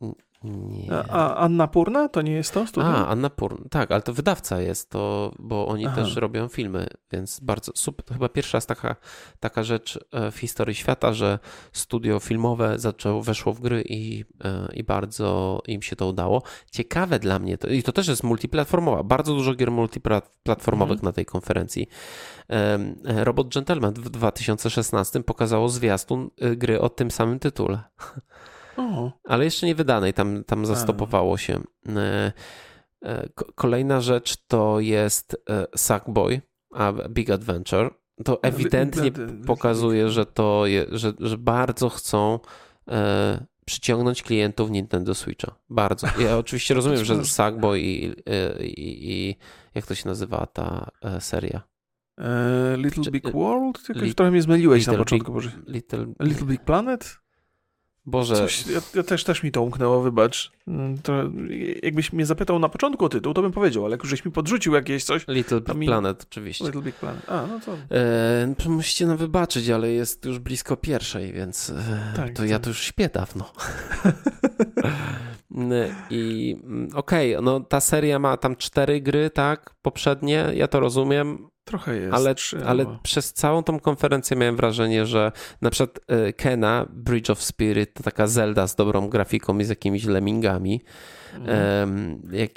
Nie. 0.45 0.93
A, 0.93 1.05
a 1.10 1.36
Anna 1.36 1.67
Purna 1.67 2.10
to 2.10 2.21
nie 2.21 2.31
jest 2.31 2.53
to 2.53 2.67
studio? 2.67 2.89
A, 2.89 3.08
Anna 3.08 3.29
Purna, 3.29 3.65
tak, 3.69 3.91
ale 3.91 4.01
to 4.01 4.13
wydawca 4.13 4.62
jest, 4.62 4.89
to, 4.89 5.31
bo 5.39 5.67
oni 5.67 5.86
Aha. 5.86 5.95
też 5.95 6.15
robią 6.15 6.47
filmy, 6.47 6.88
więc 7.12 7.39
bardzo 7.39 7.71
super. 7.75 8.05
To 8.05 8.13
chyba 8.13 8.29
pierwsza 8.29 8.58
raz 8.58 8.65
taka, 8.65 8.95
taka 9.39 9.63
rzecz 9.63 9.99
e, 10.12 10.31
w 10.31 10.38
historii 10.38 10.75
świata, 10.75 11.13
że 11.13 11.39
studio 11.73 12.19
filmowe 12.19 12.79
zaczęło, 12.79 13.21
weszło 13.21 13.53
w 13.53 13.62
gry 13.62 13.84
i, 13.89 14.25
e, 14.43 14.73
i 14.73 14.84
bardzo 14.84 15.62
im 15.67 15.81
się 15.81 15.95
to 15.95 16.08
udało. 16.08 16.43
Ciekawe 16.71 17.19
dla 17.19 17.39
mnie, 17.39 17.58
to, 17.58 17.67
i 17.67 17.84
to 17.84 17.91
też 17.91 18.08
jest 18.08 18.23
multiplatformowa, 18.23 19.03
bardzo 19.03 19.34
dużo 19.34 19.55
gier 19.55 19.71
multiplatformowych 19.71 20.97
mhm. 20.97 21.05
na 21.05 21.12
tej 21.12 21.25
konferencji. 21.25 21.88
Robot 23.03 23.53
Gentleman 23.53 23.93
w 23.93 24.10
2016 24.10 25.23
pokazało 25.23 25.69
zwiastun 25.69 26.29
gry 26.58 26.81
o 26.81 26.89
tym 26.89 27.12
samym 27.12 27.39
tytule. 27.39 27.84
O. 28.77 29.11
Ale 29.23 29.43
jeszcze 29.43 29.65
nie 29.65 29.75
wydanej, 29.75 30.13
tam, 30.13 30.43
tam 30.43 30.65
zastopowało 30.65 31.38
się. 31.38 31.63
E, 31.89 32.31
e, 33.05 33.29
kolejna 33.55 34.01
rzecz 34.01 34.38
to 34.47 34.79
jest 34.79 35.38
e, 35.49 35.67
Sackboy, 35.75 36.41
a 36.71 36.93
Big 37.09 37.29
Adventure. 37.29 37.89
To 38.23 38.43
ewidentnie 38.43 39.11
pokazuje, 39.47 40.09
że 40.09 40.25
to 40.25 40.65
je, 40.65 40.85
że, 40.91 41.13
że 41.19 41.38
bardzo 41.38 41.89
chcą 41.89 42.39
przyciągnąć 43.65 44.23
klientów 44.23 44.69
Nintendo 44.69 45.15
Switcha. 45.15 45.55
Bardzo. 45.69 46.07
Ja 46.19 46.38
oczywiście 46.43 46.73
rozumiem, 46.73 47.05
że 47.05 47.25
Sackboy 47.25 47.79
i, 47.79 48.05
i, 48.59 49.11
i 49.11 49.35
jak 49.75 49.85
to 49.85 49.95
się 49.95 50.09
nazywa 50.09 50.45
ta 50.45 50.91
seria? 51.19 51.61
Little 52.77 53.11
Big 53.11 53.31
World? 53.31 53.89
Jakoś 53.89 54.15
trochę 54.15 54.31
mnie 54.31 54.41
zmyliłeś 54.41 54.88
na 54.88 54.97
początku. 54.97 55.33
Big, 55.33 55.51
Little, 55.67 56.05
Little 56.19 56.47
Big 56.47 56.61
Planet? 56.61 57.24
Boże. 58.05 58.35
Coś, 58.35 58.67
ja, 58.67 58.81
ja, 58.95 59.03
też, 59.03 59.23
też 59.23 59.43
mi 59.43 59.51
to 59.51 59.61
umknęło, 59.61 60.01
wybacz. 60.01 60.51
Mm, 60.67 60.97
to, 60.97 61.13
jakbyś 61.83 62.13
mnie 62.13 62.25
zapytał 62.25 62.59
na 62.59 62.69
początku 62.69 63.05
o 63.05 63.09
tytuł, 63.09 63.33
to 63.33 63.41
bym 63.41 63.51
powiedział, 63.51 63.85
ale 63.85 63.91
jak 63.91 64.05
żeś 64.05 64.25
mi 64.25 64.31
podrzucił 64.31 64.73
jakieś 64.73 65.03
coś... 65.03 65.25
Little 65.27 65.61
Big 65.61 65.75
mi... 65.75 65.87
Planet, 65.87 66.25
oczywiście. 66.31 66.65
Little 66.65 66.81
Big 66.81 66.95
Planet, 66.95 67.29
a 67.29 67.47
no 67.47 67.59
to... 67.59 67.77
E, 68.65 68.69
musicie 68.69 69.07
nam 69.07 69.17
wybaczyć, 69.17 69.69
ale 69.69 69.91
jest 69.91 70.25
już 70.25 70.39
blisko 70.39 70.77
pierwszej, 70.77 71.33
więc 71.33 71.69
e, 71.69 72.13
tak, 72.15 72.29
to 72.29 72.41
tak. 72.41 72.49
ja 72.49 72.59
to 72.59 72.69
już 72.69 72.81
śpię 72.81 73.09
dawno. 73.13 73.51
I 76.09 76.55
mm, 76.63 76.89
okej, 76.93 77.35
okay, 77.35 77.45
no 77.45 77.59
ta 77.59 77.79
seria 77.79 78.19
ma 78.19 78.37
tam 78.37 78.55
cztery 78.55 79.01
gry, 79.01 79.29
tak, 79.29 79.75
poprzednie, 79.81 80.51
ja 80.53 80.67
to 80.67 80.79
rozumiem. 80.79 81.47
Trochę 81.65 81.95
jest. 81.95 82.13
Ale, 82.13 82.36
ale 82.65 82.86
przez 83.04 83.34
całą 83.34 83.63
tą 83.63 83.80
konferencję 83.80 84.38
miałem 84.38 84.56
wrażenie, 84.56 85.06
że 85.06 85.32
na 85.62 85.69
przykład 85.69 85.99
e, 86.08 86.34
Kena, 86.34 86.86
Bridge 86.89 87.30
of 87.30 87.43
Spirit, 87.43 87.93
to 87.93 88.04
taka 88.04 88.28
Zelda 88.28 88.67
z 88.67 88.75
dobrą 88.75 89.10
grafiką 89.10 89.60
i 89.60 89.63
z 89.63 89.69
jakimiś 89.69 90.06
lemmingami. 90.06 90.82
Mhm. 91.34 92.21
jak 92.32 92.51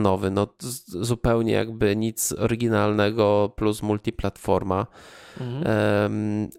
nowy, 0.00 0.30
no 0.30 0.46
zupełnie 0.86 1.52
jakby 1.52 1.96
nic 1.96 2.32
oryginalnego 2.32 3.52
plus 3.56 3.82
multiplatforma. 3.82 4.86
Mhm. 5.40 6.50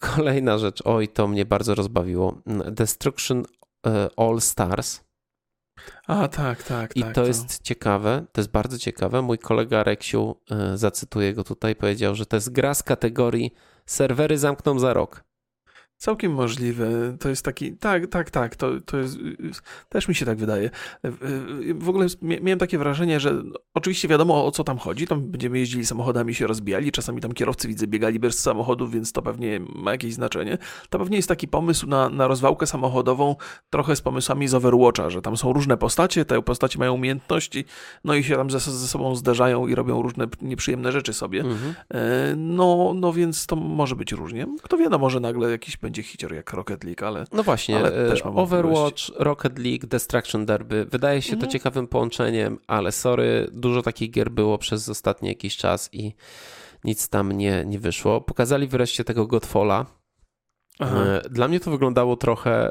kolejna 0.00 0.58
rzecz, 0.58 0.82
oj, 0.84 1.08
to 1.08 1.28
mnie 1.28 1.44
bardzo 1.44 1.74
rozbawiło. 1.74 2.42
Destruction 2.70 3.44
e, 3.86 4.08
All 4.16 4.40
Stars. 4.40 5.00
A, 6.06 6.28
tak, 6.28 6.62
tak. 6.62 6.96
I 6.96 7.02
tak, 7.02 7.14
to, 7.14 7.20
to, 7.20 7.26
jest 7.26 7.62
ciekawe, 7.62 8.26
to 8.32 8.40
jest 8.40 8.50
bardzo 8.50 8.78
ciekawe. 8.78 9.22
Mój 9.22 9.38
kolega 9.38 9.82
Reksiu, 9.82 10.36
y, 10.74 10.78
zacytuję 10.78 11.34
go 11.34 11.44
tutaj, 11.44 11.76
powiedział, 11.76 12.14
że 12.14 12.26
to 12.26 12.36
jest 12.36 12.52
gra 12.52 12.74
z 12.74 12.82
kategorii 12.82 13.54
serwery 13.86 14.38
zamkną 14.38 14.78
za 14.78 14.92
rok. 14.92 15.24
Całkiem 16.02 16.32
możliwe. 16.32 17.16
To 17.20 17.28
jest 17.28 17.44
taki, 17.44 17.72
tak, 17.72 18.06
tak, 18.06 18.30
tak, 18.30 18.56
to, 18.56 18.80
to 18.86 18.96
jest, 18.98 19.18
też 19.88 20.08
mi 20.08 20.14
się 20.14 20.26
tak 20.26 20.38
wydaje. 20.38 20.70
W 21.74 21.88
ogóle 21.88 22.06
miałem 22.22 22.58
takie 22.58 22.78
wrażenie, 22.78 23.20
że 23.20 23.42
oczywiście 23.74 24.08
wiadomo 24.08 24.46
o 24.46 24.50
co 24.50 24.64
tam 24.64 24.78
chodzi, 24.78 25.06
tam 25.06 25.22
będziemy 25.22 25.58
jeździli 25.58 25.86
samochodami, 25.86 26.34
się 26.34 26.46
rozbijali, 26.46 26.92
czasami 26.92 27.20
tam 27.20 27.32
kierowcy 27.32 27.68
widzę 27.68 27.86
biegali 27.86 28.18
bez 28.18 28.38
samochodów, 28.38 28.92
więc 28.92 29.12
to 29.12 29.22
pewnie 29.22 29.60
ma 29.74 29.92
jakieś 29.92 30.14
znaczenie. 30.14 30.58
To 30.90 30.98
pewnie 30.98 31.16
jest 31.16 31.28
taki 31.28 31.48
pomysł 31.48 31.86
na, 31.86 32.08
na 32.08 32.26
rozwałkę 32.26 32.66
samochodową, 32.66 33.36
trochę 33.70 33.96
z 33.96 34.00
pomysłami 34.00 34.48
z 34.48 34.54
Overwatcha, 34.54 35.10
że 35.10 35.22
tam 35.22 35.36
są 35.36 35.52
różne 35.52 35.76
postacie, 35.76 36.24
te 36.24 36.42
postacie 36.42 36.78
mają 36.78 36.94
umiejętności, 36.94 37.64
no 38.04 38.14
i 38.14 38.24
się 38.24 38.36
tam 38.36 38.50
ze, 38.50 38.58
ze 38.58 38.88
sobą 38.88 39.16
zderzają 39.16 39.66
i 39.66 39.74
robią 39.74 40.02
różne 40.02 40.26
nieprzyjemne 40.40 40.92
rzeczy 40.92 41.12
sobie. 41.12 41.40
Mhm. 41.40 41.74
E, 41.94 42.34
no, 42.36 42.92
no 42.94 43.12
więc 43.12 43.46
to 43.46 43.56
może 43.56 43.96
być 43.96 44.12
różnie. 44.12 44.46
Kto 44.62 44.76
wie, 44.76 44.88
no 44.88 44.98
może 44.98 45.20
nagle 45.20 45.50
jakiś 45.50 45.76
będzie 45.76 45.91
będzie 45.92 46.02
hicior 46.02 46.34
jak 46.34 46.52
Rocket 46.52 46.84
League, 46.84 47.06
ale. 47.06 47.24
No 47.32 47.42
właśnie, 47.42 47.76
ale 47.76 48.12
e, 48.12 48.22
Overwatch, 48.24 49.02
Rocket 49.16 49.58
League, 49.58 49.86
Destruction 49.86 50.46
Derby. 50.46 50.84
Wydaje 50.84 51.22
się 51.22 51.32
mhm. 51.32 51.46
to 51.46 51.52
ciekawym 51.52 51.88
połączeniem, 51.88 52.58
ale 52.66 52.92
sorry, 52.92 53.48
dużo 53.52 53.82
takich 53.82 54.10
gier 54.10 54.30
było 54.30 54.58
przez 54.58 54.88
ostatni 54.88 55.28
jakiś 55.28 55.56
czas 55.56 55.88
i 55.92 56.14
nic 56.84 57.08
tam 57.08 57.32
nie, 57.32 57.64
nie 57.66 57.78
wyszło. 57.78 58.20
Pokazali 58.20 58.66
wreszcie 58.66 59.04
tego 59.04 59.26
Godfalla. 59.26 59.86
Aha. 60.78 61.04
E, 61.04 61.20
dla 61.30 61.48
mnie 61.48 61.60
to 61.60 61.70
wyglądało 61.70 62.16
trochę 62.16 62.70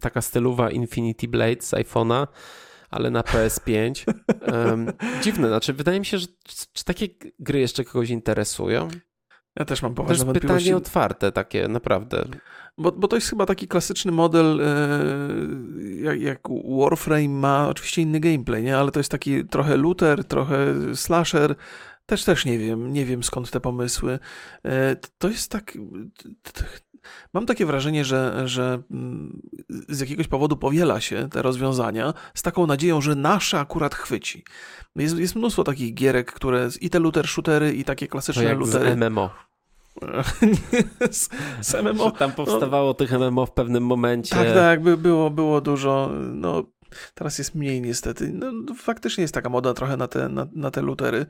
taka 0.00 0.22
stylowa 0.22 0.70
Infinity 0.70 1.28
Blade 1.28 1.62
z 1.62 1.72
iPhone'a, 1.72 2.26
ale 2.90 3.10
na 3.10 3.20
PS5. 3.20 4.04
Um, 4.52 4.92
dziwne, 5.22 5.48
znaczy 5.48 5.72
wydaje 5.72 6.00
mi 6.00 6.06
się, 6.06 6.18
że 6.18 6.26
czy 6.72 6.84
takie 6.84 7.08
gry 7.38 7.60
jeszcze 7.60 7.84
kogoś 7.84 8.10
interesują? 8.10 8.88
Ja 9.58 9.64
też 9.64 9.82
mam 9.82 9.94
poważne 9.94 10.24
to 10.24 10.30
jest 10.30 10.40
pytanie 10.40 10.76
otwarte 10.76 11.32
takie, 11.32 11.68
naprawdę. 11.68 12.24
Bo, 12.78 12.92
bo 12.92 13.08
to 13.08 13.16
jest 13.16 13.28
chyba 13.28 13.46
taki 13.46 13.68
klasyczny 13.68 14.12
model, 14.12 14.60
e, 14.60 14.66
jak, 16.02 16.20
jak 16.20 16.40
Warframe 16.78 17.28
ma 17.28 17.68
oczywiście 17.68 18.02
inny 18.02 18.20
gameplay, 18.20 18.62
nie? 18.62 18.76
ale 18.78 18.90
to 18.90 19.00
jest 19.00 19.10
taki 19.10 19.44
trochę 19.44 19.76
looter, 19.76 20.24
trochę 20.24 20.74
slasher. 20.94 21.54
Też 22.06 22.24
też 22.24 22.44
nie 22.44 22.58
wiem, 22.58 22.92
nie 22.92 23.04
wiem 23.04 23.22
skąd 23.22 23.50
te 23.50 23.60
pomysły. 23.60 24.18
E, 24.64 24.96
to 25.18 25.28
jest 25.28 25.50
tak. 25.50 25.78
Mam 27.34 27.46
takie 27.46 27.66
wrażenie, 27.66 28.04
że, 28.04 28.42
że 28.48 28.82
mm, 28.90 29.42
z 29.88 30.00
jakiegoś 30.00 30.28
powodu 30.28 30.56
powiela 30.56 31.00
się 31.00 31.28
te 31.28 31.42
rozwiązania 31.42 32.14
z 32.34 32.42
taką 32.42 32.66
nadzieją, 32.66 33.00
że 33.00 33.14
nasze 33.14 33.60
akurat 33.60 33.94
chwyci. 33.94 34.44
Jest, 34.96 35.18
jest 35.18 35.36
mnóstwo 35.36 35.64
takich 35.64 35.94
gierek, 35.94 36.32
które 36.32 36.68
i 36.80 36.90
te 36.90 36.98
looter 36.98 37.26
shootery, 37.26 37.74
i 37.74 37.84
takie 37.84 38.08
klasyczne 38.08 38.42
to 38.42 38.48
jak 38.48 38.58
lootery. 38.58 38.92
Z 38.92 38.96
MMO. 38.96 39.47
Z, 41.60 41.74
MMO. 41.74 42.04
Że 42.04 42.12
tam 42.12 42.32
powstawało 42.32 42.88
no, 42.88 42.94
tych 42.94 43.12
MMO 43.12 43.46
w 43.46 43.52
pewnym 43.52 43.86
momencie. 43.86 44.36
Tak, 44.36 44.54
tak, 44.54 44.82
by, 44.82 44.96
było, 44.96 45.30
było 45.30 45.60
dużo. 45.60 46.10
No, 46.32 46.62
teraz 47.14 47.38
jest 47.38 47.54
mniej 47.54 47.80
niestety. 47.80 48.32
No, 48.34 48.52
no, 48.52 48.74
faktycznie 48.74 49.22
jest 49.22 49.34
taka 49.34 49.48
moda 49.48 49.74
trochę 49.74 49.96
na 49.96 50.08
te, 50.08 50.28
na, 50.28 50.46
na 50.52 50.70
te 50.70 50.82
lutery. 50.82 51.26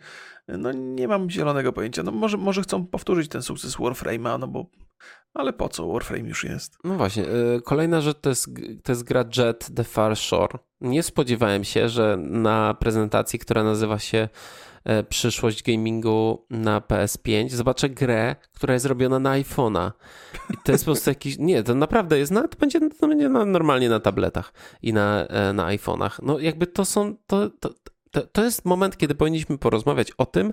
No 0.48 0.72
nie 0.72 1.09
mam 1.09 1.31
zielonego 1.31 1.72
pojęcia. 1.72 2.02
No 2.02 2.11
może, 2.11 2.37
może 2.37 2.62
chcą 2.62 2.87
powtórzyć 2.87 3.28
ten 3.28 3.42
sukces 3.42 3.76
Warframe'a, 3.76 4.38
no 4.38 4.48
bo 4.48 4.66
ale 5.35 5.52
po 5.52 5.68
co? 5.68 5.88
Warframe 5.88 6.28
już 6.28 6.44
jest. 6.44 6.78
No 6.85 6.94
właśnie. 6.94 7.24
Y, 7.24 7.62
kolejna 7.64 8.00
rzecz 8.00 8.18
to 8.20 8.28
jest, 8.28 8.50
to 8.83 8.92
jest 8.92 9.04
gra 9.04 9.24
Jet 9.37 9.74
The 9.74 9.85
Far 9.85 10.16
Shore. 10.16 10.59
Nie 10.81 11.02
spodziewałem 11.02 11.64
się, 11.64 11.88
że 11.88 12.16
na 12.20 12.74
prezentacji, 12.74 13.38
która 13.38 13.64
nazywa 13.64 13.98
się 13.98 14.28
przyszłość 15.09 15.62
gamingu 15.62 16.46
na 16.51 16.81
PS5, 16.81 17.51
zobaczę 17.51 17.88
grę, 17.88 18.37
która 18.53 18.74
jest 18.74 18.87
robiona 18.87 19.18
na 19.18 19.31
iPhone'a. 19.31 19.92
I 20.51 20.57
to 20.64 20.72
jest 20.72 20.85
po 20.85 20.88
prostu 20.88 21.11
jakiś. 21.11 21.38
Nie, 21.48 21.62
to 21.62 21.74
naprawdę 21.74 22.18
jest. 22.18 22.33
No, 22.33 22.48
to 22.48 22.59
będzie, 22.59 22.81
to 22.81 23.09
będzie 23.09 23.29
normalnie 23.29 23.88
na 23.88 24.01
tabletach 24.01 24.53
i 24.83 24.92
na, 24.92 25.27
e, 25.27 25.53
na 25.53 25.66
iPhone'ach. 25.66 26.18
No, 26.22 26.38
jakby 26.38 26.66
to 26.66 26.85
są. 26.85 27.16
To, 27.27 27.51
to, 27.51 27.70
to, 28.11 28.27
to 28.27 28.44
jest 28.44 28.64
moment, 28.64 28.96
kiedy 28.96 29.14
powinniśmy 29.14 29.59
porozmawiać 29.59 30.12
o 30.18 30.27
tym, 30.27 30.53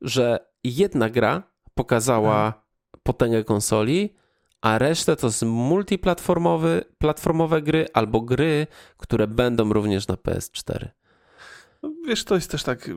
że 0.00 0.38
jedna 0.64 1.10
gra 1.10 1.42
pokazała 1.74 2.62
potęgę 3.02 3.44
konsoli, 3.44 4.14
a 4.60 4.78
resztę 4.78 5.16
to 5.16 5.32
są 5.32 5.46
multiplatformowe 5.46 6.84
platformowe 6.98 7.62
gry 7.62 7.86
albo 7.94 8.20
gry, 8.20 8.66
które 8.96 9.26
będą 9.26 9.72
również 9.72 10.08
na 10.08 10.14
PS4. 10.14 10.88
Wiesz, 12.06 12.24
to 12.24 12.34
jest 12.34 12.50
też 12.50 12.62
tak, 12.62 12.90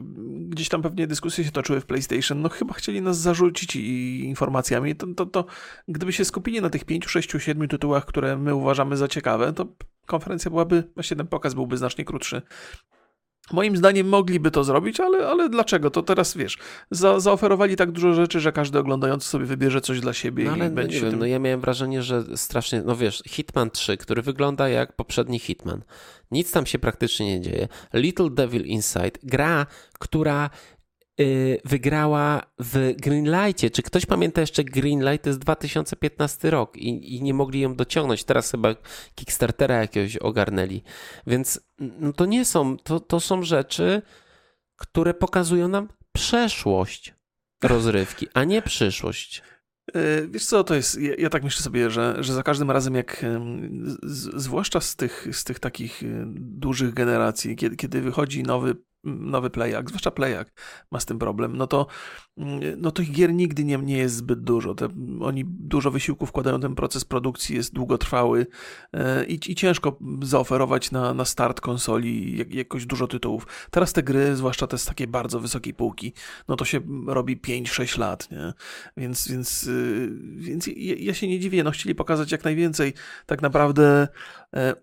gdzieś 0.50 0.69
tam 0.69 0.82
pewnie 0.82 1.08
dyskusje 1.08 1.43
się 1.43 1.52
toczyły 1.52 1.82
w 1.82 1.86
PlayStation, 1.86 2.41
no 2.41 2.50
chyba 2.50 2.74
chcieli 2.74 3.02
nas 3.02 3.17
zarzucić 3.17 3.76
informacjami, 3.76 4.96
to, 4.96 5.08
to, 5.08 5.26
to 5.26 5.46
gdyby 5.88 6.13
się 6.13 6.26
skupili 6.26 6.62
na 6.62 6.69
tych 6.69 6.86
5, 6.86 7.06
6, 7.06 7.32
7 7.39 7.67
tytułach, 7.67 8.06
które 8.06 8.38
my 8.38 8.56
uważamy 8.56 8.98
za 8.98 9.08
ciekawe, 9.08 9.54
to 9.54 9.67
konferencja 10.06 10.52
byłaby, 10.52 10.84
właśnie 10.96 11.17
ten 11.17 11.28
pokaz 11.28 11.54
byłby 11.54 11.78
znacznie 11.78 12.06
krótszy. 12.06 12.41
Moim 13.52 13.78
zdaniem 13.78 14.08
mogliby 14.08 14.52
to 14.52 14.64
zrobić, 14.64 15.00
ale, 15.00 15.28
ale 15.28 15.50
dlaczego? 15.50 15.92
To 15.92 16.04
teraz 16.04 16.38
wiesz, 16.38 16.58
za, 16.92 17.20
zaoferowali 17.20 17.76
tak 17.76 17.92
dużo 17.92 18.14
rzeczy, 18.14 18.40
że 18.40 18.52
każdy 18.52 18.80
oglądający 18.80 19.28
sobie 19.28 19.46
wybierze 19.46 19.82
coś 19.82 20.00
dla 20.00 20.14
siebie 20.14 20.44
no, 20.44 20.52
ale 20.52 20.66
i 20.66 20.70
no, 20.70 20.76
będzie 20.76 21.02
wiem, 21.02 21.10
tym... 21.10 21.20
no 21.20 21.26
ja 21.26 21.40
miałem 21.40 21.62
wrażenie, 21.62 22.04
że 22.04 22.38
strasznie, 22.38 22.82
no 22.86 22.96
wiesz, 22.96 23.24
Hitman 23.28 23.72
3, 23.72 23.98
który 23.98 24.22
wygląda 24.22 24.70
jak 24.70 24.96
poprzedni 24.96 25.40
Hitman. 25.40 25.84
Nic 26.32 26.52
tam 26.52 26.66
się 26.66 26.80
praktycznie 26.80 27.26
nie 27.26 27.42
dzieje. 27.42 27.68
Little 27.94 28.30
Devil 28.30 28.66
Inside, 28.66 29.12
gra, 29.24 29.66
która 30.00 30.50
wygrała 31.66 32.41
w 32.59 32.93
Greenlightie. 32.97 33.70
Czy 33.70 33.82
ktoś 33.84 34.05
pamięta 34.05 34.41
jeszcze 34.41 34.64
Greenlight? 34.64 35.24
To 35.24 35.30
jest 35.30 35.39
2015 35.39 36.49
rok 36.49 36.78
i, 36.78 37.16
i 37.16 37.22
nie 37.24 37.34
mogli 37.34 37.59
ją 37.59 37.76
dociągnąć. 37.76 38.24
Teraz 38.24 38.51
chyba 38.51 38.76
Kickstartera 39.16 39.76
jakiegoś 39.76 40.18
ogarnęli. 40.18 40.84
Więc 41.28 41.59
no 41.80 42.14
to 42.14 42.26
nie 42.26 42.45
są, 42.45 42.78
to, 42.78 42.99
to 42.99 43.20
są 43.20 43.43
rzeczy, 43.43 44.01
które 44.76 45.14
pokazują 45.14 45.68
nam 45.68 45.88
przeszłość 46.14 47.14
rozrywki, 47.64 48.28
a 48.34 48.43
nie 48.43 48.61
przyszłość. 48.61 49.41
E, 49.93 50.28
wiesz 50.28 50.45
co, 50.45 50.64
to 50.64 50.76
jest, 50.76 51.01
ja, 51.01 51.14
ja, 51.18 51.30
tak 51.30 51.43
myślę 51.43 51.64
sobie, 51.64 51.89
że, 51.89 52.16
że 52.20 52.34
za 52.34 52.43
każdym 52.43 52.72
razem 52.72 52.95
jak, 52.95 53.26
z, 54.03 54.41
zwłaszcza 54.41 54.82
z 54.82 54.95
tych, 54.95 55.28
z 55.32 55.43
tych 55.43 55.59
takich 55.59 56.03
e, 56.03 56.07
dużych 56.36 56.93
generacji, 56.93 57.55
kiedy, 57.55 57.76
kiedy 57.76 58.01
wychodzi 58.01 58.43
nowy 58.43 58.76
nowy 59.04 59.49
Playak, 59.49 59.89
zwłaszcza 59.89 60.12
Playak 60.12 60.51
ma 60.91 60.99
z 60.99 61.06
tym 61.06 61.20
problem, 61.20 61.58
no 61.58 61.68
to, 61.68 61.88
mm, 62.38 62.82
no 62.82 62.91
to 62.91 63.01
ich 63.01 63.12
gier 63.12 63.34
nigdy 63.34 63.64
nie, 63.64 63.78
nie 63.78 63.97
jest 63.97 64.16
zbyt 64.16 64.43
dużo. 64.43 64.76
Te, 64.76 64.88
oni 65.22 65.43
dużo 65.45 65.91
wysiłku 65.91 66.26
wkładają, 66.26 66.60
ten 66.60 66.76
proces 66.76 67.06
produkcji 67.06 67.56
jest 67.56 67.74
długotrwały 67.74 68.47
e, 68.93 69.26
i, 69.26 69.51
i 69.51 69.56
ciężko 69.56 69.99
zaoferować 70.22 70.91
na, 70.91 71.14
na 71.14 71.26
start 71.26 71.62
konsoli 71.62 72.38
jak, 72.38 72.54
jakoś 72.54 72.86
dużo 72.86 73.08
tytułów. 73.08 73.47
Teraz 73.72 73.93
te 73.93 74.04
gry, 74.04 74.36
zwłaszcza 74.36 74.68
te 74.68 74.78
z 74.78 74.86
takiej 74.86 75.08
bardzo 75.08 75.39
wysokiej 75.39 75.74
półki, 75.74 76.14
no 76.47 76.56
to 76.56 76.66
się 76.66 76.82
robi 77.08 77.38
5-6 77.38 77.99
lat, 77.99 78.32
nie? 78.32 78.54
Więc, 78.97 79.28
więc, 79.28 79.64
y, 79.64 80.10
więc 80.36 80.68
ja, 80.68 80.95
ja 80.97 81.14
się 81.14 81.28
nie 81.28 81.39
dziwię, 81.39 81.64
no 81.64 81.72
chcieli 81.72 81.95
pokazać 81.95 82.32
jak 82.32 82.43
najwięcej. 82.43 82.93
Tak 83.26 83.41
naprawdę 83.41 84.08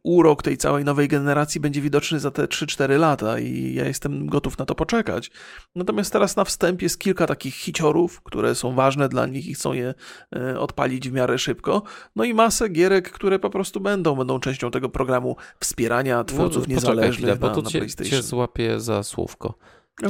urok 0.02 0.42
tej 0.42 0.56
całej 0.56 0.84
nowej 0.84 1.08
generacji 1.08 1.60
będzie 1.60 1.80
widoczny 1.80 2.20
za 2.20 2.30
te 2.30 2.44
3-4 2.44 2.98
lata 2.98 3.38
i 3.38 3.74
ja 3.74 3.84
jestem 3.84 4.26
gotów 4.26 4.58
na 4.58 4.64
to 4.64 4.74
poczekać. 4.74 5.30
Natomiast 5.74 6.12
teraz 6.12 6.36
na 6.36 6.44
wstępie 6.44 6.84
jest 6.84 6.98
kilka 6.98 7.26
takich 7.26 7.54
hiciorów, 7.54 8.22
które 8.22 8.54
są 8.54 8.74
ważne 8.74 9.08
dla 9.08 9.26
nich 9.26 9.46
i 9.46 9.54
chcą 9.54 9.72
je 9.72 9.94
e, 10.36 10.60
odpalić 10.60 11.08
w 11.08 11.12
miarę 11.12 11.38
szybko. 11.38 11.82
No 12.16 12.24
i 12.24 12.34
masę 12.34 12.68
gierek, 12.68 13.10
które 13.10 13.38
po 13.38 13.50
prostu 13.50 13.80
będą, 13.80 14.16
będą 14.16 14.40
częścią 14.40 14.70
tego 14.70 14.88
programu 14.88 15.36
wspierania 15.60 16.24
twórców 16.24 16.68
no, 16.68 16.74
niezależnych 16.74 17.14
chwilę, 17.14 17.36
bo 17.36 17.50
to 17.50 17.62
na, 17.62 17.70
cię, 17.70 17.86
cię 17.86 18.22
złapię 18.22 18.80
za 18.80 19.02
słówko. 19.02 19.54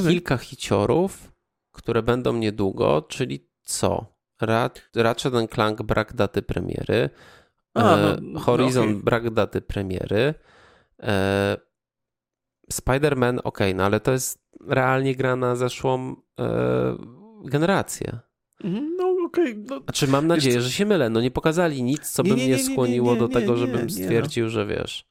Kilka 0.07 0.37
hiciorów, 0.37 1.31
które 1.71 2.03
będą 2.03 2.33
niedługo, 2.33 3.01
czyli 3.01 3.49
co? 3.63 4.05
Ratchet 4.95 5.33
Clank 5.53 5.81
brak 5.81 6.13
daty 6.13 6.41
premiery, 6.41 7.09
A, 7.73 7.97
no, 8.21 8.39
e, 8.39 8.43
Horizon 8.43 8.89
okay. 8.89 9.03
brak 9.03 9.29
daty 9.29 9.61
premiery, 9.61 10.33
e, 10.99 11.57
Spider-Man, 12.71 13.39
ok, 13.43 13.59
no 13.75 13.83
ale 13.83 13.99
to 13.99 14.11
jest 14.11 14.45
realnie 14.67 15.15
gra 15.15 15.35
na 15.35 15.55
zeszłą 15.55 16.15
e, 16.39 16.97
generację. 17.45 18.19
Mhm, 18.63 18.95
no 18.97 19.15
okej. 19.25 19.51
Okay, 19.51 19.65
no, 19.69 19.79
znaczy 19.79 20.07
mam 20.07 20.27
nadzieję, 20.27 20.61
że 20.61 20.71
się 20.71 20.85
mylę. 20.85 21.09
No 21.09 21.21
nie 21.21 21.31
pokazali 21.31 21.83
nic, 21.83 22.09
co 22.09 22.23
by 22.23 22.29
nie, 22.29 22.35
mnie 22.35 22.59
skłoniło 22.59 23.15
do 23.15 23.27
tego, 23.27 23.57
żebym 23.57 23.81
no. 23.83 23.89
stwierdził, 23.89 24.49
że 24.49 24.65
wiesz. 24.65 25.05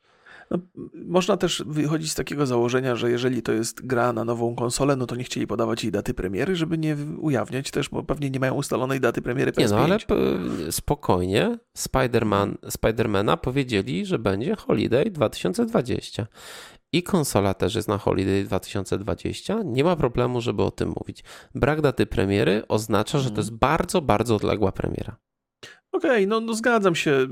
No, 0.51 0.59
można 0.95 1.37
też 1.37 1.65
wychodzić 1.67 2.13
z 2.13 2.15
takiego 2.15 2.47
założenia, 2.47 2.97
że 2.97 3.11
jeżeli 3.11 3.43
to 3.43 3.53
jest 3.53 3.87
gra 3.87 4.13
na 4.13 4.25
nową 4.25 4.55
konsolę, 4.55 4.97
no 4.97 5.07
to 5.07 5.17
nie 5.17 5.25
chcieli 5.25 5.47
podawać 5.47 5.85
jej 5.85 5.93
daty 5.93 6.15
premiery, 6.15 6.57
żeby 6.57 6.79
nie 6.79 6.97
ujawniać 7.19 7.71
też, 7.71 7.89
bo 7.89 8.03
pewnie 8.03 8.31
nie 8.31 8.41
mają 8.41 8.55
ustalonej 8.55 9.01
daty 9.01 9.23
premiery 9.23 9.53
PS5. 9.53 9.61
Nie 9.61 9.69
no, 9.69 9.79
ale 9.79 9.99
spokojnie 10.71 11.59
Spider-Man, 11.79 12.55
Spidermana 12.71 13.37
powiedzieli, 13.37 14.07
że 14.07 14.19
będzie 14.19 14.57
Holiday 14.57 15.11
2020 15.11 16.27
i 16.93 17.03
konsola 17.03 17.55
też 17.55 17.75
jest 17.75 17.89
na 17.89 17.99
Holiday 17.99 18.45
2020. 18.45 19.63
Nie 19.65 19.85
ma 19.85 19.97
problemu, 19.97 20.41
żeby 20.41 20.63
o 20.63 20.71
tym 20.71 20.95
mówić. 21.01 21.25
Brak 21.55 21.81
daty 21.81 22.07
premiery 22.07 22.63
oznacza, 22.69 23.19
że 23.19 23.31
to 23.31 23.37
jest 23.37 23.53
bardzo, 23.53 24.03
bardzo 24.03 24.37
odległa 24.37 24.73
premiera. 24.73 25.17
Okej, 25.93 26.11
okay, 26.11 26.27
no, 26.27 26.41
no 26.41 26.55
zgadzam 26.55 26.95
się. 26.95 27.27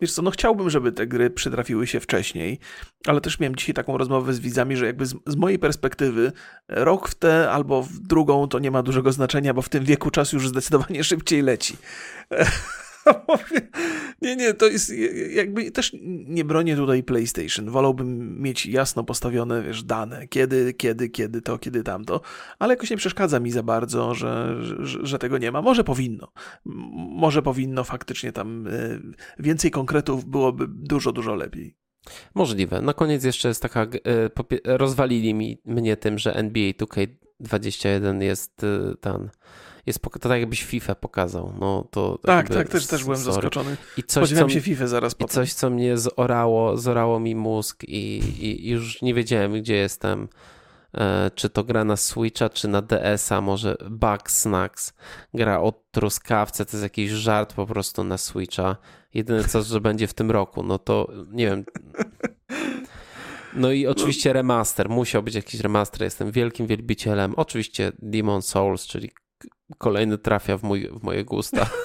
Wiesz 0.00 0.12
co, 0.12 0.22
no 0.22 0.30
chciałbym, 0.30 0.70
żeby 0.70 0.92
te 0.92 1.06
gry 1.06 1.30
przytrafiły 1.30 1.86
się 1.86 2.00
wcześniej, 2.00 2.58
ale 3.06 3.20
też 3.20 3.40
miałem 3.40 3.56
dzisiaj 3.56 3.74
taką 3.74 3.98
rozmowę 3.98 4.34
z 4.34 4.40
widzami, 4.40 4.76
że 4.76 4.86
jakby 4.86 5.06
z, 5.06 5.14
z, 5.26 5.36
mojej 5.36 5.58
perspektywy 5.58 6.32
rok 6.68 7.08
w 7.08 7.14
tę 7.14 7.50
albo 7.50 7.82
w 7.82 7.98
drugą 7.98 8.48
to 8.48 8.58
nie 8.58 8.70
ma 8.70 8.82
dużego 8.82 9.12
znaczenia, 9.12 9.54
bo 9.54 9.62
w 9.62 9.68
tym 9.68 9.84
wieku 9.84 10.10
czas 10.10 10.32
już 10.32 10.48
zdecydowanie 10.48 11.04
szybciej 11.10 11.42
leci. 11.42 11.76
Nie, 14.22 14.36
nie, 14.36 14.54
to 14.54 14.66
jest 14.66 14.92
jakby 15.30 15.70
też 15.70 15.96
nie 16.26 16.44
bronię 16.44 16.76
tutaj 16.76 17.02
PlayStation. 17.02 17.70
Wolałbym 17.70 18.40
mieć 18.42 18.66
jasno 18.66 19.04
postawione, 19.04 19.62
wiesz, 19.62 19.82
dane, 19.82 20.28
kiedy, 20.28 20.74
kiedy, 20.74 21.08
kiedy 21.08 21.42
to, 21.42 21.58
kiedy 21.58 21.82
tamto, 21.82 22.20
ale 22.58 22.74
jakoś 22.74 22.90
nie 22.90 22.96
przeszkadza 22.96 23.40
mi 23.40 23.50
za 23.50 23.62
bardzo, 23.62 24.14
że, 24.14 24.56
że, 24.60 25.06
że 25.06 25.18
tego 25.18 25.38
nie 25.38 25.52
ma. 25.52 25.62
Może 25.62 25.84
powinno. 25.84 26.32
Może 26.94 27.42
powinno 27.42 27.84
faktycznie 27.84 28.32
tam 28.32 28.66
e, 28.66 28.70
więcej 29.38 29.70
konkretów 29.70 30.24
byłoby 30.24 30.66
dużo, 30.68 31.12
dużo 31.12 31.34
lepiej. 31.34 31.76
Możliwe. 32.34 32.80
Na 32.80 32.94
koniec 32.94 33.24
jeszcze 33.24 33.48
jest 33.48 33.62
taka, 33.62 33.82
e, 33.82 34.76
rozwalili 34.76 35.34
mi 35.34 35.62
mnie 35.64 35.96
tym, 35.96 36.18
że 36.18 36.34
NBA 36.34 36.70
2K21 36.70 38.22
jest 38.22 38.64
e, 38.64 38.94
ten 39.00 39.30
jest, 39.86 40.00
to 40.02 40.28
tak 40.28 40.40
jakbyś 40.40 40.64
FIFA 40.64 40.94
pokazał. 40.94 41.54
No, 41.60 41.88
to 41.90 42.18
tak, 42.22 42.48
tak, 42.48 42.68
też, 42.68 42.86
też 42.86 43.04
byłem 43.04 43.18
sorry. 43.18 43.32
zaskoczony. 43.32 43.76
I 43.96 44.02
coś, 44.02 44.22
Spodziewałem 44.22 44.48
co, 44.48 44.54
się 44.54 44.60
FIFA 44.60 44.86
zaraz 44.86 45.14
potem. 45.14 45.26
I 45.26 45.34
coś, 45.34 45.52
co 45.52 45.70
mnie 45.70 45.98
zorało, 45.98 46.76
zorało 46.76 47.20
mi 47.20 47.34
mózg 47.34 47.84
i, 47.84 48.22
i, 48.46 48.70
już 48.70 49.02
nie 49.02 49.14
wiedziałem, 49.14 49.52
gdzie 49.52 49.74
jestem. 49.74 50.28
E, 50.94 51.30
czy 51.34 51.50
to 51.50 51.64
gra 51.64 51.84
na 51.84 51.96
Switcha, 51.96 52.48
czy 52.48 52.68
na 52.68 52.82
DS-a, 52.82 53.40
może 53.40 53.76
Bug 53.90 54.30
Snacks. 54.30 54.92
Gra 55.34 55.60
o 55.60 55.72
truskawce, 55.90 56.64
to 56.64 56.72
jest 56.72 56.82
jakiś 56.82 57.10
żart 57.10 57.54
po 57.54 57.66
prostu 57.66 58.04
na 58.04 58.18
Switcha. 58.18 58.76
Jedyne 59.14 59.44
co, 59.44 59.62
że 59.62 59.80
będzie 59.80 60.06
w 60.06 60.14
tym 60.14 60.30
roku, 60.30 60.62
no 60.62 60.78
to 60.78 61.08
nie 61.32 61.46
wiem. 61.46 61.64
No 63.54 63.72
i 63.72 63.86
oczywiście 63.86 64.32
remaster, 64.32 64.88
musiał 64.88 65.22
być 65.22 65.34
jakiś 65.34 65.60
remaster, 65.60 66.02
jestem 66.02 66.30
wielkim 66.30 66.66
wielbicielem. 66.66 67.34
Oczywiście 67.36 67.92
Demon 67.98 68.42
Souls, 68.42 68.86
czyli 68.86 69.10
kolejny 69.78 70.18
trafia 70.18 70.56
w, 70.56 70.62
mój, 70.62 70.88
w 70.88 71.02
moje 71.02 71.24
gusta. 71.24 71.66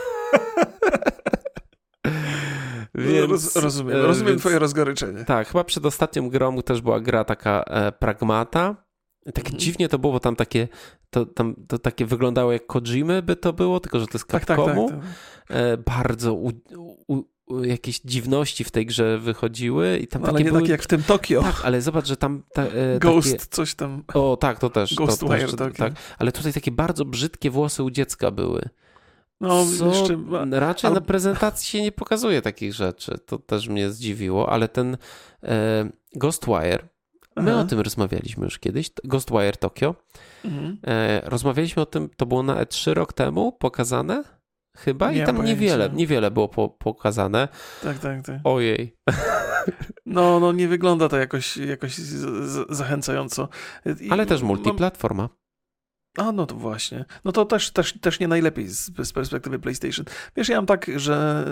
Więc, 2.95 3.31
Roz, 3.31 3.55
rozumiem, 3.55 3.97
e, 3.97 4.01
rozumiem 4.01 4.33
więc, 4.33 4.41
twoje 4.41 4.59
rozgoryczenie. 4.59 5.25
Tak, 5.25 5.47
chyba 5.47 5.63
przed 5.63 5.85
ostatnią 5.85 6.29
grą 6.29 6.61
też 6.61 6.81
była 6.81 6.99
gra 6.99 7.23
taka 7.23 7.63
e, 7.63 7.91
pragmata. 7.91 8.85
Tak 9.33 9.45
mhm. 9.45 9.59
dziwnie 9.59 9.89
to 9.89 9.99
było, 9.99 10.13
bo 10.13 10.19
tam 10.19 10.35
takie, 10.35 10.67
to, 11.09 11.25
tam, 11.25 11.55
to 11.67 11.79
takie 11.79 12.05
wyglądało 12.05 12.51
jak 12.51 12.65
Kojimy 12.65 13.21
by 13.21 13.35
to 13.35 13.53
było, 13.53 13.79
tylko 13.79 13.99
że 13.99 14.07
to 14.07 14.11
jest 14.13 14.31
Capcomu. 14.31 14.89
Tak, 14.89 14.99
tak, 14.99 15.05
tak, 15.05 15.17
tak. 15.47 15.57
E, 15.57 15.77
bardzo 15.77 16.33
u, 16.33 16.51
u, 17.07 17.23
jakieś 17.61 17.99
dziwności 17.99 18.63
w 18.63 18.71
tej 18.71 18.85
grze 18.85 19.17
wychodziły 19.17 19.97
i 19.97 20.07
tam 20.07 20.21
no, 20.21 20.27
ale 20.27 20.39
nie 20.39 20.45
były... 20.45 20.61
takie 20.61 20.71
jak 20.71 20.83
w 20.83 20.87
tym 20.87 21.03
Tokio. 21.03 21.41
Tak, 21.41 21.61
ale 21.63 21.81
zobacz, 21.81 22.07
że 22.07 22.17
tam 22.17 22.43
ta, 22.53 22.63
e, 22.63 22.99
Ghost 22.99 23.31
takie... 23.31 23.45
coś 23.49 23.75
tam. 23.75 24.03
O, 24.13 24.37
tak, 24.37 24.59
to 24.59 24.69
też. 24.69 24.95
Ghostwire 24.95 25.55
to, 25.55 25.69
tak. 25.71 25.93
Ale 26.17 26.31
tutaj 26.31 26.53
takie 26.53 26.71
bardzo 26.71 27.05
brzydkie 27.05 27.51
włosy 27.51 27.83
u 27.83 27.91
dziecka 27.91 28.31
były. 28.31 28.69
No, 29.41 29.65
Co 29.79 29.87
jeszcze... 29.87 30.17
raczej 30.51 30.87
ale... 30.87 30.95
na 30.99 31.05
prezentacji 31.05 31.69
się 31.69 31.81
nie 31.81 31.91
pokazuje 31.91 32.41
takich 32.41 32.73
rzeczy. 32.73 33.17
To 33.25 33.39
też 33.39 33.67
mnie 33.67 33.89
zdziwiło, 33.89 34.49
ale 34.49 34.67
ten 34.67 34.97
e, 35.43 35.89
Ghostwire, 36.15 36.87
my 37.35 37.51
Aha. 37.51 37.61
o 37.61 37.63
tym 37.63 37.79
rozmawialiśmy 37.79 38.43
już 38.45 38.59
kiedyś, 38.59 38.91
Ghostwire 39.03 39.57
Tokio. 39.57 39.95
Mhm. 40.45 40.77
E, 40.87 41.21
rozmawialiśmy 41.25 41.81
o 41.81 41.85
tym, 41.85 42.09
to 42.17 42.25
było 42.25 42.43
na 42.43 42.63
E3 42.63 42.93
rok 42.93 43.13
temu 43.13 43.51
pokazane 43.51 44.23
chyba 44.75 45.11
nie 45.11 45.23
i 45.23 45.25
tam 45.25 45.45
niewiele, 45.45 45.89
niewiele 45.89 46.31
było 46.31 46.49
po, 46.49 46.69
pokazane. 46.69 47.47
Tak, 47.83 47.99
tak, 47.99 48.25
tak. 48.25 48.39
Ojej. 48.43 48.95
No, 50.05 50.39
no 50.39 50.51
nie 50.51 50.67
wygląda 50.67 51.09
to 51.09 51.17
jakoś, 51.17 51.57
jakoś 51.57 51.95
zachęcająco. 52.69 53.49
I 54.01 54.11
Ale 54.11 54.25
też 54.25 54.41
multiplatforma. 54.41 55.23
Mam... 55.23 55.44
A, 56.17 56.31
no 56.31 56.45
to 56.45 56.55
właśnie. 56.55 57.05
No 57.25 57.31
to 57.31 57.45
też, 57.45 57.71
też, 57.71 57.99
też 58.01 58.19
nie 58.19 58.27
najlepiej 58.27 58.67
z, 58.67 58.91
z 59.03 59.13
perspektywy 59.13 59.59
PlayStation. 59.59 60.05
Wiesz, 60.35 60.49
ja 60.49 60.55
mam 60.55 60.65
tak, 60.65 60.91
że 60.95 61.45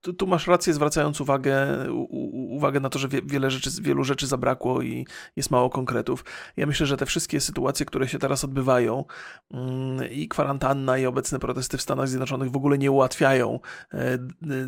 tu, 0.00 0.12
tu 0.12 0.26
masz 0.26 0.46
rację 0.46 0.74
zwracając 0.74 1.20
uwagę, 1.20 1.66
u, 1.92 2.56
uwagę 2.56 2.80
na 2.80 2.90
to, 2.90 2.98
że 2.98 3.08
wie, 3.08 3.22
wiele 3.22 3.50
rzeczy, 3.50 3.70
wielu 3.82 4.04
rzeczy 4.04 4.26
zabrakło 4.26 4.82
i 4.82 5.06
jest 5.36 5.50
mało 5.50 5.70
konkretów. 5.70 6.24
Ja 6.56 6.66
myślę, 6.66 6.86
że 6.86 6.96
te 6.96 7.06
wszystkie 7.06 7.40
sytuacje, 7.40 7.86
które 7.86 8.08
się 8.08 8.18
teraz 8.18 8.44
odbywają 8.44 9.04
mm, 9.50 10.10
i 10.10 10.28
kwarantanna 10.28 10.98
i 10.98 11.06
obecne 11.06 11.38
protesty 11.38 11.78
w 11.78 11.82
Stanach 11.82 12.08
Zjednoczonych 12.08 12.50
w 12.50 12.56
ogóle 12.56 12.78
nie 12.78 12.90
ułatwiają 12.90 13.60
e, 13.92 14.18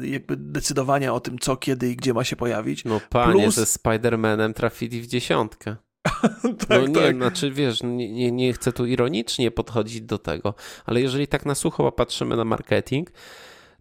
jakby 0.02 0.36
decydowania 0.36 1.14
o 1.14 1.20
tym, 1.20 1.38
co, 1.38 1.56
kiedy 1.56 1.90
i 1.90 1.96
gdzie 1.96 2.14
ma 2.14 2.24
się 2.24 2.36
pojawić. 2.36 2.84
No 2.84 3.00
panie, 3.10 3.42
Plus... 3.42 3.54
ze 3.54 3.64
Spider-Manem 3.64 4.52
trafili 4.52 5.02
w 5.02 5.06
dziesiątkę. 5.06 5.76
tak, 6.68 6.68
no 6.68 6.86
nie, 6.86 6.94
tak. 6.94 7.16
znaczy 7.16 7.50
wiesz, 7.50 7.82
nie, 7.82 8.12
nie, 8.12 8.32
nie 8.32 8.52
chcę 8.52 8.72
tu 8.72 8.86
ironicznie 8.86 9.50
podchodzić 9.50 10.00
do 10.00 10.18
tego, 10.18 10.54
ale 10.84 11.00
jeżeli 11.00 11.28
tak 11.28 11.46
na 11.46 11.54
sucho 11.54 11.92
patrzymy 11.92 12.36
na 12.36 12.44
marketing, 12.44 13.10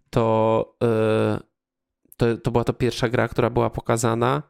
to, 0.10 0.78
yy, 0.82 1.40
to, 2.18 2.38
to 2.38 2.52
była 2.52 2.64
to 2.64 2.74
pierwsza 2.74 3.10
gra, 3.10 3.28
która 3.28 3.50
była 3.50 3.70
pokazana. 3.70 4.44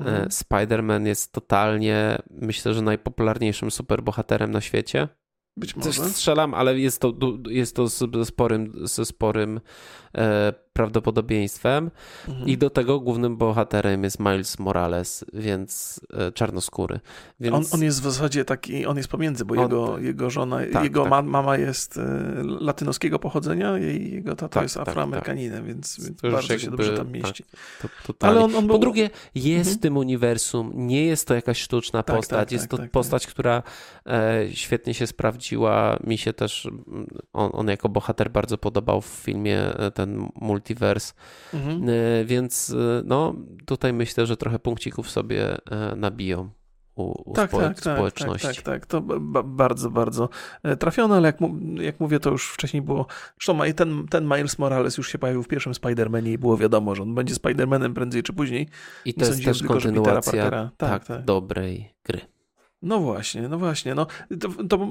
E, 0.00 0.04
mhm. 0.04 0.28
Spider-Man 0.28 1.06
jest 1.06 1.32
totalnie, 1.32 2.18
myślę, 2.30 2.74
że 2.74 2.82
najpopularniejszym 2.82 3.70
superbohaterem 3.70 4.50
na 4.50 4.60
świecie. 4.60 5.08
Być 5.56 5.76
może. 5.76 5.88
Też 5.88 6.10
strzelam, 6.10 6.54
ale 6.54 6.78
jest 6.78 7.00
to, 7.00 7.12
jest 7.48 7.76
to 7.76 7.86
ze 7.86 8.24
sporym, 8.24 8.72
ze 8.82 9.04
sporym 9.04 9.60
e, 10.14 10.52
prawdopodobieństwem. 10.76 11.90
Mhm. 12.28 12.48
I 12.48 12.58
do 12.58 12.70
tego 12.70 13.00
głównym 13.00 13.36
bohaterem 13.36 14.04
jest 14.04 14.20
Miles 14.20 14.58
Morales, 14.58 15.24
więc 15.32 16.00
e, 16.12 16.32
czarnoskóry. 16.32 17.00
Więc... 17.40 17.54
On, 17.54 17.64
on 17.72 17.82
jest 17.82 18.00
w 18.00 18.04
zasadzie 18.04 18.44
taki, 18.44 18.86
on 18.86 18.96
jest 18.96 19.08
pomiędzy, 19.08 19.44
bo 19.44 19.54
on, 19.54 19.60
jego, 19.60 19.98
jego 19.98 20.30
żona, 20.30 20.58
tak, 20.72 20.84
jego 20.84 21.02
tak. 21.02 21.10
Ma, 21.10 21.22
mama 21.22 21.56
jest 21.56 21.98
e, 21.98 22.02
latynoskiego 22.60 23.18
pochodzenia, 23.18 23.78
jej, 23.78 24.12
jego 24.12 24.30
tata 24.30 24.48
tak, 24.48 24.62
jest 24.62 24.74
tak, 24.74 24.88
afroamerykaninem, 24.88 25.58
tak. 25.58 25.66
więc, 25.66 26.00
więc 26.04 26.20
bardzo 26.20 26.52
jakby, 26.52 26.64
się 26.64 26.70
dobrze 26.70 26.96
tam 26.96 27.12
mieści. 27.12 27.44
To, 28.06 28.14
Ale 28.20 28.44
on, 28.44 28.54
on 28.54 28.66
był... 28.66 28.76
Po 28.76 28.78
drugie, 28.78 29.10
jest 29.34 29.58
mhm. 29.58 29.76
w 29.76 29.80
tym 29.80 29.96
uniwersum, 29.96 30.72
nie 30.74 31.06
jest 31.06 31.28
to 31.28 31.34
jakaś 31.34 31.60
sztuczna 31.60 32.02
tak, 32.02 32.16
postać, 32.16 32.52
jest 32.52 32.68
to 32.68 32.78
postać, 32.92 33.26
która 33.26 33.62
e, 34.06 34.44
świetnie 34.52 34.94
się 34.94 35.06
sprawdziła. 35.06 35.98
Mi 36.04 36.18
się 36.18 36.32
też 36.32 36.68
on, 37.32 37.50
on 37.52 37.68
jako 37.68 37.88
bohater 37.88 38.30
bardzo 38.30 38.58
podobał 38.58 39.00
w 39.00 39.06
filmie 39.06 39.58
e, 39.58 39.90
ten 39.90 40.28
multiverse, 40.66 41.12
mhm. 41.54 41.88
E, 41.88 42.24
więc 42.24 42.70
e, 42.70 43.02
no 43.04 43.34
tutaj 43.66 43.92
myślę, 43.92 44.26
że 44.26 44.36
trochę 44.36 44.58
punkcików 44.58 45.10
sobie 45.10 45.56
nabiją. 45.96 46.50
U, 46.96 47.30
u 47.30 47.34
tak, 47.34 47.50
spo, 47.50 47.60
tak, 47.60 47.80
społeczności. 47.80 48.46
Tak, 48.46 48.56
tak, 48.56 48.64
tak, 48.64 48.86
to 48.86 49.00
bardzo, 49.44 49.90
bardzo 49.90 50.28
trafione, 50.78 51.16
ale 51.16 51.28
jak, 51.28 51.38
jak 51.80 52.00
mówię, 52.00 52.20
to 52.20 52.30
już 52.30 52.50
wcześniej 52.50 52.82
było. 52.82 53.06
Zresztą 53.40 53.72
ten, 53.76 54.08
ten 54.08 54.24
Miles 54.24 54.58
Morales 54.58 54.98
już 54.98 55.12
się 55.12 55.18
pojawił 55.18 55.42
w 55.42 55.48
pierwszym 55.48 55.72
Spider-Manie 55.72 56.28
i 56.32 56.38
było 56.38 56.56
wiadomo, 56.56 56.94
że 56.94 57.02
on 57.02 57.14
będzie 57.14 57.34
Spider-Manem 57.34 57.92
prędzej 57.94 58.22
czy 58.22 58.32
później. 58.32 58.68
I 59.04 59.14
to 59.14 59.26
jest 59.26 59.44
też 59.44 59.58
tylko, 59.58 59.74
kontynuacja 59.74 60.50
tak, 60.50 60.70
tak, 60.76 61.04
tak, 61.04 61.24
dobrej 61.24 61.94
gry. 62.04 62.20
No 62.86 63.00
właśnie, 63.00 63.48
no 63.48 63.58
właśnie. 63.58 63.94
No, 63.94 64.06
to, 64.40 64.48
to, 64.68 64.88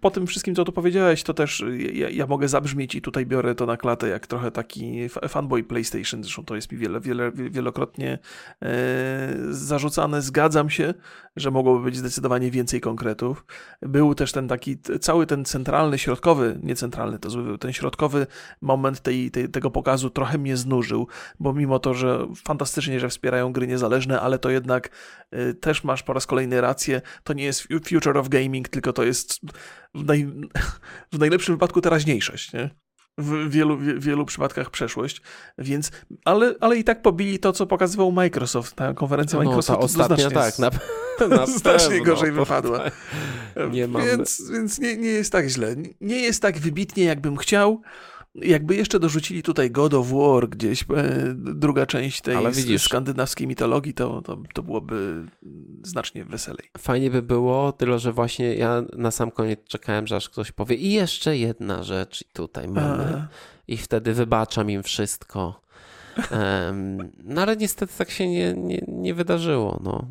po 0.00 0.10
tym 0.10 0.26
wszystkim, 0.26 0.54
co 0.54 0.64
tu 0.64 0.72
powiedziałeś, 0.72 1.22
to 1.22 1.34
też 1.34 1.64
ja, 1.92 2.08
ja, 2.08 2.26
mogę 2.26 2.48
zabrzmieć 2.48 2.94
i 2.94 3.02
tutaj 3.02 3.26
biorę 3.26 3.54
to 3.54 3.66
na 3.66 3.76
klatę 3.76 4.08
jak 4.08 4.26
trochę 4.26 4.50
taki 4.50 5.08
fanboy 5.28 5.64
PlayStation. 5.64 6.22
Zresztą 6.22 6.44
to 6.44 6.54
jest 6.56 6.72
mi 6.72 6.78
wiele, 6.78 7.00
wiele, 7.00 7.32
wielokrotnie 7.32 8.18
e, 8.62 9.36
zarzucane. 9.50 10.22
Zgadzam 10.22 10.70
się, 10.70 10.94
że 11.36 11.50
mogłoby 11.50 11.84
być 11.84 11.96
zdecydowanie 11.96 12.50
więcej 12.50 12.80
konkretów. 12.80 13.44
Był 13.82 14.14
też 14.14 14.32
ten 14.32 14.48
taki, 14.48 14.78
cały 15.00 15.26
ten 15.26 15.44
centralny, 15.44 15.98
środkowy, 15.98 16.60
nie 16.62 16.76
centralny, 16.76 17.18
to 17.18 17.30
zły, 17.30 17.58
ten 17.58 17.72
środkowy 17.72 18.26
moment 18.60 19.00
tej, 19.00 19.30
tej, 19.30 19.48
tego 19.48 19.70
pokazu 19.70 20.10
trochę 20.10 20.38
mnie 20.38 20.56
znużył, 20.56 21.08
bo 21.40 21.52
mimo 21.52 21.78
to, 21.78 21.94
że 21.94 22.26
fantastycznie, 22.44 23.00
że 23.00 23.08
wspierają 23.08 23.52
gry 23.52 23.66
niezależne, 23.66 24.20
ale 24.20 24.38
to 24.38 24.50
jednak 24.50 24.90
e, 25.30 25.54
też 25.54 25.84
masz 25.84 26.02
po 26.02 26.12
raz 26.12 26.26
kolejny 26.26 26.60
rację, 26.60 27.02
to 27.24 27.32
nie 27.32 27.44
jest 27.44 27.68
future 27.88 28.18
of 28.18 28.28
gaming, 28.28 28.68
tylko 28.68 28.92
to 28.92 29.04
jest 29.04 29.40
w, 29.94 30.04
naj, 30.04 30.26
w 31.12 31.18
najlepszym 31.18 31.54
wypadku 31.54 31.80
teraźniejszość, 31.80 32.52
nie? 32.52 32.70
W 33.20 33.50
wielu, 33.50 33.76
w 33.76 34.04
wielu 34.04 34.24
przypadkach 34.24 34.70
przeszłość, 34.70 35.22
więc, 35.58 35.90
ale, 36.24 36.54
ale 36.60 36.76
i 36.76 36.84
tak 36.84 37.02
pobili 37.02 37.38
to, 37.38 37.52
co 37.52 37.66
pokazywał 37.66 38.12
Microsoft, 38.12 38.76
ta 38.76 38.94
konferencja 38.94 39.38
no, 39.38 39.44
Microsoftu. 39.44 39.80
Ta 39.80 39.84
ostatnia, 39.84 40.30
tak, 40.30 40.58
na, 40.58 40.70
na 41.36 41.46
znacznie 41.46 41.88
pewno, 41.88 42.04
gorzej 42.04 42.32
wypadła. 42.32 42.78
Tak. 42.78 42.92
Nie 43.72 43.88
więc, 43.88 44.50
więc 44.52 44.78
nie, 44.78 44.96
nie 44.96 45.08
jest 45.08 45.32
tak 45.32 45.48
źle. 45.48 45.76
Nie 46.00 46.20
jest 46.20 46.42
tak 46.42 46.58
wybitnie, 46.58 47.04
jakbym 47.04 47.36
chciał, 47.36 47.82
jakby 48.34 48.76
jeszcze 48.76 49.00
dorzucili 49.00 49.42
tutaj 49.42 49.70
God 49.70 49.94
of 49.94 50.10
War 50.10 50.48
gdzieś, 50.48 50.82
e, 50.82 51.34
druga 51.36 51.86
część 51.86 52.20
tej 52.20 52.36
widzisz, 52.52 52.82
skandynawskiej 52.82 53.46
mitologii, 53.46 53.94
to, 53.94 54.22
to, 54.22 54.42
to 54.54 54.62
byłoby 54.62 55.26
znacznie 55.82 56.24
weselej. 56.24 56.70
Fajnie 56.78 57.10
by 57.10 57.22
było, 57.22 57.72
tyle 57.72 57.98
że 57.98 58.12
właśnie 58.12 58.54
ja 58.54 58.82
na 58.96 59.10
sam 59.10 59.30
koniec 59.30 59.60
czekałem, 59.68 60.06
że 60.06 60.16
aż 60.16 60.28
ktoś 60.28 60.52
powie 60.52 60.76
i 60.76 60.92
jeszcze 60.92 61.36
jedna 61.36 61.82
rzecz 61.82 62.22
i 62.22 62.32
tutaj 62.32 62.68
mamy. 62.68 63.04
A. 63.04 63.28
I 63.68 63.76
wtedy 63.76 64.14
wybaczam 64.14 64.70
im 64.70 64.82
wszystko. 64.82 65.60
Um, 66.30 67.12
no 67.24 67.42
ale 67.42 67.56
niestety 67.56 67.92
tak 67.98 68.10
się 68.10 68.28
nie, 68.28 68.54
nie, 68.54 68.84
nie 68.88 69.14
wydarzyło. 69.14 69.80
No. 69.84 70.08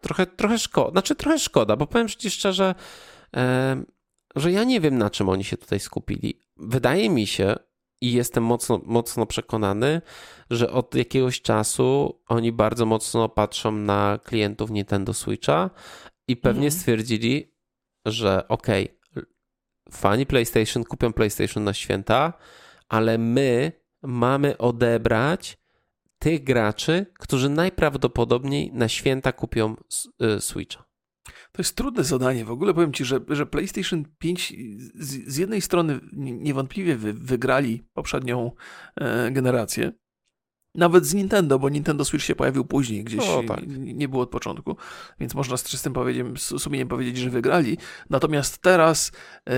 Trochę, 0.00 0.26
trochę 0.26 0.58
szkoda, 0.58 0.90
znaczy 0.90 1.14
trochę 1.14 1.38
szkoda, 1.38 1.76
bo 1.76 1.86
powiem 1.86 2.08
ci 2.08 2.30
szczerze, 2.30 2.74
um, 3.32 3.86
że 4.36 4.52
ja 4.52 4.64
nie 4.64 4.80
wiem 4.80 4.98
na 4.98 5.10
czym 5.10 5.28
oni 5.28 5.44
się 5.44 5.56
tutaj 5.56 5.80
skupili, 5.80 6.40
wydaje 6.56 7.10
mi 7.10 7.26
się 7.26 7.56
i 8.00 8.12
jestem 8.12 8.44
mocno, 8.44 8.80
mocno 8.84 9.26
przekonany, 9.26 10.00
że 10.50 10.70
od 10.70 10.94
jakiegoś 10.94 11.42
czasu 11.42 12.20
oni 12.26 12.52
bardzo 12.52 12.86
mocno 12.86 13.28
patrzą 13.28 13.72
na 13.72 14.18
klientów 14.24 14.70
Nintendo 14.70 15.14
Switcha 15.14 15.70
i 16.28 16.36
pewnie 16.36 16.66
mhm. 16.66 16.80
stwierdzili, 16.80 17.54
że 18.06 18.48
okej, 18.48 18.84
okay, 18.84 19.26
fani 19.90 20.26
PlayStation 20.26 20.84
kupią 20.84 21.12
PlayStation 21.12 21.64
na 21.64 21.74
święta, 21.74 22.32
ale 22.88 23.18
my 23.18 23.72
mamy 24.02 24.58
odebrać 24.58 25.58
tych 26.18 26.44
graczy, 26.44 27.06
którzy 27.18 27.48
najprawdopodobniej 27.48 28.72
na 28.72 28.88
święta 28.88 29.32
kupią 29.32 29.76
y, 30.36 30.40
Switcha. 30.40 30.85
To 31.56 31.62
jest 31.62 31.76
trudne 31.76 32.04
zadanie. 32.04 32.44
W 32.44 32.50
ogóle 32.50 32.74
powiem 32.74 32.92
Ci, 32.92 33.04
że, 33.04 33.20
że 33.28 33.46
PlayStation 33.46 34.04
5 34.18 34.54
z, 34.94 35.32
z 35.32 35.36
jednej 35.36 35.60
strony 35.60 36.00
niewątpliwie 36.12 36.96
wy, 36.96 37.12
wygrali 37.12 37.82
poprzednią 37.94 38.52
e, 38.96 39.30
generację, 39.30 39.92
nawet 40.76 41.06
z 41.06 41.14
Nintendo, 41.14 41.58
bo 41.58 41.68
Nintendo 41.68 42.04
Switch 42.04 42.24
się 42.24 42.34
pojawił 42.34 42.64
później, 42.64 43.04
gdzieś 43.04 43.28
o, 43.28 43.42
tak. 43.48 43.60
nie 43.76 44.08
było 44.08 44.22
od 44.22 44.30
początku, 44.30 44.76
więc 45.20 45.34
można 45.34 45.56
z 45.56 45.64
czystym 45.64 45.94
sumieniem 46.58 46.88
powiedzieć, 46.88 47.16
że 47.16 47.30
wygrali. 47.30 47.78
Natomiast 48.10 48.58
teraz 48.58 49.12
y, 49.48 49.52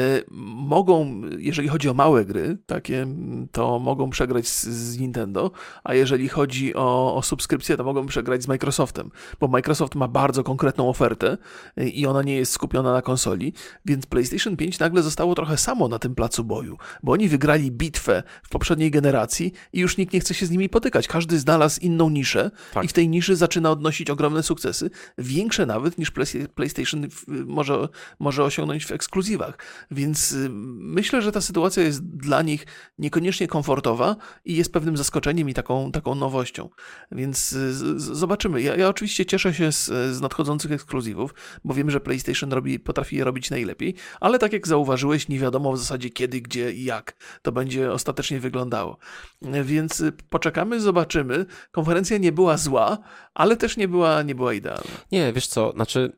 mogą, 0.55 1.23
jeżeli 1.39 1.69
chodzi 1.69 1.89
o 1.89 1.95
małe 1.95 2.25
gry, 2.25 2.59
takie, 2.67 3.07
to 3.53 3.79
mogą 3.79 4.11
przegrać 4.11 4.49
z, 4.49 4.67
z 4.67 4.99
Nintendo, 4.99 5.51
a 5.85 5.95
jeżeli 5.95 6.29
chodzi 6.29 6.75
o, 6.75 7.15
o, 7.17 7.23
subskrypcję, 7.23 7.77
to 7.77 7.85
mogą 7.85 8.07
przegrać 8.07 8.43
z 8.43 8.49
Microsoftem, 8.49 9.11
bo 9.41 9.49
Microsoft 9.49 9.95
ma 9.95 10.09
bardzo 10.09 10.45
konkretną 10.45 10.89
ofertę 10.89 11.39
y, 11.81 11.89
i 11.89 12.07
ona 12.07 12.23
nie 12.23 12.37
jest 12.37 12.53
skupiona 12.53 12.93
na 12.93 13.03
konsoli, 13.03 13.53
więc 13.85 14.07
PlayStation 14.07 14.57
5 14.57 14.79
nagle 14.79 15.03
zostało 15.03 15.35
trochę 15.35 15.57
samo 15.57 15.89
na 15.89 15.99
tym 15.99 16.15
placu 16.15 16.45
boju, 16.45 16.79
bo 17.03 17.13
oni 17.13 17.29
wygrali 17.29 17.71
bitwę 17.71 18.23
w 18.43 18.49
poprzedniej 18.49 18.91
generacji 18.91 19.53
i 19.73 19.81
już 19.81 19.97
nikt 19.97 20.13
nie 20.13 20.21
chce 20.21 20.35
się 20.35 20.47
z 20.47 20.51
nimi 20.51 20.69
potykać 20.69 21.08
każdy 21.09 21.39
znalazł 21.39 21.81
inną 21.81 22.11
niszę 22.11 22.51
tak. 22.75 22.85
i 22.85 22.89
w 22.89 22.93
tej 22.93 23.09
niszy 23.09 23.37
zaczyna 23.37 23.71
odnosić 23.71 24.11
ogromne 24.11 24.43
sukcesy, 24.43 24.91
większe 25.19 25.67
nawet 25.67 25.99
niż 25.99 26.13
PlayStation 26.55 27.07
może, 27.47 27.89
może 28.19 28.45
osiągnąć 28.45 28.87
w 28.87 28.93
ekskluzywach. 28.93 29.59
Więc 29.91 30.33
y, 30.33 30.49
myślę, 30.79 31.23
że 31.23 31.33
ta 31.33 31.41
sytuacja 31.41 31.83
jest 31.83 32.07
dla 32.07 32.43
nich 32.43 32.67
niekoniecznie 32.99 33.49
komfortowa 33.49 34.17
i 34.45 34.57
jest 34.57 34.73
pewnym 34.73 34.97
zaskoczeniem 34.97 35.49
i 35.49 35.55
taką, 35.55 35.93
taką 35.93 36.15
nowością. 36.15 36.69
Więc 37.13 37.53
y, 37.53 37.99
zobaczymy. 37.99 38.63
Ja, 38.63 38.77
ja 38.77 38.89
oczywiście 38.89 39.27
cieszę 39.27 39.55
się 39.55 39.73
z, 39.73 39.87
z 40.17 40.21
nadchodzących 40.21 40.73
ekskluzywów, 40.73 41.35
bo 41.65 41.75
wiem, 41.75 41.91
że 41.91 42.01
PlayStation 42.01 42.53
robi, 42.53 42.79
potrafi 42.79 43.17
je 43.17 43.25
robić 43.25 43.51
najlepiej, 43.51 43.95
ale 44.21 44.39
tak 44.39 44.53
jak 44.53 44.69
zauważyłeś, 44.69 45.29
nie 45.29 45.39
wiadomo 45.39 45.73
w 45.73 45.79
zasadzie 45.79 46.11
kiedy, 46.11 46.41
gdzie 46.41 46.73
i 46.73 46.85
jak 46.85 47.17
to 47.43 47.53
będzie 47.53 47.93
ostatecznie 47.93 48.41
wyglądało. 48.41 48.99
Więc 49.43 50.01
y, 50.01 50.13
poczekamy, 50.13 50.81
zobaczymy 50.81 50.98
zobaczymy. 50.99 51.47
Konferencja 51.73 52.19
nie 52.19 52.33
była 52.33 52.57
zła, 52.57 52.99
ale 53.35 53.57
też 53.57 53.77
nie 53.77 53.89
była, 53.89 54.23
nie 54.23 54.35
była 54.35 54.55
idealna. 54.55 54.91
Nie, 55.13 55.33
wiesz 55.33 55.47
co, 55.47 55.73
znaczy 55.73 56.13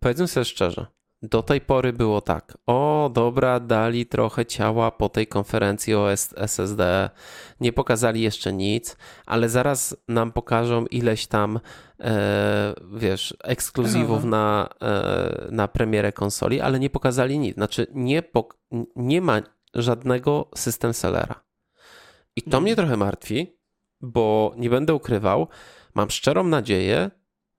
powiedzmy 0.00 0.28
sobie 0.28 0.44
szczerze, 0.44 0.86
do 1.22 1.42
tej 1.42 1.60
pory 1.60 1.92
było 1.92 2.20
tak. 2.20 2.58
O, 2.66 3.10
dobra, 3.14 3.60
dali 3.60 4.06
trochę 4.06 4.46
ciała 4.46 4.90
po 4.90 5.08
tej 5.08 5.26
konferencji 5.26 5.94
o 5.94 6.12
SSD. 6.36 7.10
Nie 7.60 7.72
pokazali 7.72 8.20
jeszcze 8.20 8.52
nic, 8.52 8.96
ale 9.26 9.48
zaraz 9.48 9.96
nam 10.08 10.32
pokażą 10.32 10.86
ileś 10.86 11.26
tam, 11.26 11.60
e, 12.00 12.74
wiesz, 12.94 13.36
ekskluzywów 13.44 14.24
na, 14.24 14.68
e, 14.82 15.48
na 15.50 15.68
premierę 15.68 16.12
konsoli, 16.12 16.60
ale 16.60 16.80
nie 16.80 16.90
pokazali 16.90 17.38
nic. 17.38 17.54
Znaczy, 17.54 17.86
nie, 17.94 18.22
nie 18.96 19.20
ma 19.20 19.42
żadnego 19.74 20.50
system 20.56 20.94
sellera. 20.94 21.43
I 22.36 22.42
to 22.42 22.60
mnie 22.60 22.76
trochę 22.76 22.96
martwi, 22.96 23.56
bo 24.00 24.54
nie 24.56 24.70
będę 24.70 24.94
ukrywał, 24.94 25.48
mam 25.94 26.10
szczerą 26.10 26.44
nadzieję, 26.44 27.10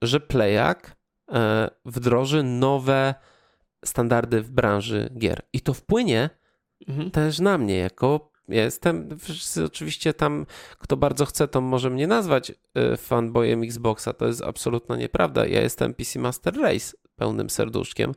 że 0.01 0.19
Playak 0.19 0.95
e, 1.31 1.69
wdroży 1.85 2.43
nowe 2.43 3.15
standardy 3.85 4.41
w 4.41 4.51
branży 4.51 5.09
gier. 5.17 5.41
I 5.53 5.61
to 5.61 5.73
wpłynie 5.73 6.29
mhm. 6.87 7.11
też 7.11 7.39
na 7.39 7.57
mnie, 7.57 7.77
jako 7.77 8.35
ja 8.47 8.63
jestem, 8.63 9.09
oczywiście 9.65 10.13
tam, 10.13 10.45
kto 10.79 10.97
bardzo 10.97 11.25
chce, 11.25 11.47
to 11.47 11.61
może 11.61 11.89
mnie 11.89 12.07
nazwać 12.07 12.51
e, 12.75 12.97
fanboyem 12.97 13.63
Xboxa. 13.63 14.13
To 14.13 14.27
jest 14.27 14.41
absolutna 14.41 14.95
nieprawda. 14.95 15.45
Ja 15.45 15.61
jestem 15.61 15.93
PC 15.93 16.19
Master 16.19 16.57
Race 16.57 16.97
pełnym 17.15 17.49
serduszkiem 17.49 18.11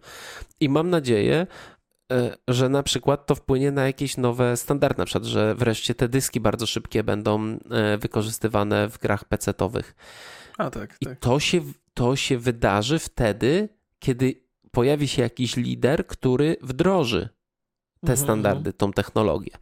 i 0.60 0.68
mam 0.68 0.90
nadzieję, 0.90 1.46
że 2.48 2.68
na 2.68 2.82
przykład 2.82 3.26
to 3.26 3.34
wpłynie 3.34 3.70
na 3.70 3.86
jakieś 3.86 4.16
nowe 4.16 4.56
standardy, 4.56 4.98
na 4.98 5.04
przykład, 5.04 5.24
że 5.24 5.54
wreszcie 5.54 5.94
te 5.94 6.08
dyski 6.08 6.40
bardzo 6.40 6.66
szybkie 6.66 7.04
będą 7.04 7.58
e, 7.70 7.98
wykorzystywane 7.98 8.88
w 8.88 8.98
grach 8.98 9.24
PC-owych. 9.24 9.94
A 10.58 10.70
tak, 10.70 10.96
I 11.00 11.06
tak. 11.06 11.18
to 11.18 11.40
się, 11.40 11.60
to 11.94 12.16
się 12.16 12.38
wydarzy 12.38 12.98
wtedy, 12.98 13.68
kiedy 13.98 14.34
pojawi 14.70 15.08
się 15.08 15.22
jakiś 15.22 15.56
lider, 15.56 16.06
który 16.06 16.56
wdroży 16.62 17.28
te 18.00 18.12
Mhm, 18.12 18.18
standardy, 18.18 18.72
tą 18.72 18.92
technologię. 18.92 19.52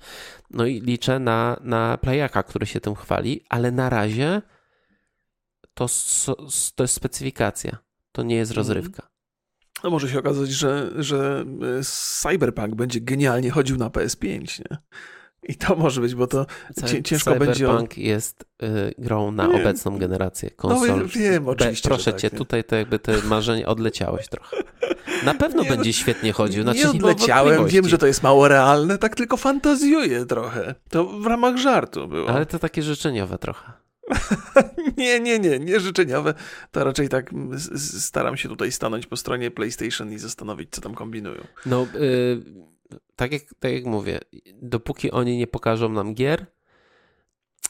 No 0.51 0.67
i 0.67 0.81
liczę 0.81 1.19
na, 1.19 1.57
na 1.61 1.99
Playaka, 1.99 2.43
który 2.43 2.67
się 2.67 2.81
tym 2.81 2.95
chwali, 2.95 3.45
ale 3.49 3.71
na 3.71 3.91
razie 3.91 4.43
to, 5.75 5.87
to 6.75 6.85
jest 6.85 6.95
specyfikacja, 6.95 7.79
to 8.13 8.23
nie 8.23 8.37
jest 8.37 8.51
Mhm. 8.51 8.57
rozrywka. 8.57 9.09
No 9.85 9.91
może 9.91 10.09
się 10.09 10.19
okazać, 10.19 10.51
że, 10.51 10.91
że 10.97 11.45
e, 11.81 11.83
Cyberpunk 12.23 12.75
będzie 12.75 13.01
genialnie 13.01 13.51
chodził 13.51 13.77
na 13.77 13.89
PS5, 13.89 14.61
nie? 14.71 14.79
I 15.49 15.55
to 15.55 15.77
może 15.77 16.01
być, 16.01 16.15
bo 16.15 16.27
to 16.27 16.47
Cy- 16.75 17.03
ciężko 17.03 17.35
będzie 17.35 17.67
o- 17.69 17.71
Cyberpunk 17.71 17.99
jest 17.99 18.45
y, 18.63 18.95
grą 18.99 19.31
na 19.33 19.47
Nie. 19.47 19.55
obecną 19.61 19.99
generację 19.99 20.51
No 20.51 20.57
konsol. 20.57 20.87
wiem, 20.99 21.09
wiem, 21.09 21.45
Be- 21.45 21.51
oczywiście, 21.51 21.89
Proszę 21.89 22.03
że 22.05 22.13
tak, 22.13 22.21
cię, 22.21 22.29
nie? 22.33 22.39
tutaj 22.39 22.65
to 22.65 22.77
jakby 22.77 22.99
te 22.99 23.23
marzenie 23.23 23.67
odleciałeś 23.77 24.29
trochę. 24.29 24.57
Na 25.25 25.35
pewno 25.35 25.63
Nie, 25.63 25.71
no, 25.71 25.77
będzie 25.77 25.93
świetnie 25.93 26.33
chodził. 26.33 26.63
Znaczy, 26.63 26.81
nie 26.85 26.91
odleciałem, 26.91 27.67
wiem, 27.67 27.89
że 27.89 27.99
to 27.99 28.07
jest 28.07 28.23
mało 28.23 28.49
realne, 28.49 28.99
tak 28.99 29.15
tylko 29.17 29.37
fantazjuję 29.37 30.27
trochę. 30.27 30.75
To 30.91 31.05
w 31.05 31.27
ramach 31.27 31.57
żartu 31.57 32.09
było. 32.09 32.29
Ale 32.29 32.47
to 32.47 32.59
takie 32.59 32.83
życzeniowe 32.83 33.39
trochę. 33.39 33.73
Nie, 34.97 35.21
nie, 35.21 35.39
nie, 35.39 35.59
nie 35.59 35.81
życzeniowe. 35.81 36.35
To 36.71 36.85
raczej 36.85 37.09
tak 37.09 37.33
mm, 37.33 37.59
staram 37.77 38.37
się 38.37 38.49
tutaj 38.49 38.73
stanąć 38.73 39.07
po 39.07 39.17
stronie 39.17 39.51
PlayStation 39.51 40.13
i 40.13 40.19
zastanowić, 40.19 40.69
co 40.71 40.81
tam 40.81 40.95
kombinują. 40.95 41.45
No, 41.67 41.87
y, 41.95 42.43
tak, 43.17 43.33
jak, 43.33 43.43
tak 43.61 43.73
jak 43.73 43.85
mówię, 43.85 44.21
dopóki 44.55 45.11
oni 45.11 45.39
nie 45.39 45.47
pokażą 45.47 45.89
nam 45.89 46.15
gier, 46.15 46.47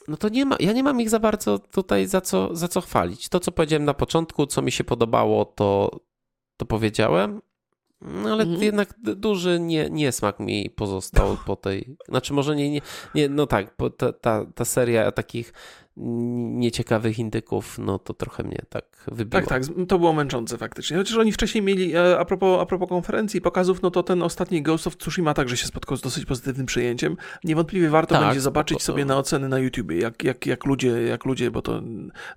no 0.09 0.17
to 0.17 0.29
nie 0.29 0.45
ma, 0.47 0.57
ja 0.61 0.73
nie 0.73 0.83
mam 0.83 1.01
ich 1.01 1.11
za 1.11 1.19
bardzo 1.19 1.59
tutaj 1.59 2.07
za 2.07 2.21
co, 2.21 2.57
za 2.57 2.69
co 2.69 2.81
chwalić. 2.81 3.29
To, 3.29 3.41
co 3.41 3.53
powiedziałem 3.53 3.85
na 3.85 3.95
początku, 3.95 4.47
co 4.47 4.63
mi 4.63 4.73
się 4.73 4.85
podobało, 4.85 5.45
to, 5.45 6.01
to 6.57 6.67
powiedziałem, 6.67 7.41
no 8.01 8.33
ale 8.33 8.43
Mhm. 8.43 8.63
jednak 8.63 8.95
duży 8.99 9.61
nie, 9.61 9.91
niesmak 9.91 10.41
mi 10.41 10.71
pozostał 10.71 11.37
po 11.47 11.57
tej, 11.57 11.97
znaczy 12.09 12.33
może 12.33 12.57
nie, 12.57 12.71
nie, 12.71 12.81
nie 13.15 13.29
no 13.29 13.47
tak, 13.47 13.77
ta, 13.97 14.13
ta, 14.13 14.47
ta 14.55 14.65
seria 14.65 15.13
takich 15.13 15.53
nieciekawych 15.97 17.19
indyków, 17.19 17.79
no 17.79 17.99
to 17.99 18.15
trochę 18.15 18.43
mnie 18.43 18.63
tak 18.69 18.85
wybiło. 19.13 19.43
Tak, 19.43 19.49
tak, 19.49 19.63
to 19.89 19.99
było 19.99 20.13
męczące 20.13 20.59
faktycznie. 20.59 20.97
Chociaż 20.97 21.17
oni 21.17 21.33
wcześniej 21.33 21.65
mieli, 21.65 21.95
e, 21.95 22.19
a 22.19 22.25
propos, 22.25 22.61
a 22.63 22.67
propos 22.67 22.89
konferencji 22.89 23.39
i 23.39 23.41
pokazów, 23.41 23.83
no 23.83 23.91
to 23.91 24.03
ten 24.03 24.23
ostatni 24.23 24.63
Ghost 24.63 24.87
of 24.87 24.97
Tsushima 24.97 25.35
także 25.35 25.57
się 25.57 25.67
spotkał 25.67 25.97
z 25.97 26.01
dosyć 26.01 26.25
pozytywnym 26.25 26.67
przyjęciem. 26.67 27.17
Niewątpliwie 27.45 27.89
warto 27.91 28.15
Tak, 28.15 28.25
będzie 28.25 28.41
zobaczyć 28.41 28.79
spoko. 28.79 28.87
sobie 28.87 29.05
na 29.05 29.19
oceny 29.19 29.49
na 29.49 29.59
YouTubie, 29.59 29.99
jak, 29.99 30.25
jak, 30.25 30.47
jak 30.47 30.65
ludzie, 30.65 31.03
jak 31.03 31.25
ludzie, 31.25 31.51
bo 31.51 31.63
to 31.63 31.83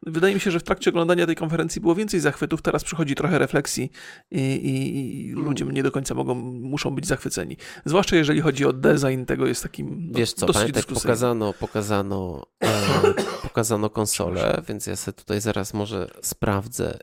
wydaje 0.04 0.34
mi 0.34 0.40
się, 0.40 0.52
że 0.52 0.60
w 0.60 0.64
trakcie 0.64 0.90
oglądania 0.90 1.26
tej 1.26 1.36
konferencji 1.36 1.82
było 1.82 1.96
więcej 1.96 2.20
zachwytów, 2.20 2.62
teraz 2.62 2.84
przychodzi 2.84 3.16
trochę 3.16 3.40
refleksji 3.40 3.92
i, 4.32 4.40
i, 4.42 5.28
i 5.28 5.32
ludzie 5.32 5.66
nie 5.66 5.84
do 5.84 5.92
końca 5.92 6.14
mogą, 6.14 6.36
muszą 6.36 6.96
być 6.96 7.08
zachwyceni. 7.08 7.58
Zwłaszcza 7.86 8.16
jeżeli 8.16 8.42
chodzi 8.42 8.66
o 8.66 8.74
design 8.74 9.26
tego, 9.26 9.48
jest 9.48 9.64
takim 9.64 10.12
Wiesz 10.16 10.34
co, 10.34 10.46
dosyć 10.46 10.62
pamiętaj, 10.62 10.84
pokazano, 10.96 11.54
pokazano, 11.54 12.46
e, 12.64 12.70
pokazano 13.50 13.90
konsolę, 13.90 14.62
więc 14.68 14.88
ja 14.88 14.96
sobie 14.96 15.16
tutaj 15.16 15.42
zaraz 15.42 15.74
może 15.74 16.10
sprawdzę. 16.22 17.00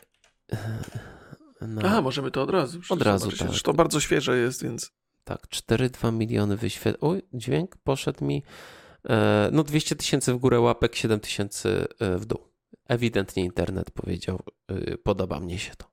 e, 0.52 0.56
Na, 1.60 1.82
A, 1.96 2.00
możemy 2.00 2.30
to 2.30 2.42
od 2.42 2.50
razu. 2.50 2.80
Od 2.90 3.02
razu, 3.02 3.30
tak. 3.36 3.48
To 3.62 3.74
bardzo 3.74 4.00
świeże 4.00 4.38
jest, 4.38 4.62
więc... 4.62 4.92
Tak, 5.24 5.40
4,2 5.48 6.12
miliony 6.12 6.56
wyświetleń. 6.56 6.96
Oj, 7.00 7.22
dźwięk 7.32 7.76
poszedł 7.76 8.24
mi. 8.24 8.42
E, 9.08 9.48
no 9.52 9.62
200 9.64 9.96
tysięcy 9.96 10.34
w 10.34 10.36
górę 10.36 10.60
łapek, 10.60 10.96
7 10.96 11.20
tysięcy 11.20 11.86
e, 11.98 12.18
w 12.18 12.26
dół. 12.26 12.38
Ewidentnie 12.88 13.44
internet 13.44 13.90
powiedział, 13.90 14.40
e, 14.68 14.98
podoba 14.98 15.40
mnie 15.40 15.58
się 15.58 15.72
to. 15.76 15.86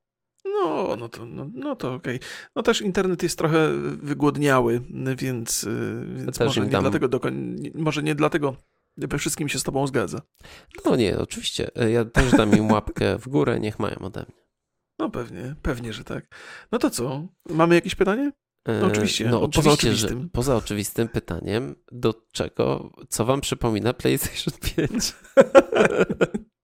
No, 0.44 0.96
no 0.96 1.08
to, 1.08 1.26
no, 1.26 1.50
no 1.54 1.76
to 1.76 1.94
okej. 1.94 2.20
No 2.56 2.62
też 2.62 2.80
internet 2.80 3.22
jest 3.22 3.38
trochę 3.38 3.72
wygłodniały, 4.02 4.80
więc, 5.16 5.66
więc 6.16 6.40
może 6.40 6.60
nie 6.60 6.66
dlatego, 6.66 7.08
dokoń, 7.08 7.56
może 7.74 8.02
nie 8.02 8.14
dlatego 8.14 8.56
we 8.96 9.18
wszystkim 9.18 9.48
się 9.48 9.58
z 9.58 9.62
tobą 9.62 9.86
zgadza. 9.86 10.20
No 10.84 10.96
nie, 10.96 11.18
oczywiście. 11.18 11.70
Ja 11.92 12.04
też 12.04 12.32
dam 12.32 12.56
im 12.56 12.70
łapkę 12.72 13.18
w 13.18 13.28
górę, 13.28 13.60
niech 13.60 13.78
mają 13.78 13.98
ode 13.98 14.20
mnie. 14.20 14.44
No 14.98 15.10
pewnie, 15.10 15.54
pewnie, 15.62 15.92
że 15.92 16.04
tak. 16.04 16.26
No 16.72 16.78
to 16.78 16.90
co? 16.90 17.28
Mamy 17.48 17.74
jakieś 17.74 17.94
pytanie? 17.94 18.32
E, 18.68 18.80
No 18.80 18.86
oczywiście, 18.86 19.24
No 19.24 19.40
poza 19.40 19.46
oczywiście, 19.46 19.72
oczywistym. 19.72 20.22
Że, 20.22 20.28
poza 20.28 20.56
oczywistym 20.56 21.08
pytaniem, 21.08 21.74
do 21.92 22.14
czego, 22.32 22.92
co 23.08 23.24
wam 23.24 23.40
przypomina 23.40 23.92
PlayStation 23.92 24.54
5? 24.76 25.12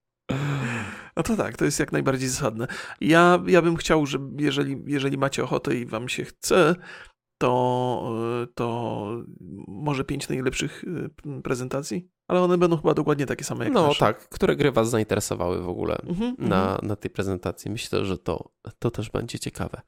No 1.16 1.22
to 1.22 1.36
tak, 1.36 1.56
to 1.56 1.64
jest 1.64 1.80
jak 1.80 1.92
najbardziej 1.92 2.28
zasadne. 2.28 2.66
Ja, 3.00 3.42
ja 3.46 3.62
bym 3.62 3.76
chciał, 3.76 4.06
że 4.06 4.18
jeżeli, 4.38 4.82
jeżeli 4.86 5.18
macie 5.18 5.44
ochotę 5.44 5.74
i 5.76 5.86
wam 5.86 6.08
się 6.08 6.24
chce, 6.24 6.74
to, 7.40 8.12
y, 8.42 8.46
to 8.54 9.06
może 9.68 10.04
pięć 10.04 10.28
najlepszych 10.28 10.84
y, 10.84 11.42
prezentacji, 11.42 12.08
ale 12.28 12.40
one 12.40 12.58
będą 12.58 12.76
chyba 12.76 12.94
dokładnie 12.94 13.26
takie 13.26 13.44
same 13.44 13.64
jak 13.64 13.74
No 13.74 13.86
nasze. 13.86 14.00
tak, 14.00 14.28
które 14.28 14.56
gry 14.56 14.72
was 14.72 14.90
zainteresowały 14.90 15.62
w 15.62 15.68
ogóle 15.68 15.96
Mhm, 16.08 16.30
mhm. 16.30 16.48
na, 16.48 16.78
na 16.82 16.96
tej 16.96 17.10
prezentacji. 17.10 17.70
Myślę, 17.70 18.04
że 18.04 18.18
to, 18.18 18.50
to 18.78 18.90
też 18.90 19.10
będzie 19.10 19.38
ciekawe. 19.38 19.80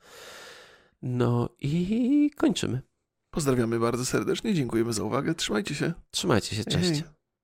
No 1.02 1.48
i 1.60 2.30
kończymy. 2.36 2.82
Pozdrawiamy 3.30 3.78
bardzo 3.78 4.04
serdecznie, 4.04 4.54
dziękujemy 4.54 4.92
za 4.92 5.02
uwagę, 5.02 5.34
trzymajcie 5.34 5.74
się. 5.74 5.92
Trzymajcie 6.10 6.56
się, 6.56 6.64
cześć. 6.64 6.90
Hej. 6.90 7.02